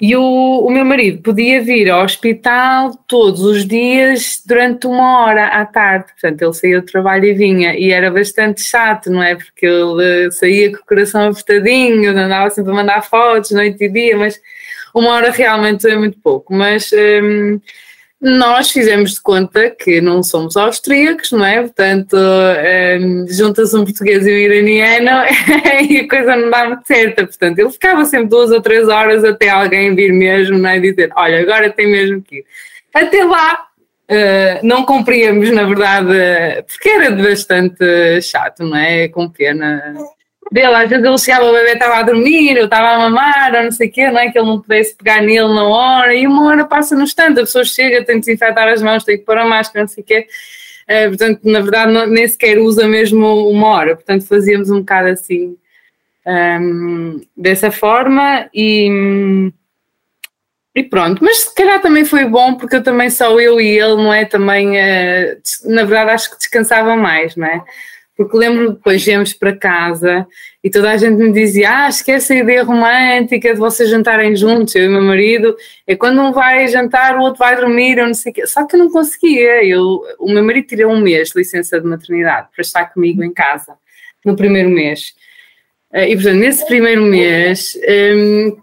E 0.00 0.14
o, 0.14 0.22
o 0.22 0.70
meu 0.70 0.84
marido 0.84 1.20
podia 1.22 1.60
vir 1.60 1.90
ao 1.90 2.04
hospital 2.04 2.92
todos 3.08 3.40
os 3.40 3.66
dias 3.66 4.40
durante 4.46 4.86
uma 4.86 5.24
hora 5.24 5.46
à 5.48 5.66
tarde. 5.66 6.12
Portanto, 6.12 6.42
ele 6.42 6.54
saía 6.54 6.80
do 6.80 6.86
trabalho 6.86 7.24
e 7.24 7.34
vinha. 7.34 7.74
E 7.74 7.90
era 7.90 8.08
bastante 8.08 8.62
chato, 8.62 9.10
não 9.10 9.22
é? 9.22 9.34
Porque 9.34 9.66
ele 9.66 10.30
saía 10.30 10.70
com 10.70 10.78
o 10.78 10.86
coração 10.86 11.28
apertadinho, 11.28 12.10
andava 12.10 12.48
sempre 12.50 12.70
a 12.70 12.74
mandar 12.76 13.02
fotos 13.02 13.50
noite 13.50 13.84
e 13.84 13.88
dia, 13.88 14.16
mas 14.16 14.40
uma 14.94 15.10
hora 15.10 15.32
realmente 15.32 15.88
é 15.88 15.96
muito 15.96 16.18
pouco. 16.20 16.54
Mas. 16.54 16.90
Hum, 16.92 17.60
nós 18.20 18.70
fizemos 18.70 19.14
de 19.14 19.20
conta 19.20 19.70
que 19.70 20.00
não 20.00 20.24
somos 20.24 20.56
austríacos, 20.56 21.30
não 21.30 21.44
é? 21.44 21.60
Portanto, 21.60 22.16
um, 22.16 23.26
junta-se 23.28 23.76
um 23.76 23.84
português 23.84 24.26
e 24.26 24.30
um 24.30 24.36
iraniano 24.36 25.24
e 25.88 25.98
a 25.98 26.08
coisa 26.08 26.36
não 26.36 26.50
dá 26.50 26.64
muito 26.66 26.84
certa. 26.84 27.24
Portanto, 27.24 27.58
ele 27.60 27.70
ficava 27.70 28.04
sempre 28.04 28.28
duas 28.28 28.50
ou 28.50 28.60
três 28.60 28.88
horas 28.88 29.24
até 29.24 29.48
alguém 29.48 29.94
vir 29.94 30.12
mesmo, 30.12 30.58
não 30.58 30.68
é? 30.68 30.80
Dizer, 30.80 31.12
olha, 31.14 31.40
agora 31.40 31.70
tem 31.70 31.86
mesmo 31.86 32.20
que 32.20 32.38
ir. 32.38 32.44
Até 32.92 33.22
lá, 33.24 33.66
uh, 34.10 34.66
não 34.66 34.84
cumpríamos, 34.84 35.50
na 35.52 35.62
verdade, 35.62 36.64
porque 36.66 36.88
era 36.88 37.10
bastante 37.12 38.20
chato, 38.20 38.64
não 38.64 38.76
é? 38.76 39.06
Com 39.06 39.28
pena 39.28 39.94
dele, 40.50 40.74
às 40.74 40.88
vezes 40.88 41.04
ele 41.04 41.18
chegava, 41.18 41.44
o 41.44 41.52
bebê 41.52 41.72
estava 41.72 41.96
a 41.96 42.02
dormir, 42.02 42.56
eu 42.56 42.64
estava 42.64 42.88
a 42.88 42.98
mamar, 42.98 43.54
ou 43.54 43.62
não 43.64 43.70
sei 43.70 43.88
o 43.88 43.92
quê, 43.92 44.10
não 44.10 44.18
é? 44.18 44.30
Que 44.30 44.38
ele 44.38 44.46
não 44.46 44.60
pudesse 44.60 44.96
pegar 44.96 45.20
nele 45.20 45.48
na 45.48 45.64
hora, 45.64 46.14
e 46.14 46.26
uma 46.26 46.46
hora 46.46 46.64
passa 46.64 46.96
no 46.96 47.02
instante, 47.02 47.40
a 47.40 47.44
pessoa 47.44 47.64
chega, 47.64 48.04
tem 48.04 48.16
que 48.16 48.26
desinfetar 48.26 48.68
as 48.68 48.82
mãos, 48.82 49.04
tem 49.04 49.18
que 49.18 49.24
pôr 49.24 49.38
a 49.38 49.44
máscara, 49.44 49.84
não 49.84 49.88
sei 49.88 50.02
o 50.02 50.06
quê. 50.06 50.26
Uh, 50.88 51.08
portanto, 51.08 51.40
na 51.44 51.60
verdade, 51.60 51.92
não, 51.92 52.06
nem 52.06 52.26
sequer 52.26 52.58
usa 52.58 52.88
mesmo 52.88 53.50
uma 53.50 53.68
hora, 53.68 53.94
portanto, 53.94 54.26
fazíamos 54.26 54.70
um 54.70 54.80
bocado 54.80 55.08
assim, 55.08 55.56
um, 56.26 56.30
ehm, 56.30 57.20
dessa 57.36 57.70
forma, 57.70 58.48
e. 58.54 59.52
E 60.74 60.84
pronto, 60.84 61.24
mas 61.24 61.38
se 61.38 61.54
calhar 61.56 61.80
também 61.80 62.04
foi 62.04 62.24
bom 62.24 62.54
porque 62.54 62.76
eu 62.76 62.82
também 62.84 63.10
só 63.10 63.38
eu 63.40 63.60
e 63.60 63.66
ele, 63.66 63.96
não 63.96 64.14
é? 64.14 64.24
Também, 64.24 64.76
uh, 64.76 65.36
na 65.64 65.82
verdade, 65.82 66.10
acho 66.12 66.30
que 66.30 66.38
descansava 66.38 66.94
mais, 66.94 67.34
não 67.34 67.46
é? 67.48 67.64
Porque 68.18 68.36
lembro 68.36 68.72
depois 68.72 69.04
viemos 69.04 69.32
para 69.32 69.56
casa 69.56 70.26
e 70.62 70.68
toda 70.68 70.90
a 70.90 70.96
gente 70.96 71.16
me 71.16 71.30
dizia: 71.30 71.84
Ah, 71.84 71.88
esquece 71.88 72.32
a 72.32 72.36
ideia 72.40 72.64
romântica 72.64 73.54
de 73.54 73.60
vocês 73.60 73.88
jantarem 73.88 74.34
juntos, 74.34 74.74
eu 74.74 74.86
e 74.86 74.88
meu 74.88 75.00
marido. 75.00 75.56
É 75.86 75.94
quando 75.94 76.20
um 76.20 76.32
vai 76.32 76.66
jantar, 76.66 77.16
o 77.16 77.20
outro 77.20 77.38
vai 77.38 77.54
dormir, 77.54 77.96
eu 77.96 78.08
não 78.08 78.14
sei 78.14 78.32
o 78.32 78.34
quê. 78.34 78.44
Só 78.44 78.66
que 78.66 78.74
eu 78.74 78.80
não 78.80 78.90
conseguia. 78.90 79.64
Eu, 79.64 80.02
o 80.18 80.28
meu 80.28 80.42
marido 80.42 80.66
tirou 80.66 80.92
um 80.92 81.00
mês 81.00 81.28
de 81.28 81.38
licença 81.38 81.80
de 81.80 81.86
maternidade 81.86 82.48
para 82.52 82.60
estar 82.60 82.86
comigo 82.86 83.22
em 83.22 83.32
casa, 83.32 83.76
no 84.24 84.34
primeiro 84.34 84.68
mês. 84.68 85.14
Eh, 85.92 86.10
e 86.10 86.14
portanto, 86.16 86.38
nesse 86.38 86.66
primeiro 86.66 87.04
mês, 87.04 87.78
hum, 87.88 88.56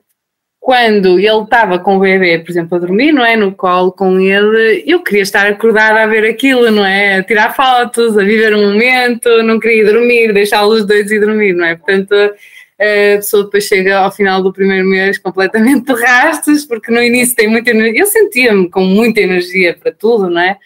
quando 0.65 1.19
ele 1.19 1.43
estava 1.43 1.77
com 1.77 1.97
o 1.97 1.99
bebê, 1.99 2.39
por 2.39 2.49
exemplo, 2.49 2.75
a 2.75 2.79
dormir, 2.79 3.11
não 3.11 3.23
é? 3.23 3.35
No 3.35 3.53
colo 3.53 3.91
com 3.91 4.19
ele, 4.19 4.83
eu 4.87 5.03
queria 5.03 5.21
estar 5.21 5.45
acordada 5.45 6.01
a 6.01 6.07
ver 6.07 6.25
aquilo, 6.25 6.71
não 6.71 6.83
é? 6.83 7.19
A 7.19 7.23
tirar 7.23 7.55
fotos, 7.55 8.17
a 8.17 8.23
viver 8.23 8.55
um 8.55 8.71
momento, 8.71 9.43
não 9.43 9.59
queria 9.59 9.85
dormir, 9.85 10.33
deixá-los 10.33 10.83
dois 10.83 11.11
e 11.11 11.19
dormir, 11.19 11.53
não 11.53 11.65
é? 11.65 11.75
Portanto, 11.75 12.15
a 12.15 13.17
pessoa 13.17 13.43
depois 13.43 13.65
chega 13.65 13.95
ao 13.95 14.11
final 14.11 14.41
do 14.41 14.51
primeiro 14.51 14.87
mês 14.87 15.19
completamente 15.19 15.85
de 15.85 16.01
rastos, 16.01 16.65
porque 16.65 16.91
no 16.91 16.99
início 16.99 17.35
tem 17.35 17.47
muita 17.47 17.69
energia. 17.69 18.01
Eu 18.01 18.07
sentia-me 18.07 18.67
com 18.67 18.81
muita 18.81 19.21
energia 19.21 19.77
para 19.79 19.91
tudo, 19.91 20.31
não 20.31 20.41
é? 20.41 20.57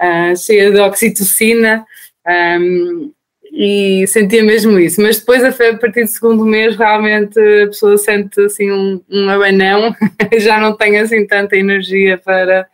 Uh, 0.00 0.36
cheia 0.36 0.72
de 0.72 0.80
oxitocina. 0.80 1.86
Um, 2.26 3.12
e 3.56 4.04
sentia 4.08 4.42
mesmo 4.42 4.76
isso. 4.80 5.00
Mas 5.00 5.20
depois, 5.20 5.44
a 5.44 5.52
partir 5.52 6.02
do 6.02 6.08
segundo 6.08 6.44
mês, 6.44 6.76
realmente 6.76 7.38
a 7.38 7.68
pessoa 7.68 7.96
sente 7.96 8.40
assim 8.40 8.72
um, 8.72 9.00
um 9.08 9.30
abanão, 9.30 9.94
já 10.38 10.58
não 10.58 10.76
tem 10.76 10.98
assim 10.98 11.24
tanta 11.24 11.56
energia 11.56 12.18
para, 12.18 12.66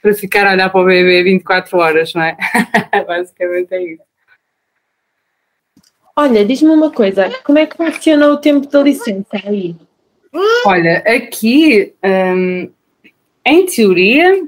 para 0.00 0.14
ficar 0.14 0.46
a 0.46 0.52
olhar 0.52 0.70
para 0.70 0.80
o 0.80 0.84
bebê 0.84 1.24
24 1.24 1.76
horas, 1.76 2.14
não 2.14 2.22
é? 2.22 2.36
Basicamente 3.04 3.74
é 3.74 3.82
isso. 3.82 4.02
Olha, 6.16 6.44
diz-me 6.44 6.70
uma 6.70 6.92
coisa, 6.92 7.28
como 7.42 7.58
é 7.58 7.66
que 7.66 7.76
funciona 7.76 8.28
o 8.28 8.36
tempo 8.36 8.68
da 8.68 8.82
licença 8.82 9.36
aí? 9.44 9.74
Olha, 10.64 10.98
aqui, 10.98 11.92
hum, 12.04 12.70
em 13.44 13.66
teoria, 13.66 14.44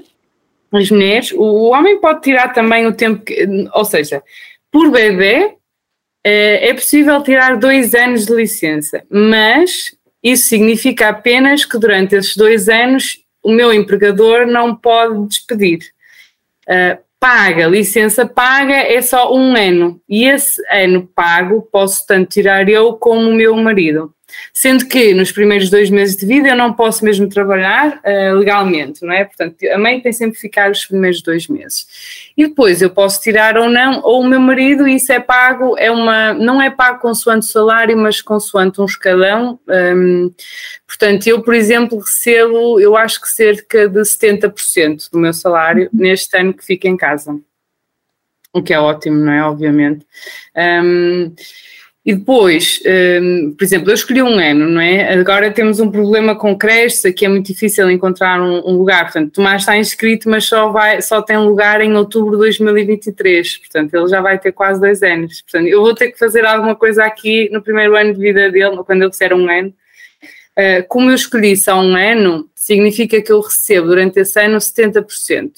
as 0.71 0.89
mulheres, 0.89 1.33
o 1.33 1.71
homem 1.71 1.99
pode 1.99 2.21
tirar 2.21 2.53
também 2.53 2.87
o 2.87 2.93
tempo, 2.93 3.21
que, 3.21 3.45
ou 3.73 3.83
seja, 3.83 4.23
por 4.71 4.89
bebê 4.91 5.56
é 6.23 6.73
possível 6.73 7.21
tirar 7.23 7.57
dois 7.57 7.93
anos 7.93 8.25
de 8.25 8.33
licença, 8.33 9.03
mas 9.09 9.95
isso 10.21 10.47
significa 10.47 11.09
apenas 11.09 11.63
que 11.63 11.77
durante 11.77 12.15
esses 12.15 12.35
dois 12.35 12.67
anos 12.67 13.19
o 13.43 13.51
meu 13.51 13.73
empregador 13.73 14.45
não 14.45 14.75
pode 14.75 15.27
despedir. 15.27 15.79
Uh, 16.67 16.99
paga, 17.19 17.67
licença 17.67 18.25
paga 18.25 18.75
é 18.75 19.01
só 19.01 19.33
um 19.33 19.55
ano 19.55 20.01
e 20.07 20.25
esse 20.25 20.61
ano 20.69 21.07
pago 21.15 21.61
posso 21.71 22.05
tanto 22.05 22.29
tirar 22.29 22.67
eu 22.67 22.93
como 22.93 23.29
o 23.29 23.33
meu 23.33 23.55
marido. 23.55 24.13
Sendo 24.53 24.87
que 24.87 25.13
nos 25.13 25.31
primeiros 25.31 25.69
dois 25.69 25.89
meses 25.89 26.15
de 26.15 26.25
vida 26.25 26.49
eu 26.49 26.55
não 26.55 26.73
posso 26.73 27.05
mesmo 27.05 27.29
trabalhar 27.29 28.01
uh, 28.03 28.35
legalmente, 28.35 29.03
não 29.05 29.13
é? 29.13 29.25
Portanto, 29.25 29.55
a 29.71 29.77
mãe 29.77 29.99
tem 29.99 30.11
sempre 30.11 30.35
que 30.35 30.41
ficar 30.41 30.71
os 30.71 30.85
primeiros 30.85 31.21
dois 31.21 31.47
meses. 31.47 31.85
E 32.35 32.47
depois 32.47 32.81
eu 32.81 32.89
posso 32.89 33.21
tirar 33.21 33.57
ou 33.57 33.69
não, 33.69 34.01
ou 34.03 34.21
o 34.21 34.27
meu 34.27 34.39
marido, 34.39 34.87
e 34.87 34.95
isso 34.95 35.11
é 35.11 35.19
pago, 35.19 35.77
é 35.77 35.91
uma, 35.91 36.33
não 36.33 36.61
é 36.61 36.69
pago 36.69 36.99
consoante 36.99 37.45
o 37.45 37.49
salário, 37.49 37.97
mas 37.97 38.21
consoante 38.21 38.81
um 38.81 38.85
escalão. 38.85 39.59
Um, 39.67 40.33
portanto, 40.87 41.27
eu, 41.27 41.41
por 41.41 41.53
exemplo, 41.53 41.99
recebo, 41.99 42.79
eu 42.79 42.95
acho 42.95 43.21
que 43.21 43.29
cerca 43.29 43.87
de 43.87 43.99
70% 43.99 45.09
do 45.11 45.19
meu 45.19 45.33
salário 45.33 45.89
neste 45.93 46.37
ano 46.37 46.53
que 46.53 46.65
fica 46.65 46.87
em 46.87 46.97
casa. 46.97 47.39
O 48.53 48.63
que 48.63 48.73
é 48.73 48.79
ótimo, 48.79 49.17
não 49.17 49.31
é? 49.31 49.43
Obviamente. 49.43 50.05
Um, 50.55 51.33
e 52.07 52.15
depois, 52.15 52.81
um, 53.21 53.53
por 53.53 53.65
exemplo, 53.65 53.91
eu 53.91 53.93
escolhi 53.93 54.21
um 54.21 54.39
ano, 54.39 54.69
não 54.69 54.79
é? 54.79 55.13
Agora 55.13 55.51
temos 55.51 55.81
um 55.81 55.91
problema 55.91 56.37
com 56.37 56.57
creches, 56.57 57.03
aqui 57.03 57.25
é 57.25 57.27
muito 57.27 57.47
difícil 57.47 57.91
encontrar 57.91 58.41
um, 58.41 58.65
um, 58.65 58.77
lugar. 58.77 59.03
Portanto, 59.03 59.33
Tomás 59.33 59.63
está 59.63 59.77
inscrito, 59.77 60.29
mas 60.29 60.45
só, 60.45 60.71
vai, 60.71 61.01
só 61.01 61.21
tem 61.21 61.37
lugar 61.37 61.81
em 61.81 61.93
outubro 61.97 62.31
de 62.31 62.37
2023. 62.37 63.57
Portanto, 63.57 63.93
ele 63.93 64.07
já 64.07 64.21
vai 64.21 64.39
ter 64.39 64.53
quase 64.53 64.79
dois 64.79 65.03
anos. 65.03 65.41
Portanto, 65.41 65.67
eu 65.67 65.81
vou 65.81 65.93
ter 65.93 66.09
que 66.09 66.17
fazer 66.17 66.45
alguma 66.45 66.77
coisa 66.77 67.03
aqui 67.03 67.49
no 67.51 67.61
primeiro 67.61 67.93
ano 67.97 68.13
de 68.13 68.21
vida 68.21 68.49
dele, 68.49 68.77
quando 68.85 69.01
ele 69.01 69.11
fizer 69.11 69.33
um 69.33 69.49
ano. 69.49 69.73
Uh, 70.57 70.87
como 70.87 71.09
eu 71.09 71.15
escolhi 71.15 71.57
só 71.57 71.77
um 71.77 71.93
ano, 71.93 72.49
significa 72.55 73.21
que 73.21 73.33
eu 73.33 73.41
recebo 73.41 73.87
durante 73.87 74.17
esse 74.17 74.39
ano 74.39 74.57
70%. 74.59 75.51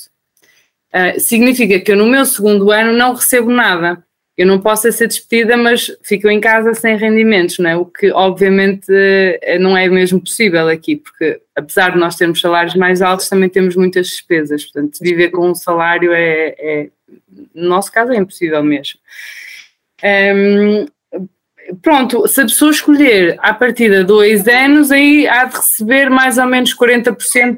Uh, 0.91 1.19
significa 1.19 1.79
que 1.79 1.91
eu 1.91 1.95
no 1.95 2.07
meu 2.07 2.25
segundo 2.25 2.71
ano 2.71 2.91
não 2.91 3.13
recebo 3.13 3.51
nada 3.51 4.03
eu 4.39 4.47
não 4.47 4.57
posso 4.57 4.89
ser 4.89 5.05
despedida, 5.05 5.57
mas 5.57 5.91
fico 6.01 6.29
em 6.29 6.39
casa 6.39 6.73
sem 6.73 6.95
rendimentos, 6.95 7.59
não 7.59 7.69
é? 7.69 7.75
O 7.75 7.85
que 7.85 8.09
obviamente 8.09 8.85
eh, 8.89 9.59
não 9.59 9.75
é 9.75 9.85
mesmo 9.89 10.21
possível 10.21 10.69
aqui, 10.69 10.95
porque 10.95 11.41
apesar 11.53 11.91
de 11.91 11.97
nós 11.97 12.15
termos 12.15 12.39
salários 12.39 12.73
mais 12.73 13.01
altos, 13.01 13.27
também 13.27 13.49
temos 13.49 13.75
muitas 13.75 14.07
despesas. 14.07 14.63
Portanto, 14.63 14.97
viver 15.01 15.31
com 15.31 15.49
um 15.49 15.53
salário 15.53 16.13
é, 16.13 16.55
é 16.57 16.89
no 17.53 17.67
nosso 17.67 17.91
caso, 17.91 18.13
é 18.13 18.15
impossível 18.15 18.63
mesmo. 18.63 18.97
Um, 20.01 20.85
pronto, 21.81 22.25
se 22.25 22.39
a 22.39 22.45
pessoa 22.45 22.71
escolher 22.71 23.37
a 23.39 23.53
partir 23.53 23.91
de 23.91 24.05
dois 24.05 24.47
anos, 24.47 24.89
aí 24.89 25.27
há 25.27 25.43
de 25.43 25.57
receber 25.57 26.09
mais 26.09 26.37
ou 26.37 26.45
menos 26.45 26.73
40% 26.73 27.57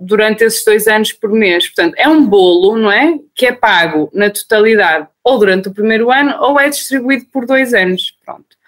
durante 0.00 0.44
esses 0.44 0.64
dois 0.64 0.86
anos 0.86 1.12
por 1.12 1.30
mês. 1.30 1.66
Portanto, 1.66 1.94
é 1.98 2.08
um 2.08 2.24
bolo, 2.24 2.78
não 2.78 2.92
é? 2.92 3.18
Que 3.34 3.46
é 3.46 3.52
pago 3.52 4.08
na 4.14 4.30
totalidade 4.30 5.08
ou 5.24 5.38
durante 5.38 5.68
o 5.68 5.74
primeiro 5.74 6.10
ano 6.10 6.34
ou 6.40 6.58
é 6.58 6.68
distribuído 6.68 7.26
por 7.32 7.46
dois 7.46 7.74
anos. 7.74 8.16
Pronto. 8.24 8.60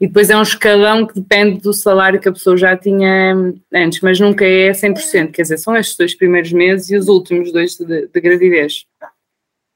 E 0.00 0.06
depois 0.06 0.30
é 0.30 0.36
um 0.36 0.42
escalão 0.42 1.06
que 1.06 1.14
depende 1.14 1.60
do 1.60 1.72
salário 1.72 2.20
que 2.20 2.28
a 2.28 2.32
pessoa 2.32 2.56
já 2.56 2.76
tinha 2.76 3.34
antes, 3.72 4.00
mas 4.00 4.18
nunca 4.18 4.44
é 4.44 4.72
100%, 4.72 5.30
quer 5.30 5.42
dizer, 5.42 5.58
são 5.58 5.76
estes 5.76 5.96
dois 5.96 6.14
primeiros 6.14 6.52
meses 6.52 6.90
e 6.90 6.96
os 6.96 7.08
últimos 7.08 7.52
dois 7.52 7.76
de, 7.76 8.06
de 8.06 8.20
gravidez. 8.20 8.84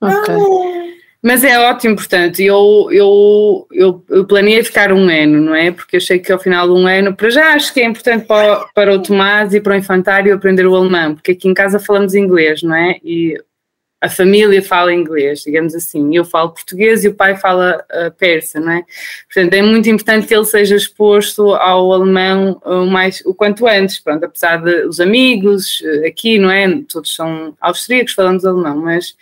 Ok. 0.00 0.34
Mas 1.22 1.42
é 1.42 1.58
ótimo, 1.58 1.96
portanto, 1.96 2.40
eu, 2.40 2.88
eu, 2.92 3.66
eu, 3.72 4.04
eu 4.10 4.26
planeei 4.26 4.62
ficar 4.62 4.92
um 4.92 5.08
ano, 5.08 5.40
não 5.40 5.54
é? 5.54 5.70
Porque 5.70 5.96
achei 5.96 6.18
que 6.18 6.30
ao 6.30 6.38
final 6.38 6.66
de 6.66 6.74
um 6.74 6.86
ano, 6.86 7.16
para 7.16 7.30
já 7.30 7.54
acho 7.54 7.72
que 7.72 7.80
é 7.80 7.86
importante 7.86 8.26
para, 8.26 8.66
para 8.74 8.94
o 8.94 9.02
Tomás 9.02 9.54
e 9.54 9.60
para 9.60 9.72
o 9.72 9.78
infantário 9.78 10.34
aprender 10.34 10.66
o 10.66 10.76
alemão, 10.76 11.14
porque 11.14 11.32
aqui 11.32 11.48
em 11.48 11.54
casa 11.54 11.78
falamos 11.78 12.14
inglês, 12.14 12.62
não 12.62 12.76
é? 12.76 12.98
E 13.02 13.42
a 14.04 14.08
família 14.10 14.62
fala 14.62 14.92
inglês, 14.92 15.40
digamos 15.40 15.74
assim. 15.74 16.14
Eu 16.14 16.26
falo 16.26 16.50
português 16.50 17.04
e 17.04 17.08
o 17.08 17.14
pai 17.14 17.38
fala 17.38 17.82
uh, 17.90 18.10
persa, 18.12 18.60
não 18.60 18.72
é? 18.72 18.84
Portanto, 19.32 19.54
é 19.54 19.62
muito 19.62 19.88
importante 19.88 20.26
que 20.26 20.34
ele 20.34 20.44
seja 20.44 20.76
exposto 20.76 21.54
ao 21.54 21.90
alemão 21.90 22.60
o, 22.66 22.84
mais, 22.84 23.22
o 23.24 23.34
quanto 23.34 23.66
antes, 23.66 23.98
pronto, 23.98 24.22
apesar 24.22 24.58
de 24.58 24.84
os 24.84 25.00
amigos 25.00 25.82
eh, 25.82 26.08
aqui, 26.08 26.38
não 26.38 26.50
é? 26.50 26.82
Todos 26.86 27.14
são 27.14 27.56
austríacos, 27.58 28.12
falamos 28.12 28.44
alemão, 28.44 28.76
mas 28.76 29.16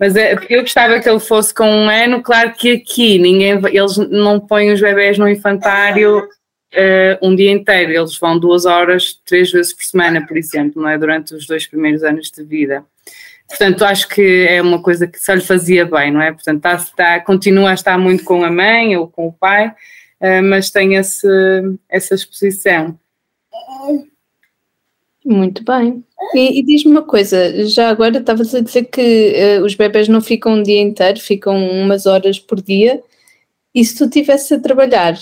mas 0.00 0.16
é, 0.16 0.34
eu 0.48 0.62
gostava 0.62 0.98
que 0.98 1.08
ele 1.08 1.20
fosse 1.20 1.54
com 1.54 1.64
um 1.64 1.88
ano, 1.88 2.22
claro 2.22 2.54
que 2.54 2.72
aqui 2.72 3.20
ninguém, 3.20 3.60
eles 3.70 3.96
não 4.10 4.40
põem 4.40 4.72
os 4.72 4.80
bebés 4.80 5.16
no 5.16 5.28
infantário 5.28 6.18
uh, 6.18 7.18
um 7.22 7.36
dia 7.36 7.52
inteiro, 7.52 7.92
eles 7.92 8.18
vão 8.18 8.36
duas 8.36 8.66
horas, 8.66 9.16
três 9.24 9.52
vezes 9.52 9.72
por 9.72 9.84
semana, 9.84 10.26
por 10.26 10.36
exemplo, 10.36 10.82
não 10.82 10.88
é? 10.88 10.98
Durante 10.98 11.34
os 11.34 11.46
dois 11.46 11.68
primeiros 11.68 12.02
anos 12.02 12.32
de 12.32 12.42
vida. 12.42 12.84
Portanto, 13.52 13.84
acho 13.84 14.08
que 14.08 14.46
é 14.48 14.62
uma 14.62 14.82
coisa 14.82 15.06
que 15.06 15.18
só 15.18 15.34
lhe 15.34 15.42
fazia 15.42 15.84
bem, 15.84 16.10
não 16.10 16.22
é? 16.22 16.32
Portanto, 16.32 16.56
está, 16.56 16.74
está, 16.74 17.20
continua 17.20 17.70
a 17.70 17.74
estar 17.74 17.98
muito 17.98 18.24
com 18.24 18.42
a 18.42 18.50
mãe 18.50 18.96
ou 18.96 19.06
com 19.06 19.26
o 19.26 19.32
pai, 19.32 19.68
uh, 19.68 20.42
mas 20.42 20.70
tem 20.70 20.94
esse, 20.94 21.28
essa 21.86 22.14
exposição. 22.14 22.98
Muito 25.22 25.62
bem. 25.64 26.02
E, 26.34 26.60
e 26.60 26.62
diz-me 26.64 26.92
uma 26.92 27.02
coisa, 27.02 27.66
já 27.66 27.90
agora 27.90 28.18
estavas 28.18 28.54
a 28.54 28.60
dizer 28.60 28.84
que 28.84 29.34
uh, 29.60 29.64
os 29.64 29.74
bebés 29.74 30.08
não 30.08 30.22
ficam 30.22 30.54
um 30.54 30.62
dia 30.62 30.80
inteiro, 30.80 31.20
ficam 31.20 31.54
umas 31.54 32.06
horas 32.06 32.38
por 32.38 32.58
dia. 32.58 33.02
E 33.74 33.84
se 33.84 33.98
tu 33.98 34.04
estivesse 34.04 34.54
a 34.54 34.60
trabalhar, 34.60 35.14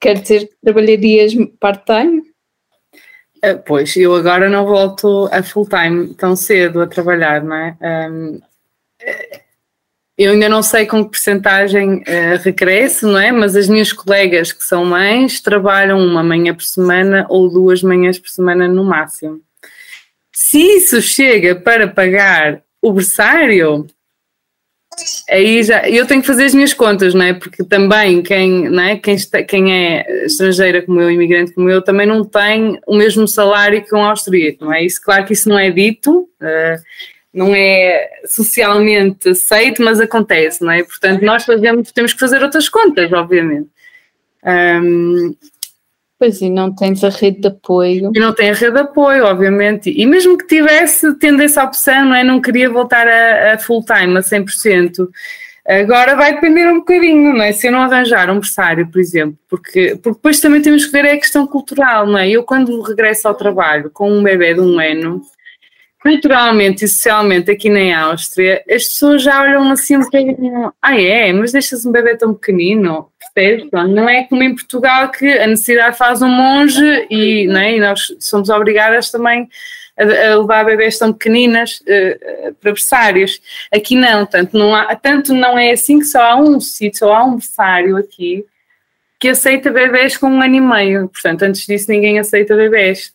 quer 0.00 0.20
dizer 0.20 0.48
que 0.48 0.56
trabalharias 0.60 1.32
part-time? 1.60 2.22
Uh, 3.44 3.58
pois, 3.64 3.96
eu 3.96 4.14
agora 4.14 4.48
não 4.48 4.66
volto 4.66 5.28
a 5.32 5.42
full-time 5.42 6.14
tão 6.14 6.34
cedo 6.34 6.80
a 6.80 6.86
trabalhar, 6.86 7.42
não 7.42 7.54
é? 7.54 7.76
Um, 7.80 8.40
eu 10.16 10.32
ainda 10.32 10.48
não 10.48 10.64
sei 10.64 10.84
com 10.84 11.04
que 11.04 11.12
percentagem 11.12 11.98
uh, 11.98 12.42
regresse, 12.42 13.04
não 13.04 13.18
é? 13.18 13.30
Mas 13.30 13.54
as 13.54 13.68
minhas 13.68 13.92
colegas 13.92 14.52
que 14.52 14.64
são 14.64 14.84
mães 14.84 15.40
trabalham 15.40 16.00
uma 16.00 16.24
manhã 16.24 16.52
por 16.52 16.64
semana 16.64 17.24
ou 17.28 17.48
duas 17.48 17.82
manhãs 17.82 18.18
por 18.18 18.28
semana 18.28 18.66
no 18.66 18.82
máximo. 18.82 19.40
Se 20.32 20.58
isso 20.58 21.00
chega 21.00 21.54
para 21.54 21.86
pagar 21.86 22.62
o 22.82 22.92
berçário, 22.92 23.86
aí 25.28 25.62
já 25.62 25.88
eu 25.88 26.06
tenho 26.06 26.20
que 26.20 26.26
fazer 26.26 26.44
as 26.44 26.54
minhas 26.54 26.74
contas, 26.74 27.14
não 27.14 27.24
é? 27.24 27.34
Porque 27.34 27.64
também 27.64 28.22
quem, 28.22 28.68
não 28.68 28.82
é? 28.82 28.96
Quem, 28.96 29.14
está, 29.14 29.42
quem 29.42 29.72
é 29.72 30.24
estrangeira 30.26 30.82
como 30.82 31.00
eu, 31.00 31.10
imigrante 31.10 31.52
como 31.52 31.68
eu, 31.68 31.82
também 31.82 32.06
não 32.06 32.24
tem 32.24 32.78
o 32.86 32.96
mesmo 32.96 33.26
salário 33.26 33.84
que 33.84 33.94
um 33.94 34.02
austríaco, 34.04 34.64
não 34.64 34.72
é? 34.72 34.84
Isso, 34.84 35.00
claro 35.02 35.24
que 35.24 35.32
isso 35.32 35.48
não 35.48 35.58
é 35.58 35.70
dito. 35.70 36.28
Uh, 36.40 36.82
não 37.32 37.54
é 37.54 38.08
socialmente 38.24 39.28
aceito, 39.28 39.82
mas 39.82 40.00
acontece, 40.00 40.62
não 40.64 40.72
é? 40.72 40.82
Portanto, 40.82 41.22
nós 41.22 41.44
fazemos, 41.44 41.92
temos 41.92 42.12
que 42.12 42.18
fazer 42.18 42.42
outras 42.42 42.68
contas, 42.68 43.12
obviamente. 43.12 43.68
Um, 44.44 45.36
pois 46.18 46.40
e 46.40 46.50
não 46.50 46.74
tens 46.74 47.04
a 47.04 47.08
rede 47.08 47.40
de 47.40 47.48
apoio. 47.48 48.10
E 48.14 48.18
não 48.18 48.34
tem 48.34 48.50
a 48.50 48.54
rede 48.54 48.72
de 48.72 48.80
apoio, 48.80 49.24
obviamente. 49.24 49.90
E 49.90 50.04
mesmo 50.04 50.36
que 50.36 50.46
tivesse 50.46 51.14
tendo 51.18 51.42
essa 51.42 51.62
opção, 51.62 52.06
não 52.06 52.14
é? 52.14 52.24
Não 52.24 52.40
queria 52.40 52.68
voltar 52.68 53.06
a, 53.06 53.54
a 53.54 53.58
full 53.58 53.84
time, 53.84 54.18
a 54.18 54.20
100%. 54.20 55.08
Agora 55.68 56.16
vai 56.16 56.34
depender 56.34 56.66
um 56.66 56.78
bocadinho, 56.78 57.34
não 57.34 57.42
é? 57.42 57.52
Se 57.52 57.66
eu 57.66 57.72
não 57.72 57.82
arranjar 57.82 58.30
um 58.30 58.40
berçário, 58.40 58.88
por 58.90 58.98
exemplo, 58.98 59.38
porque, 59.50 59.98
porque 60.02 60.16
depois 60.16 60.40
também 60.40 60.62
temos 60.62 60.86
que 60.86 60.92
ver 60.92 61.06
a 61.06 61.18
questão 61.18 61.46
cultural, 61.46 62.06
não 62.06 62.18
é? 62.18 62.28
Eu 62.28 62.42
quando 62.42 62.80
regresso 62.80 63.28
ao 63.28 63.34
trabalho 63.34 63.90
com 63.90 64.10
um 64.10 64.22
bebê 64.22 64.54
de 64.54 64.60
um 64.60 64.80
ano, 64.80 65.22
culturalmente 66.00 66.84
e 66.84 66.88
socialmente 66.88 67.50
aqui 67.50 67.68
na 67.68 68.00
Áustria, 68.04 68.62
as 68.70 68.84
pessoas 68.84 69.22
já 69.22 69.42
olham 69.42 69.70
assim 69.72 69.96
um 69.96 70.02
bocadinho, 70.02 70.72
ah 70.80 71.00
é, 71.00 71.32
mas 71.32 71.52
deixas 71.52 71.84
um 71.84 71.92
bebê 71.92 72.16
tão 72.16 72.34
pequenino, 72.34 73.10
percebes? 73.34 73.68
Não 73.72 74.08
é 74.08 74.24
como 74.24 74.42
em 74.42 74.54
Portugal 74.54 75.10
que 75.10 75.26
a 75.26 75.46
necessidade 75.46 75.98
faz 75.98 76.22
um 76.22 76.28
monge 76.28 77.06
e, 77.10 77.46
não 77.48 77.60
é? 77.60 77.76
e 77.76 77.80
nós 77.80 78.14
somos 78.20 78.48
obrigadas 78.48 79.10
também 79.10 79.48
a, 79.98 80.32
a 80.32 80.36
levar 80.36 80.64
bebês 80.64 80.96
tão 80.96 81.12
pequeninas 81.12 81.80
uh, 81.80 82.54
para 82.54 82.72
berçários. 82.72 83.40
Aqui 83.72 83.96
não, 83.96 84.24
tanto 84.24 84.56
não, 84.56 84.74
há, 84.74 84.94
tanto 84.94 85.34
não 85.34 85.58
é 85.58 85.72
assim 85.72 85.98
que 85.98 86.04
só 86.04 86.22
há 86.22 86.36
um 86.36 86.60
sítio, 86.60 87.00
só 87.00 87.12
há 87.12 87.24
um 87.24 87.36
berçário 87.36 87.96
aqui 87.96 88.44
que 89.18 89.28
aceita 89.28 89.70
bebês 89.70 90.16
com 90.16 90.28
um 90.28 90.40
ano 90.40 90.54
e 90.54 90.60
meio. 90.60 91.08
Portanto, 91.08 91.42
antes 91.42 91.66
disso 91.66 91.90
ninguém 91.90 92.20
aceita 92.20 92.54
bebês. 92.54 93.12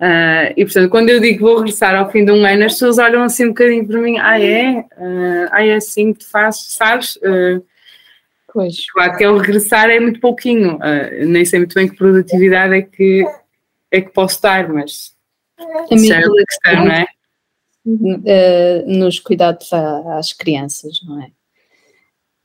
Uh, 0.00 0.54
e 0.56 0.64
portanto, 0.64 0.90
quando 0.90 1.10
eu 1.10 1.18
digo 1.18 1.38
que 1.38 1.42
vou 1.42 1.56
regressar 1.58 1.94
ao 1.96 2.10
fim 2.10 2.24
de 2.24 2.30
um 2.30 2.44
ano, 2.46 2.64
as 2.64 2.74
pessoas 2.74 2.98
olham 2.98 3.22
assim 3.22 3.46
um 3.46 3.48
bocadinho 3.48 3.86
para 3.86 4.00
mim, 4.00 4.16
ah 4.18 4.40
é? 4.40 4.78
Uh, 4.96 5.48
ah 5.50 5.66
é 5.66 5.74
assim 5.74 6.12
que 6.12 6.20
tu 6.20 6.30
fazes, 6.30 6.74
sabes? 6.74 7.16
Uh, 7.16 7.64
pois. 8.52 8.88
Claro 8.92 9.16
que 9.16 9.24
ao 9.24 9.36
regressar 9.36 9.90
é 9.90 9.98
muito 9.98 10.20
pouquinho, 10.20 10.76
uh, 10.76 11.26
nem 11.26 11.44
sei 11.44 11.58
muito 11.58 11.74
bem 11.74 11.88
que 11.88 11.96
produtividade 11.96 12.74
é 12.74 12.82
que, 12.82 13.24
é 13.90 14.00
que 14.00 14.10
posso 14.10 14.40
dar, 14.40 14.68
mas 14.68 15.16
isso 15.90 16.12
é 16.12 16.18
outra 16.18 16.44
questão, 16.44 16.84
não 16.84 16.92
é? 16.92 17.06
nos 18.86 19.18
cuidados 19.18 19.72
às 19.72 20.32
crianças, 20.32 21.00
não 21.04 21.22
é? 21.22 21.30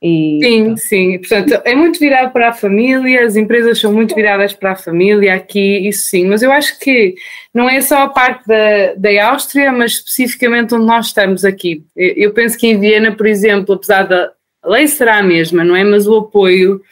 E... 0.06 0.38
Sim, 0.42 0.76
sim. 0.76 1.18
Portanto, 1.18 1.62
é 1.64 1.74
muito 1.74 1.98
virado 1.98 2.30
para 2.30 2.50
a 2.50 2.52
família, 2.52 3.24
as 3.24 3.36
empresas 3.36 3.78
são 3.78 3.90
muito 3.90 4.14
viradas 4.14 4.52
para 4.52 4.72
a 4.72 4.76
família 4.76 5.34
aqui, 5.34 5.88
isso 5.88 6.10
sim. 6.10 6.26
Mas 6.26 6.42
eu 6.42 6.52
acho 6.52 6.78
que 6.78 7.14
não 7.54 7.70
é 7.70 7.80
só 7.80 8.02
a 8.02 8.08
parte 8.08 8.46
da, 8.46 8.92
da 8.98 9.28
Áustria, 9.30 9.72
mas 9.72 9.92
especificamente 9.92 10.74
onde 10.74 10.84
nós 10.84 11.06
estamos 11.06 11.42
aqui. 11.42 11.82
Eu 11.96 12.34
penso 12.34 12.58
que 12.58 12.66
em 12.66 12.78
Viena, 12.78 13.12
por 13.16 13.26
exemplo, 13.26 13.74
apesar 13.74 14.02
da 14.02 14.30
lei 14.62 14.86
será 14.86 15.16
a 15.16 15.22
mesma, 15.22 15.64
não 15.64 15.74
é? 15.74 15.82
Mas 15.82 16.06
o 16.06 16.18
apoio, 16.18 16.82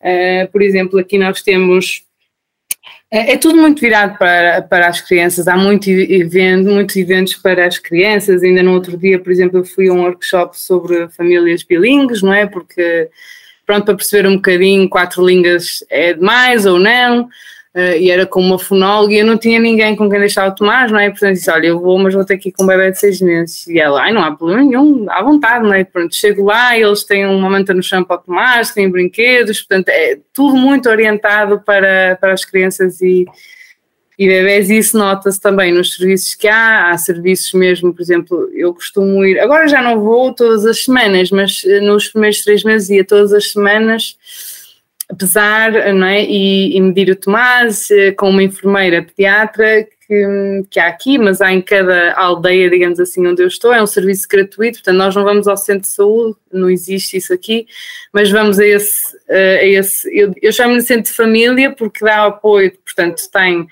uh, 0.00 0.50
por 0.50 0.62
exemplo, 0.62 0.98
aqui 0.98 1.18
nós 1.18 1.42
temos 1.42 2.06
é, 3.10 3.34
é, 3.34 3.36
tudo 3.36 3.56
muito 3.56 3.80
virado 3.80 4.18
para, 4.18 4.62
para 4.62 4.88
as 4.88 5.00
crianças, 5.00 5.46
há 5.46 5.56
muito 5.56 5.88
evento, 5.88 6.68
muitos 6.68 6.96
eventos 6.96 7.34
para 7.34 7.66
as 7.66 7.78
crianças. 7.78 8.42
Ainda 8.42 8.62
no 8.62 8.72
outro 8.72 8.96
dia, 8.96 9.18
por 9.18 9.30
exemplo, 9.30 9.58
eu 9.58 9.64
fui 9.64 9.88
a 9.88 9.92
um 9.92 10.02
workshop 10.02 10.58
sobre 10.58 11.08
famílias 11.10 11.62
bilingues, 11.62 12.20
não 12.20 12.34
é? 12.34 12.46
Porque, 12.46 13.08
pronto, 13.64 13.84
para 13.84 13.94
perceber 13.94 14.28
um 14.28 14.36
bocadinho 14.36 14.88
quatro 14.88 15.24
línguas 15.24 15.84
é 15.88 16.14
demais 16.14 16.66
ou 16.66 16.80
não. 16.80 17.28
Uh, 17.76 18.00
e 18.00 18.10
era 18.10 18.24
com 18.24 18.40
uma 18.40 18.58
fonóloga 18.58 19.12
e 19.12 19.18
eu 19.18 19.26
não 19.26 19.36
tinha 19.36 19.60
ninguém 19.60 19.94
com 19.94 20.08
quem 20.08 20.18
deixar 20.18 20.48
o 20.48 20.54
Tomás, 20.54 20.90
não 20.90 20.98
é? 20.98 21.10
Portanto, 21.10 21.34
disse: 21.34 21.50
Olha, 21.50 21.66
eu 21.66 21.78
vou, 21.78 21.98
mas 21.98 22.14
vou 22.14 22.24
ter 22.24 22.40
ir 22.42 22.50
com 22.50 22.62
um 22.62 22.66
bebê 22.66 22.90
de 22.90 22.98
seis 22.98 23.20
meses. 23.20 23.66
E 23.66 23.78
ela, 23.78 24.00
ai, 24.00 24.14
não 24.14 24.22
há 24.22 24.34
problema 24.34 24.64
nenhum, 24.64 25.04
à 25.10 25.22
vontade, 25.22 25.62
não 25.62 25.74
é? 25.74 25.84
Pronto, 25.84 26.16
chego 26.16 26.46
lá 26.46 26.78
eles 26.78 27.04
têm 27.04 27.26
uma 27.26 27.50
manta 27.50 27.74
no 27.74 27.82
chão 27.82 28.02
para 28.02 28.16
o 28.16 28.18
Tomás, 28.20 28.70
têm 28.70 28.90
brinquedos, 28.90 29.60
portanto, 29.60 29.90
é 29.90 30.18
tudo 30.32 30.56
muito 30.56 30.88
orientado 30.88 31.60
para, 31.66 32.16
para 32.18 32.32
as 32.32 32.46
crianças 32.46 33.02
e, 33.02 33.26
e 34.18 34.26
bebés, 34.26 34.70
e 34.70 34.78
isso 34.78 34.96
nota-se 34.96 35.38
também 35.38 35.70
nos 35.70 35.96
serviços 35.96 36.34
que 36.34 36.48
há. 36.48 36.88
Há 36.88 36.96
serviços 36.96 37.52
mesmo, 37.52 37.92
por 37.92 38.00
exemplo, 38.00 38.48
eu 38.54 38.72
costumo 38.72 39.22
ir, 39.22 39.38
agora 39.38 39.68
já 39.68 39.82
não 39.82 40.00
vou 40.00 40.32
todas 40.32 40.64
as 40.64 40.82
semanas, 40.82 41.30
mas 41.30 41.62
eh, 41.66 41.80
nos 41.82 42.08
primeiros 42.08 42.42
três 42.42 42.64
meses 42.64 42.88
ia 42.88 43.04
todas 43.04 43.34
as 43.34 43.52
semanas 43.52 44.16
pesar 45.14 45.94
não 45.94 46.06
é? 46.06 46.24
e, 46.24 46.76
e 46.76 46.80
medir 46.80 47.10
o 47.10 47.16
Tomás 47.16 47.90
eh, 47.90 48.12
com 48.12 48.30
uma 48.30 48.42
enfermeira 48.42 49.02
pediatra 49.02 49.86
que, 50.06 50.64
que 50.70 50.80
há 50.80 50.88
aqui, 50.88 51.18
mas 51.18 51.40
há 51.40 51.52
em 51.52 51.60
cada 51.60 52.14
aldeia, 52.14 52.70
digamos 52.70 52.98
assim, 52.98 53.26
onde 53.26 53.42
eu 53.42 53.46
estou, 53.46 53.72
é 53.72 53.82
um 53.82 53.86
serviço 53.86 54.26
gratuito, 54.28 54.78
portanto 54.78 54.96
nós 54.96 55.14
não 55.14 55.24
vamos 55.24 55.48
ao 55.48 55.56
centro 55.56 55.82
de 55.82 55.88
saúde, 55.88 56.36
não 56.52 56.70
existe 56.70 57.16
isso 57.16 57.32
aqui, 57.32 57.66
mas 58.12 58.30
vamos 58.30 58.58
a 58.58 58.66
esse, 58.66 59.16
a 59.28 59.64
esse 59.64 60.08
eu, 60.16 60.32
eu 60.40 60.52
chamo-lhe 60.52 60.82
centro 60.82 61.10
de 61.10 61.16
família 61.16 61.70
porque 61.72 62.04
dá 62.04 62.26
apoio, 62.26 62.72
portanto 62.84 63.22
tem 63.32 63.66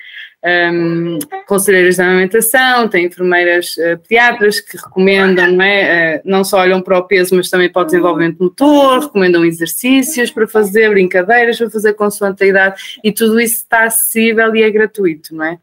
um, 0.44 1.18
conselheiras 1.46 1.96
de 1.96 2.02
amamentação, 2.02 2.86
tem 2.86 3.06
enfermeiras 3.06 3.76
uh, 3.78 3.98
pediatras 3.98 4.60
que 4.60 4.76
recomendam, 4.76 5.52
não, 5.52 5.64
é? 5.64 6.16
Uh, 6.16 6.28
não 6.28 6.44
só 6.44 6.58
olham 6.58 6.82
para 6.82 6.98
o 6.98 7.04
peso, 7.04 7.34
mas 7.34 7.48
também 7.48 7.72
para 7.72 7.82
o 7.82 7.84
desenvolvimento 7.86 8.42
motor, 8.42 9.04
recomendam 9.04 9.44
exercícios 9.44 10.30
para 10.30 10.46
fazer, 10.46 10.90
brincadeiras 10.90 11.56
para 11.56 11.70
fazer 11.70 11.94
consoante 11.94 12.44
a 12.44 12.46
idade, 12.46 12.82
e 13.02 13.10
tudo 13.10 13.40
isso 13.40 13.56
está 13.56 13.84
acessível 13.84 14.54
e 14.54 14.62
é 14.62 14.70
gratuito, 14.70 15.34
não 15.34 15.44
é? 15.44 15.58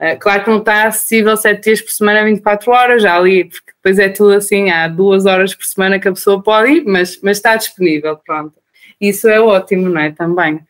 Uh, 0.00 0.18
claro 0.18 0.44
que 0.44 0.50
não 0.50 0.58
está 0.58 0.84
acessível 0.84 1.36
7 1.36 1.62
dias 1.62 1.82
por 1.82 1.90
semana, 1.92 2.24
24 2.24 2.72
horas, 2.72 3.02
já 3.02 3.14
ali, 3.14 3.44
porque 3.44 3.72
depois 3.76 3.98
é 3.98 4.08
tudo 4.08 4.32
assim, 4.32 4.70
há 4.70 4.88
duas 4.88 5.26
horas 5.26 5.54
por 5.54 5.66
semana 5.66 6.00
que 6.00 6.08
a 6.08 6.12
pessoa 6.12 6.42
pode 6.42 6.72
ir, 6.72 6.84
mas, 6.86 7.20
mas 7.22 7.36
está 7.36 7.54
disponível, 7.54 8.16
pronto. 8.16 8.54
Isso 8.98 9.28
é 9.28 9.38
ótimo, 9.38 9.90
não 9.90 10.00
é? 10.00 10.10
Também. 10.10 10.60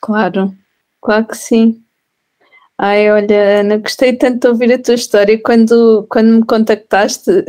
Claro, 0.00 0.54
claro 1.00 1.26
que 1.26 1.36
sim. 1.36 1.83
Ai, 2.76 3.08
olha, 3.10 3.60
Ana, 3.60 3.78
gostei 3.78 4.14
tanto 4.14 4.40
de 4.40 4.48
ouvir 4.48 4.72
a 4.72 4.78
tua 4.78 4.96
história 4.96 5.40
quando, 5.40 6.06
quando 6.10 6.38
me 6.38 6.44
contactaste 6.44 7.30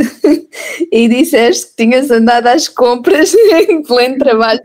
e 0.91 1.07
disseste 1.07 1.67
que 1.67 1.83
tinhas 1.83 2.11
andado 2.11 2.45
às 2.47 2.67
compras 2.67 3.33
em 3.67 3.81
pleno 3.81 4.19
trabalho. 4.19 4.61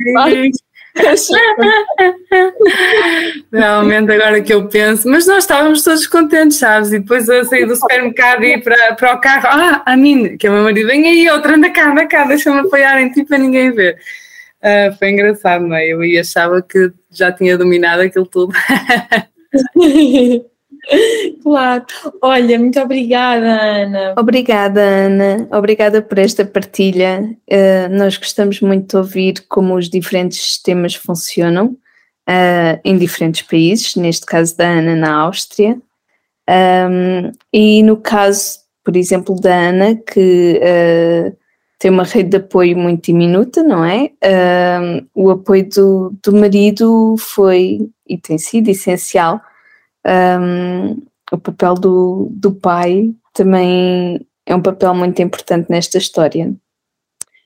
Realmente, 3.53 4.13
agora 4.13 4.41
que 4.43 4.53
eu 4.53 4.69
penso, 4.69 5.09
mas 5.09 5.27
nós 5.27 5.45
estávamos 5.45 5.83
todos 5.83 6.07
contentes, 6.07 6.59
sabes? 6.59 6.93
E 6.93 6.99
depois 6.99 7.27
eu 7.29 7.43
saí 7.45 7.65
do 7.65 7.77
supermercado 7.77 8.45
e 8.45 8.55
ir 8.55 8.63
para, 8.63 8.95
para 8.95 9.15
o 9.15 9.21
carro. 9.21 9.47
Ah, 9.49 9.83
a 9.87 9.97
mim, 9.97 10.37
que 10.37 10.47
é 10.47 10.51
o 10.51 10.53
meu 10.53 10.65
marido, 10.65 10.89
vem 10.89 11.07
aí 11.07 11.31
outra, 11.31 11.55
anda 11.55 11.71
cá, 11.71 11.91
anda 11.91 12.07
cá, 12.07 12.25
deixa-me 12.25 12.61
apoiar 12.61 13.01
em 13.01 13.11
ti 13.11 13.25
para 13.25 13.39
ninguém 13.39 13.73
ver. 13.73 13.99
Uh, 14.63 14.95
foi 14.99 15.11
engraçado, 15.11 15.67
não 15.67 15.75
é? 15.75 15.87
Eu 15.87 16.01
achava 16.21 16.61
que 16.61 16.93
já 17.11 17.33
tinha 17.33 17.57
dominado 17.57 18.03
aquilo 18.03 18.27
tudo. 18.27 18.53
Claro. 21.43 21.85
Olha, 22.23 22.59
muito 22.59 22.81
obrigada, 22.81 23.47
Ana. 23.47 24.15
Obrigada, 24.17 24.81
Ana. 24.81 25.49
Obrigada 25.53 26.01
por 26.01 26.19
esta 26.19 26.45
partilha. 26.45 27.37
Uh, 27.47 27.89
nós 27.91 28.17
gostamos 28.17 28.61
muito 28.61 28.89
de 28.89 28.97
ouvir 28.97 29.45
como 29.49 29.75
os 29.75 29.89
diferentes 29.89 30.41
sistemas 30.41 30.95
funcionam 30.95 31.77
uh, 32.29 32.81
em 32.85 32.97
diferentes 32.97 33.43
países, 33.43 33.95
neste 33.95 34.27
caso 34.27 34.57
da 34.57 34.67
Ana 34.67 34.97
na 34.97 35.15
Áustria. 35.15 35.79
Um, 36.49 37.31
e 37.53 37.83
no 37.83 37.97
caso, 37.97 38.61
por 38.85 38.97
exemplo, 38.97 39.39
da 39.41 39.55
Ana, 39.55 39.95
que 39.97 40.61
uh, 40.61 41.37
tem 41.81 41.91
uma 41.91 42.05
rede 42.05 42.29
de 42.29 42.37
apoio 42.37 42.77
muito 42.77 43.07
diminuta, 43.07 43.63
não 43.63 43.85
é? 43.85 44.11
o 45.15 45.31
apoio 45.31 45.69
do, 45.69 46.15
do 46.23 46.33
marido 46.33 47.17
foi 47.19 47.89
e 48.07 48.17
tem 48.17 48.39
sido 48.39 48.69
essencial 48.69 49.41
um, 50.07 51.03
o 51.33 51.39
papel 51.39 51.75
do, 51.75 52.29
do 52.31 52.53
pai 52.53 53.11
também 53.33 54.27
é 54.47 54.55
um 54.55 54.63
papel 54.63 54.95
muito 54.95 55.21
importante 55.23 55.71
nesta 55.71 55.99
história. 55.99 56.53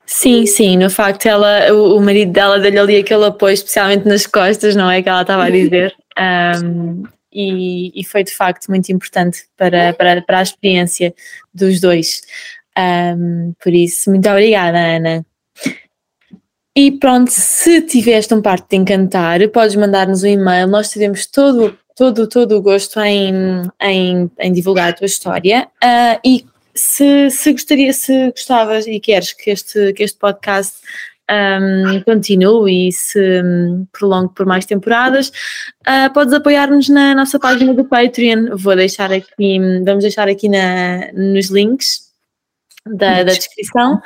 Sim, 0.07 0.47
sim, 0.47 0.77
no 0.77 0.91
facto 0.91 1.27
ela, 1.27 1.73
o, 1.73 1.97
o 1.97 2.01
marido 2.01 2.33
dela 2.33 2.59
deu-lhe 2.59 2.79
ali 2.79 2.97
aquele 2.97 3.25
apoio, 3.25 3.55
especialmente 3.55 4.07
nas 4.07 4.27
costas, 4.27 4.77
não 4.77 4.91
é 4.91 5.03
que 5.03 5.09
ela 5.09 5.23
estava 5.23 5.45
a 5.45 5.51
dizer, 5.51 5.95
um, 6.63 7.05
e, 7.33 7.91
e, 7.99 8.05
foi 8.05 8.23
de 8.23 8.33
facto 8.33 8.69
muito 8.69 8.91
importante 8.91 9.45
para, 9.57 9.93
para, 9.95 10.23
para 10.23 10.39
a 10.39 10.43
experiência 10.43 11.13
dos 11.53 11.81
dois. 11.81 12.23
Um, 12.79 13.55
por 13.63 13.73
isso, 13.73 14.11
muito 14.11 14.29
obrigada, 14.29 14.79
Ana. 14.79 15.27
E 16.77 16.91
pronto, 16.93 17.31
se 17.31 17.83
tiveste 17.83 18.35
um 18.35 18.43
parte 18.43 18.71
de 18.71 18.77
encantar, 18.77 19.49
podes 19.51 19.77
mandar-nos 19.77 20.25
um 20.25 20.27
e-mail, 20.27 20.67
nós 20.67 20.91
teremos 20.91 21.27
todo 21.27 21.79
todo, 21.95 22.27
todo 22.29 22.57
o 22.57 22.63
gosto 22.63 23.01
em, 23.01 23.33
em, 23.81 24.31
em 24.39 24.53
divulgar 24.53 24.91
a 24.91 24.93
tua 24.93 25.07
história 25.07 25.69
uh, 25.83 26.21
e 26.25 26.45
se, 26.75 27.31
se 27.31 27.53
gostaria, 27.53 27.93
se 27.93 28.31
gostavas 28.33 28.87
e 28.87 28.99
queres 28.99 29.33
que 29.33 29.51
este, 29.51 29.93
que 29.93 30.03
este 30.03 30.19
podcast 30.19 30.79
um, 31.31 32.03
continue 32.03 32.89
e 32.89 32.93
se 32.93 33.43
prolongue 33.93 34.35
por 34.35 34.45
mais 34.45 34.67
temporadas, 34.67 35.29
uh, 35.87 36.13
podes 36.13 36.35
apoiar-nos 36.35 36.89
na 36.89 37.15
nossa 37.15 37.39
página 37.39 37.73
do 37.73 37.85
Patreon. 37.85 38.57
Vou 38.57 38.75
deixar 38.75 39.13
aqui, 39.13 39.59
vamos 39.85 40.03
deixar 40.03 40.29
aqui 40.29 40.49
na, 40.49 41.13
nos 41.13 41.47
links 41.47 42.04
da, 42.87 43.23
da 43.23 43.33
descrição. 43.33 44.01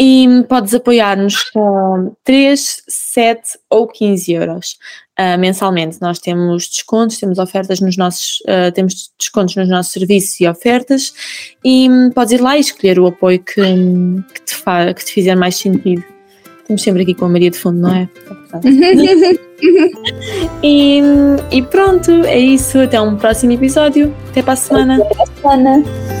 E 0.00 0.44
podes 0.48 0.72
apoiar-nos 0.74 1.42
com 1.50 2.14
3, 2.22 2.82
7 2.86 3.58
ou 3.68 3.88
15 3.88 4.32
euros 4.32 4.78
uh, 5.18 5.36
mensalmente. 5.36 6.00
Nós 6.00 6.20
temos 6.20 6.68
descontos, 6.68 7.18
temos 7.18 7.38
ofertas 7.38 7.80
nos 7.80 7.96
nossos, 7.96 8.38
uh, 8.42 8.70
temos 8.72 9.12
descontos 9.18 9.56
nos 9.56 9.68
nossos 9.68 9.92
serviços 9.92 10.40
e 10.40 10.46
ofertas 10.46 11.12
e 11.64 11.90
um, 11.90 12.10
podes 12.12 12.34
ir 12.34 12.40
lá 12.40 12.56
e 12.56 12.60
escolher 12.60 13.00
o 13.00 13.08
apoio 13.08 13.40
que, 13.40 13.54
que, 14.34 14.42
te, 14.42 14.54
fa, 14.54 14.94
que 14.94 15.04
te 15.04 15.12
fizer 15.12 15.34
mais 15.34 15.56
sentido. 15.56 16.04
Estamos 16.60 16.82
sempre 16.82 17.02
aqui 17.02 17.14
com 17.14 17.24
a 17.24 17.28
Maria 17.30 17.50
de 17.50 17.58
Fundo, 17.58 17.80
não 17.80 17.94
é? 17.94 18.08
e, 20.62 21.00
e 21.50 21.62
pronto, 21.62 22.10
é 22.24 22.38
isso. 22.38 22.78
Até 22.78 23.00
um 23.00 23.16
próximo 23.16 23.52
episódio. 23.52 24.14
Até 24.28 24.42
para 24.42 24.52
a 24.52 24.56
semana. 24.56 24.96
Até 24.96 25.14
para 25.14 25.24
a 25.24 25.26
semana. 25.26 26.17